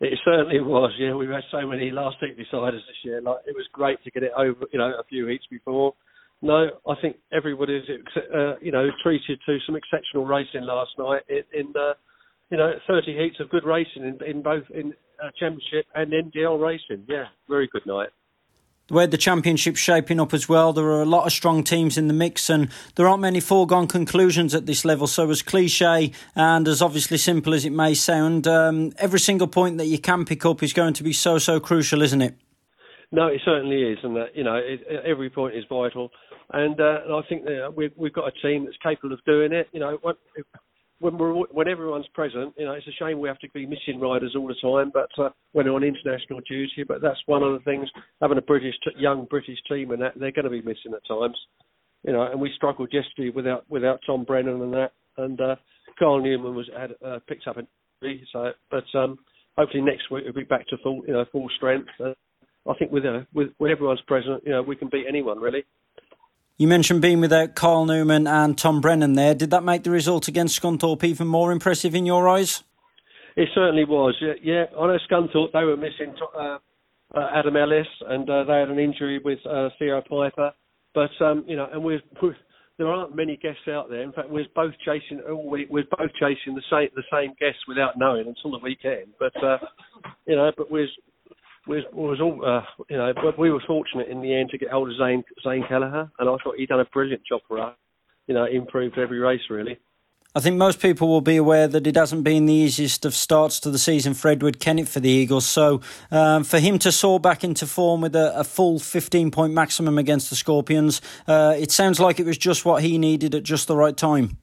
[0.00, 0.92] It certainly was.
[0.98, 3.20] Yeah, we've had so many last week deciders this year.
[3.22, 4.66] Like it was great to get it over.
[4.72, 5.94] You know, a few weeks before,
[6.42, 7.84] no, I think everybody's
[8.34, 11.94] uh, you know treated to some exceptional racing last night in, in uh,
[12.50, 14.92] you know 30 heats of good racing in, in both in
[15.22, 17.04] uh, championship and NDL racing.
[17.08, 18.10] Yeah, very good night.
[18.88, 22.06] Way the championship's shaping up as well, there are a lot of strong teams in
[22.06, 25.08] the mix, and there aren't many foregone conclusions at this level.
[25.08, 29.78] So, as cliche and as obviously simple as it may sound, um, every single point
[29.78, 32.36] that you can pick up is going to be so so crucial, isn't it?
[33.10, 36.12] No, it certainly is, and that you know it, every point is vital.
[36.52, 39.52] And, uh, and I think that we've, we've got a team that's capable of doing
[39.52, 39.68] it.
[39.72, 40.14] You know, when,
[40.98, 44.00] when we're when everyone's present, you know, it's a shame we have to be missing
[44.00, 44.90] riders all the time.
[44.92, 47.88] But uh, when on international duty, but that's one of the things.
[48.22, 51.36] Having a British young British team and that they're going to be missing at times.
[52.02, 54.92] You know, and we struggled yesterday without without Tom Brennan and that.
[55.18, 55.56] And uh,
[55.98, 57.62] Kyle Newman was had uh, picked up a
[58.32, 59.18] so, but um,
[59.56, 61.88] hopefully next week we'll be back to full you know full strength.
[62.02, 62.12] Uh,
[62.68, 65.64] I think with uh, with when everyone's present, you know, we can beat anyone really.
[66.58, 69.34] You mentioned being without Kyle Newman and Tom Brennan there.
[69.34, 72.62] Did that make the result against Scunthorpe even more impressive in your eyes?
[73.36, 74.14] It certainly was.
[74.42, 74.64] Yeah.
[74.78, 76.58] I know Scunthorpe, they were missing uh,
[77.14, 80.52] uh, Adam Ellis and uh, they had an injury with uh, Theo Pijper.
[80.94, 82.34] But, um, you know, and we're, we're,
[82.78, 84.00] there aren't many guests out there.
[84.00, 85.20] In fact, we're both chasing.
[85.28, 89.08] We're both chasing the same the same guests without knowing until the weekend.
[89.18, 89.58] But uh,
[90.26, 90.88] you know, but we're
[91.66, 94.70] was was all uh, you know, but we were fortunate in the end to get
[94.70, 97.74] hold of Zane Zane Keleher, and I thought he'd done a brilliant job for us.
[98.26, 99.78] You know, improved every race really.
[100.36, 103.58] I think most people will be aware that it hasn't been the easiest of starts
[103.60, 105.46] to the season for Edward Kennett for the Eagles.
[105.46, 105.80] So
[106.10, 109.96] um, for him to soar back into form with a, a full 15 point maximum
[109.96, 113.66] against the Scorpions, uh, it sounds like it was just what he needed at just
[113.66, 114.36] the right time.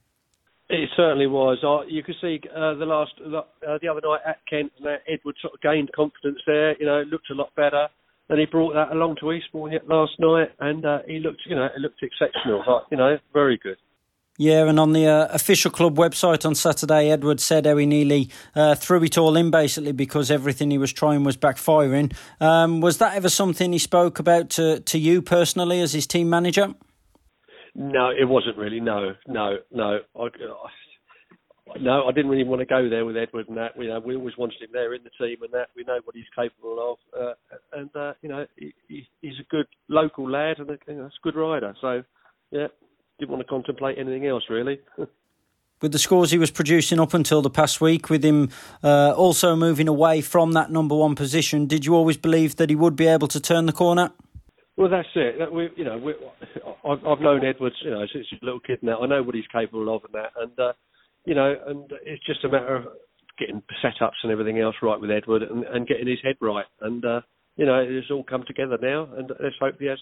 [0.70, 1.60] It certainly was.
[1.90, 5.54] You could see uh, the last uh, the other night at Kent, uh, Edward sort
[5.54, 6.78] of gained confidence there.
[6.80, 7.88] You know, it looked a lot better,
[8.30, 11.66] and he brought that along to Eastbourne last night, and uh, he looked, you know,
[11.66, 12.64] it looked exceptional.
[12.90, 13.78] you know, very good.
[14.40, 18.32] Yeah, and on the uh, official club website on Saturday, Edward said how he nearly
[18.56, 22.12] uh, threw it all in basically because everything he was trying was backfiring.
[22.42, 26.32] Um, was that ever something he spoke about to, to you personally as his team
[26.32, 26.74] manager?
[27.76, 28.80] No, it wasn't really.
[28.80, 30.00] No, no, no.
[30.16, 33.76] I, I, no, I didn't really want to go there with Edward and that.
[33.78, 35.70] We, know, we always wanted him there in the team and that.
[35.76, 37.34] We know what he's capable of, uh,
[37.72, 41.12] and uh, you know he, he's a good local lad and a, you know, a
[41.24, 41.74] good rider.
[41.82, 42.04] So
[42.52, 42.68] yeah,
[43.20, 44.80] didn't want to contemplate anything else really.
[45.84, 48.50] with the scores he was producing up until the past week, with him
[48.84, 52.76] uh, also moving away from that number one position, did you always believe that he
[52.76, 54.12] would be able to turn the corner?
[54.76, 55.54] Well, that's it.
[55.54, 56.14] We, you know, we,
[56.84, 59.02] I've, I've known Edwards, you know, since he's a little kid now.
[59.02, 60.74] I know what he's capable of and that, and uh,
[61.26, 62.86] you know, and it's just a matter of
[63.38, 66.66] getting setups and everything else right with Edward and, and getting his head right.
[66.82, 67.22] And uh,
[67.56, 70.00] you know, it's all come together now, and let's hope he has,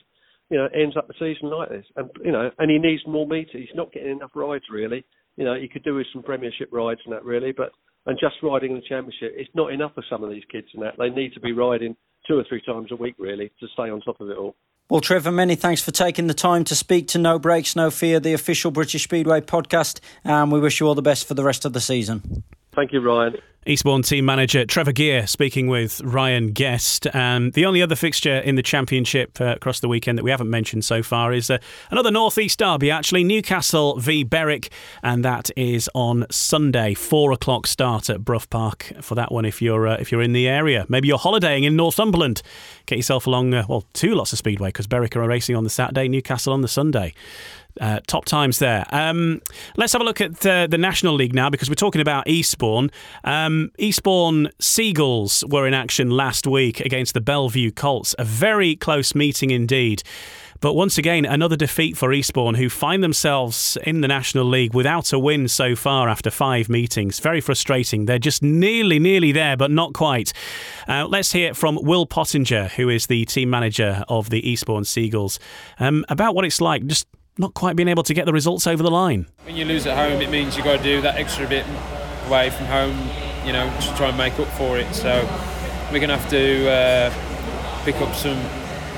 [0.50, 1.86] you know, ends up the season like this.
[1.98, 3.52] And you know, and he needs more meters.
[3.52, 5.04] He's not getting enough rides really.
[5.36, 7.72] You know, he could do with some Premiership rides and that really, but
[8.06, 10.96] and just riding the Championship, it's not enough for some of these kids and that.
[10.98, 11.96] They need to be riding
[12.28, 14.56] two or three times a week, really, to stay on top of it all.
[14.90, 18.20] Well, Trevor, many thanks for taking the time to speak to No Brakes, No Fear,
[18.20, 21.64] the official British Speedway podcast, and we wish you all the best for the rest
[21.64, 22.44] of the season.
[22.74, 23.38] Thank you, Ryan.
[23.68, 27.06] Eastbourne team manager Trevor Geer speaking with Ryan Guest.
[27.14, 30.50] And the only other fixture in the championship uh, across the weekend that we haven't
[30.50, 31.60] mentioned so far is uh,
[31.92, 34.72] another Northeast derby, actually, Newcastle v Berwick.
[35.04, 39.62] And that is on Sunday, four o'clock start at Brough Park for that one if
[39.62, 40.88] you're, uh, if you're in the area.
[40.90, 42.42] Maybe you're holidaying in Northumberland.
[42.88, 45.70] Get yourself along, uh, well, two lots of Speedway because Berwick are racing on the
[45.70, 47.14] Saturday, Newcastle on the Sunday.
[47.80, 48.86] Uh, top times there.
[48.92, 49.42] Um,
[49.78, 52.92] let's have a look at uh, the National League now because we're talking about Eastbourne.
[53.24, 58.14] Um, Eastbourne Seagulls were in action last week against the Belle Vue Colts.
[58.20, 60.04] A very close meeting indeed.
[60.62, 65.12] But once again, another defeat for Eastbourne, who find themselves in the National League without
[65.12, 67.20] a win so far after five meetings.
[67.20, 68.06] Very frustrating.
[68.06, 70.34] They're just nearly, nearly there, but not quite.
[70.88, 75.40] Uh, let's hear from Will Pottinger, who is the team manager of the Eastbourne Seagulls,
[75.80, 78.84] um, about what it's like just not quite being able to get the results over
[78.84, 79.28] the line.
[79.46, 81.66] When you lose at home, it means you've got to do that extra bit
[82.28, 82.98] away from home,
[83.46, 84.94] you know, to try and make up for it.
[84.94, 85.28] So
[85.92, 88.40] we're going to have to uh, pick up some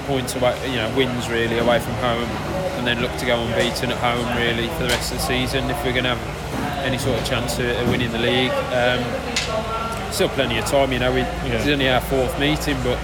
[0.05, 2.29] points away, you know, wins really away from home,
[2.77, 5.69] and then look to go unbeaten at home really for the rest of the season
[5.69, 8.51] if we're going to have any sort of chance of winning the league.
[8.73, 11.11] Um, still plenty of time, you know.
[11.11, 11.53] We, yeah.
[11.53, 12.99] It's only our fourth meeting, but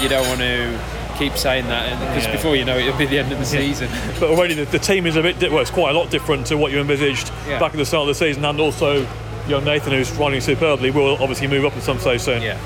[0.00, 0.80] you don't want to
[1.22, 2.32] keep saying that because yeah.
[2.32, 3.88] before you know it, it'll be the end of the season.
[4.20, 6.56] but already the, the, team is a bit, well, it's quite a lot different to
[6.56, 9.06] what you envisaged back at the start of the season, and also
[9.46, 12.42] young Nathan, who's running superbly, will obviously move up at some stage soon.
[12.42, 12.58] Yeah,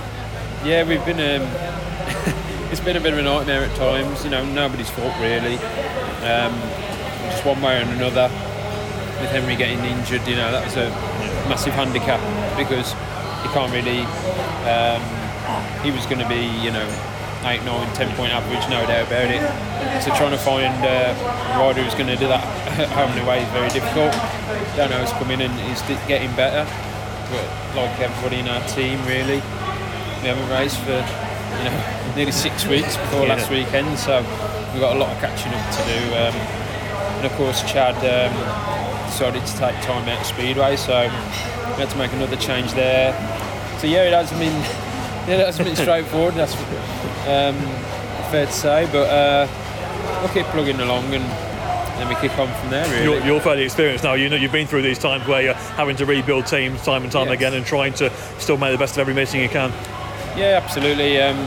[0.65, 1.20] yeah, we've been.
[1.20, 1.47] Um,
[2.73, 4.24] it's been a bit of a nightmare at times.
[4.24, 5.57] You know, nobody's fault really.
[6.24, 6.57] Um,
[7.28, 8.28] just one way or another,
[9.20, 10.89] with Henry getting injured, you know, that was a
[11.49, 12.20] massive handicap
[12.57, 12.93] because
[13.43, 14.01] he can't really.
[14.65, 15.03] Um,
[15.85, 17.15] he was going to be, you know,
[17.47, 19.43] eight, nine, ten point average, no doubt about it.
[20.02, 22.43] So trying to find uh, a rider who's going to do that
[22.98, 24.12] home and away is very difficult.
[24.77, 26.66] Don't Dano's come in and is getting better,
[27.31, 27.47] but
[27.77, 29.40] like everybody in our team, really,
[30.23, 31.77] we haven't raced for you know
[32.16, 33.35] nearly six weeks before Yeah.
[33.35, 34.20] last weekend, so
[34.73, 36.01] we've got a lot of catching up to do.
[36.14, 36.35] Um,
[37.16, 38.35] and of course, Chad um,
[39.06, 43.14] decided to take time out of Speedway, so we had to make another change there.
[43.78, 44.52] So yeah, it hasn't been
[45.28, 46.35] yeah, it hasn't been straightforward.
[46.35, 46.55] That's
[47.27, 47.57] um,
[48.31, 49.48] fair to say, but uh,
[50.23, 51.24] we'll keep plugging along and
[51.98, 52.86] then we kick on from there.
[52.90, 53.05] Really.
[53.05, 54.15] You're, you're fairly experienced now.
[54.15, 57.11] You know you've been through these times where you're having to rebuild teams time and
[57.12, 57.35] time Yes.
[57.36, 59.70] again and trying to still make the best of every meeting you can.
[60.36, 61.20] Yeah, absolutely.
[61.20, 61.39] Um,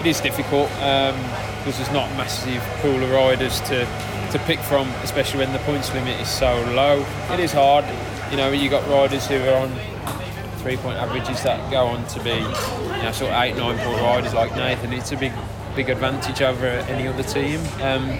[0.00, 1.14] it is difficult um,
[1.58, 3.86] because there's not a massive pool of riders to,
[4.32, 7.06] to pick from, especially when the points limit is so low.
[7.30, 7.84] It is hard.
[8.32, 9.70] You know, you got riders who are on
[10.62, 14.00] three point averages that go on to be, you know, sort of eight, nine point
[14.00, 14.92] riders like Nathan.
[14.92, 15.32] It's a big,
[15.74, 17.60] big advantage over any other team.
[17.80, 18.18] Um,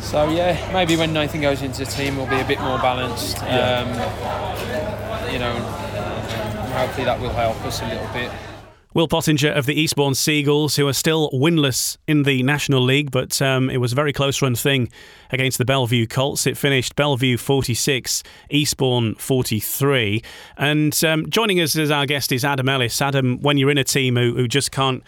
[0.00, 3.36] so yeah, maybe when Nathan goes into the team, we'll be a bit more balanced.
[3.38, 3.80] Yeah.
[3.80, 5.52] Um, you know,
[6.72, 8.30] hopefully that will help us a little bit.
[8.94, 13.40] Will Pottinger of the Eastbourne Seagulls, who are still winless in the National League, but
[13.42, 14.88] um, it was a very close run thing
[15.30, 16.46] against the Belle Vue Colts.
[16.46, 20.22] It finished Belle Vue 46, Eastbourne 43.
[20.56, 23.02] And um, joining us as our guest is Adam Ellis.
[23.02, 25.02] Adam, when you're in a team who, who just can't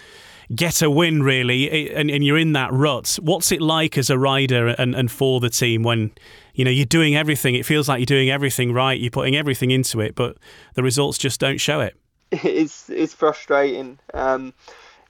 [0.55, 4.19] get a win, really, and, and you're in that rut, what's it like as a
[4.19, 6.11] rider and, and for the team when
[6.55, 7.55] you know you're doing everything?
[7.55, 10.36] It feels like you're doing everything right, you're putting everything into it, but
[10.74, 11.99] the results just don't show it.
[12.31, 13.98] It's it's frustrating.
[14.15, 14.52] Um,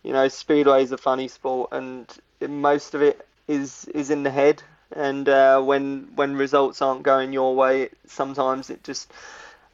[0.03, 2.07] you know, speedway is a funny sport, and
[2.41, 4.63] most of it is is in the head.
[4.95, 9.13] And uh, when when results aren't going your way, sometimes it just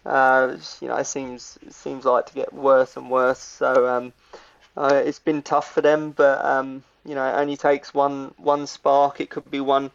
[0.04, 3.38] uh, you know seems seems like to get worse and worse.
[3.38, 4.12] So um,
[4.76, 8.66] uh, it's been tough for them, but um, you know it only takes one one
[8.66, 9.20] spark.
[9.20, 9.90] It could be one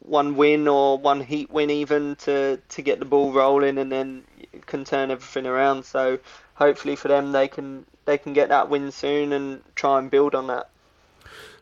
[0.00, 4.24] one win or one heat win even to to get the ball rolling, and then
[4.66, 5.84] can turn everything around.
[5.84, 6.18] So
[6.60, 10.34] hopefully for them, they can they can get that win soon and try and build
[10.34, 10.68] on that.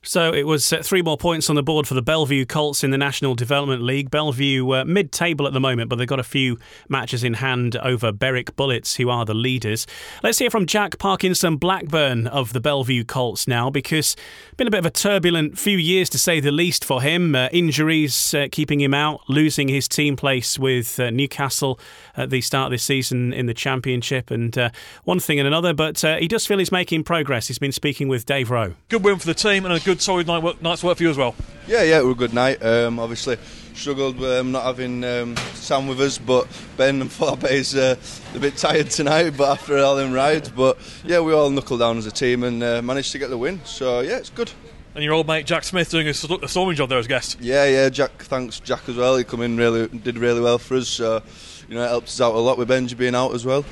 [0.02, 2.84] So it was uh, three more points on the board for the Belle Vue Colts
[2.84, 4.10] in the National Development League.
[4.10, 6.58] Belle Vue uh, mid-table at the moment, but they've got a few
[6.88, 9.86] matches in hand over Berwick Bullets, who are the leaders.
[10.22, 14.16] Let's hear from Jack Parkinson Blackburn of the Belle Vue Colts now, because
[14.56, 17.34] been a bit of a turbulent few years to say the least for him.
[17.34, 21.78] Uh, injuries uh, keeping him out, losing his team place with uh, Newcastle
[22.16, 24.56] at the start of this season in the Championship, and
[25.04, 25.74] one thing and another.
[25.74, 27.48] But he does feel he's making progress.
[27.48, 28.74] He's been speaking with Dave Rowe.
[28.88, 31.08] Good win for the team and a good solid night work, night's work for you
[31.08, 31.34] as well.
[31.66, 32.62] Yeah, yeah, it was a good night.
[32.62, 33.38] Um, obviously,
[33.72, 36.46] struggled um, not having um, Sam with us, but
[36.76, 37.96] Ben and Forbe's uh,
[38.34, 39.30] a bit tired tonight.
[39.30, 42.62] But after all them rides, but yeah, we all knuckled down as a team and
[42.62, 43.62] uh, managed to get the win.
[43.64, 44.52] So yeah, it's good.
[44.94, 47.38] And your old mate Jack Smith doing a, a storming job there as guest.
[47.40, 48.10] Yeah, yeah, Jack.
[48.24, 49.16] Thanks, Jack as well.
[49.16, 50.88] He come in really, did really well for us.
[50.88, 51.22] So
[51.66, 53.64] you know, it helped us out a lot with Benji being out as well.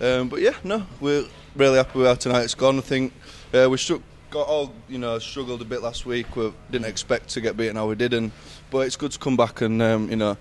[0.00, 1.24] Um, but yeah, no, we're
[1.54, 2.78] really happy with how tonight's gone.
[2.78, 3.12] I think
[3.54, 4.00] uh, we struck,
[4.32, 6.34] got all you know struggled a bit last week.
[6.34, 8.32] We didn't expect to get beaten how we did, and
[8.70, 10.36] but it's good to come back and um, you know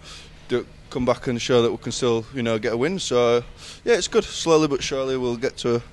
[0.48, 2.98] do, come back and show that we can still you know get a win.
[2.98, 3.44] So
[3.84, 4.24] yeah, it's good.
[4.24, 5.84] Slowly but surely we'll get to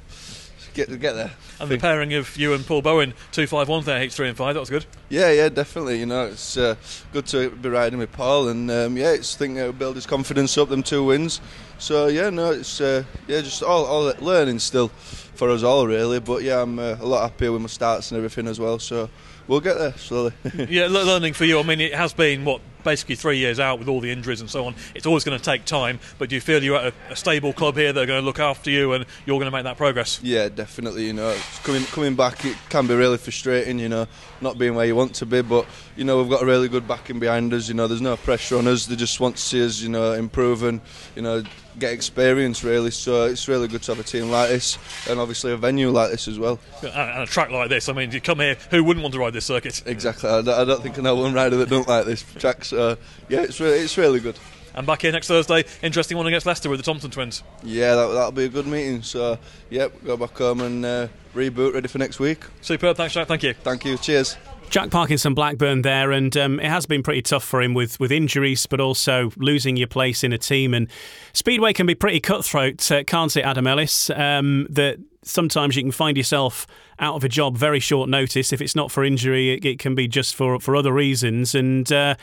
[0.74, 1.32] get get there.
[1.60, 4.70] And the pairing of you and Paul Bowen, 251 there, H3 and 5, that was
[4.70, 4.86] good.
[5.08, 5.98] Yeah, yeah, definitely.
[5.98, 6.76] You know, it's uh,
[7.12, 10.06] good to be riding with Paul, and um, yeah, it's I think will build his
[10.06, 10.68] confidence up.
[10.68, 11.40] Them two wins,
[11.78, 16.20] so yeah, no, it's uh, yeah, just all, all learning still for us all really.
[16.20, 18.78] But yeah, I'm uh, a lot happier with my starts and everything as well.
[18.78, 19.08] So
[19.48, 20.32] we'll get there slowly.
[20.68, 21.58] yeah, learning for you.
[21.58, 24.48] I mean, it has been, what, basically three years out with all the injuries and
[24.48, 24.74] so on.
[24.94, 27.52] It's always going to take time, but do you feel you're at a, a stable
[27.52, 29.76] club here that are going to look after you and you're going to make that
[29.76, 30.20] progress?
[30.22, 31.06] Yeah, definitely.
[31.06, 33.78] You know, coming coming back, it can be really frustrating.
[33.78, 34.06] You know,
[34.40, 36.86] not being where you want to be, but you know we've got a really good
[36.86, 37.68] backing behind us.
[37.68, 38.86] You know, there's no pressure on us.
[38.86, 40.80] They just want to see us, you know, improve and
[41.16, 41.42] you know
[41.78, 42.90] get experience really.
[42.90, 44.78] So it's really good to have a team like this,
[45.08, 46.58] and obviously a venue like this as well.
[46.82, 49.32] And, a track like this, I mean, you come here, who wouldn't want to ride
[49.32, 49.82] this circuit?
[49.86, 50.28] Exactly.
[50.28, 52.64] I don't, think I know one rider that don't like this track.
[52.64, 52.96] So
[53.28, 54.38] yeah, it's really it's really good.
[54.74, 57.42] And back here next Thursday, interesting one against Leicester with the Thompson twins.
[57.64, 59.02] Yeah, that, that'll be a good meeting.
[59.02, 59.36] So,
[59.70, 62.44] yep, go back home and uh, reboot, ready for next week.
[62.60, 63.26] Superb, thanks, Jack.
[63.26, 63.54] Thank you.
[63.54, 63.98] Thank you.
[63.98, 64.36] Cheers.
[64.70, 68.12] Jack Parkinson Blackburn there, and um, it has been pretty tough for him with, with
[68.12, 70.74] injuries, but also losing your place in a team.
[70.74, 70.88] And
[71.32, 74.10] Speedway can be pretty cutthroat, uh, can't it, Adam Ellis?
[74.10, 76.66] Um, that sometimes you can find yourself
[76.98, 78.52] out of a job very short notice.
[78.52, 81.54] If it's not for injury, it, it can be just for, for other reasons.
[81.54, 82.16] And uh,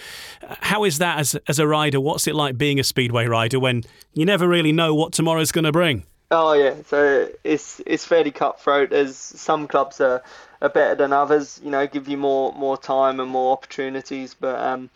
[0.61, 1.99] how is that as, as a rider?
[1.99, 5.65] What's it like being a Speedway rider when you never really know what tomorrow's going
[5.65, 6.05] to bring?
[6.31, 8.91] Oh yeah, so it's it's fairly cutthroat.
[8.91, 10.23] As some clubs are,
[10.61, 14.33] are better than others, you know, give you more more time and more opportunities.
[14.33, 14.89] But um,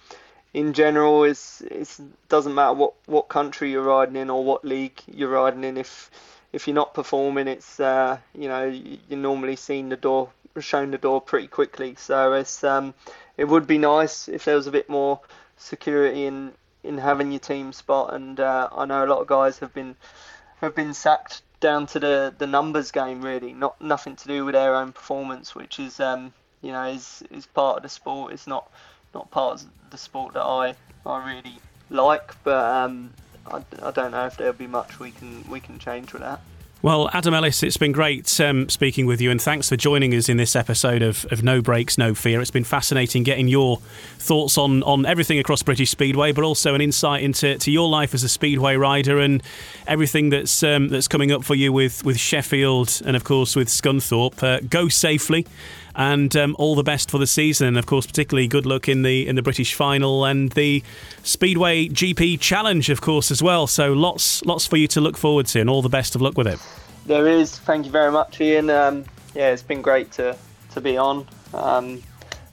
[0.53, 5.01] in general, it's it doesn't matter what, what country you're riding in or what league
[5.07, 5.77] you're riding in.
[5.77, 6.09] If
[6.51, 10.29] if you're not performing, it's uh, you know you're normally seen the door
[10.59, 11.95] shown the door pretty quickly.
[11.95, 12.93] So it's um,
[13.37, 15.19] it would be nice if there was a bit more
[15.57, 16.53] security in
[16.83, 18.13] in having your team spot.
[18.13, 19.95] And uh, I know a lot of guys have been
[20.61, 24.53] have been sacked down to the, the numbers game really, not nothing to do with
[24.53, 28.33] their own performance, which is um, you know is is part of the sport.
[28.33, 28.71] It's not
[29.13, 30.75] not part of the sport that I
[31.05, 31.59] I really
[31.89, 33.13] like, but um,
[33.45, 36.41] I, I don't know if there'll be much we can we can change with that.
[36.81, 40.29] Well, Adam Ellis, it's been great um, speaking with you, and thanks for joining us
[40.29, 42.39] in this episode of, of No Brakes, No Fear.
[42.39, 43.79] It's been fascinating getting your
[44.17, 48.13] thoughts on, on everything across British Speedway, but also an insight into to your life
[48.13, 49.43] as a Speedway rider and
[49.87, 53.67] everything that's um, that's coming up for you with, with Sheffield and, of course, with
[53.67, 54.41] Scunthorpe.
[54.41, 55.45] Uh, go safely
[55.99, 57.77] and um, all the best for the season.
[57.77, 60.81] Of course, particularly good luck in the in the British final and the
[61.23, 63.67] Speedway GP Challenge, of course, as well.
[63.67, 66.37] So lots lots for you to look forward to, and all the best of luck
[66.37, 66.59] with it.
[67.05, 67.59] There is.
[67.59, 68.69] Thank you very much, Ian.
[68.69, 69.05] Um,
[69.35, 70.35] yeah, it's been great to
[70.71, 71.27] to be on.
[71.53, 72.01] Um,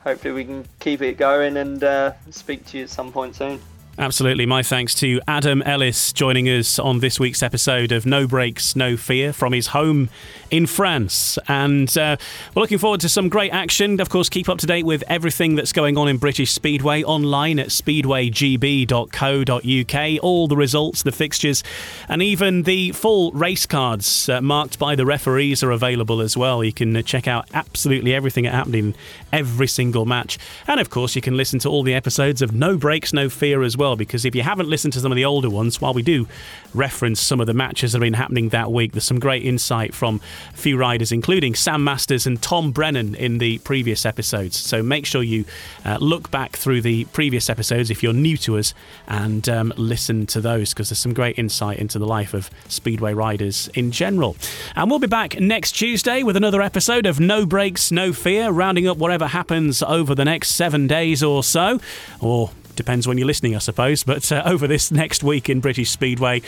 [0.01, 3.60] hopefully, we can keep it going and uh, speak to you at some point soon.
[3.98, 4.44] Absolutely.
[4.44, 8.94] My thanks to Adam Ellis joining us on this week's episode of No Brakes, No
[8.94, 10.10] Fear from his home
[10.51, 11.39] in France.
[11.48, 12.18] And uh,
[12.55, 13.98] we're looking forward to some great action.
[13.98, 17.59] Of course, keep up to date with everything that's going on in British Speedway online
[17.59, 20.23] at speedwaygb.co.uk.
[20.23, 21.64] All the results, the fixtures,
[22.06, 26.62] and even the full race cards uh, marked by the referees are available as well.
[26.62, 28.94] You can uh, check out absolutely everything happening
[29.32, 30.39] every single match.
[30.68, 33.62] And of course, you can listen to all the episodes of No Brakes, No Fear
[33.62, 35.94] as well well, because if you haven't listened to some of the older ones, while
[35.94, 36.26] we do
[36.74, 39.94] reference some of the matches that have been happening that week, there's some great insight
[39.94, 40.20] from
[40.52, 44.56] a few riders, including Sam Masters and Tom Brennan in the previous episodes.
[44.56, 45.44] So make sure you
[45.84, 48.74] uh, look back through the previous episodes if you're new to us
[49.06, 53.14] and um, listen to those, because there's some great insight into the life of Speedway
[53.14, 54.36] riders in general.
[54.74, 58.88] And we'll be back next Tuesday with another episode of No Brakes, No Fear, rounding
[58.88, 61.78] up whatever happens over the next seven days or so,
[62.20, 64.04] or Depends when you're listening, I suppose.
[64.04, 66.42] But uh, over this next week in British Speedway,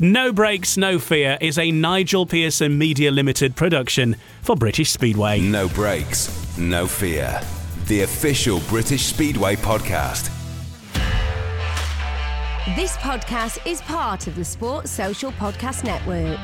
[0.00, 5.40] No Brakes, No Fear is a Nigel Pearson Media Limited production for British Speedway.
[5.40, 7.40] No Brakes, No Fear.
[7.86, 10.30] The official British Speedway podcast.
[12.76, 16.38] This podcast is part of the Sports Social Podcast Network.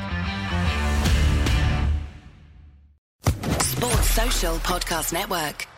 [3.61, 5.68] Sports Social Podcast Network.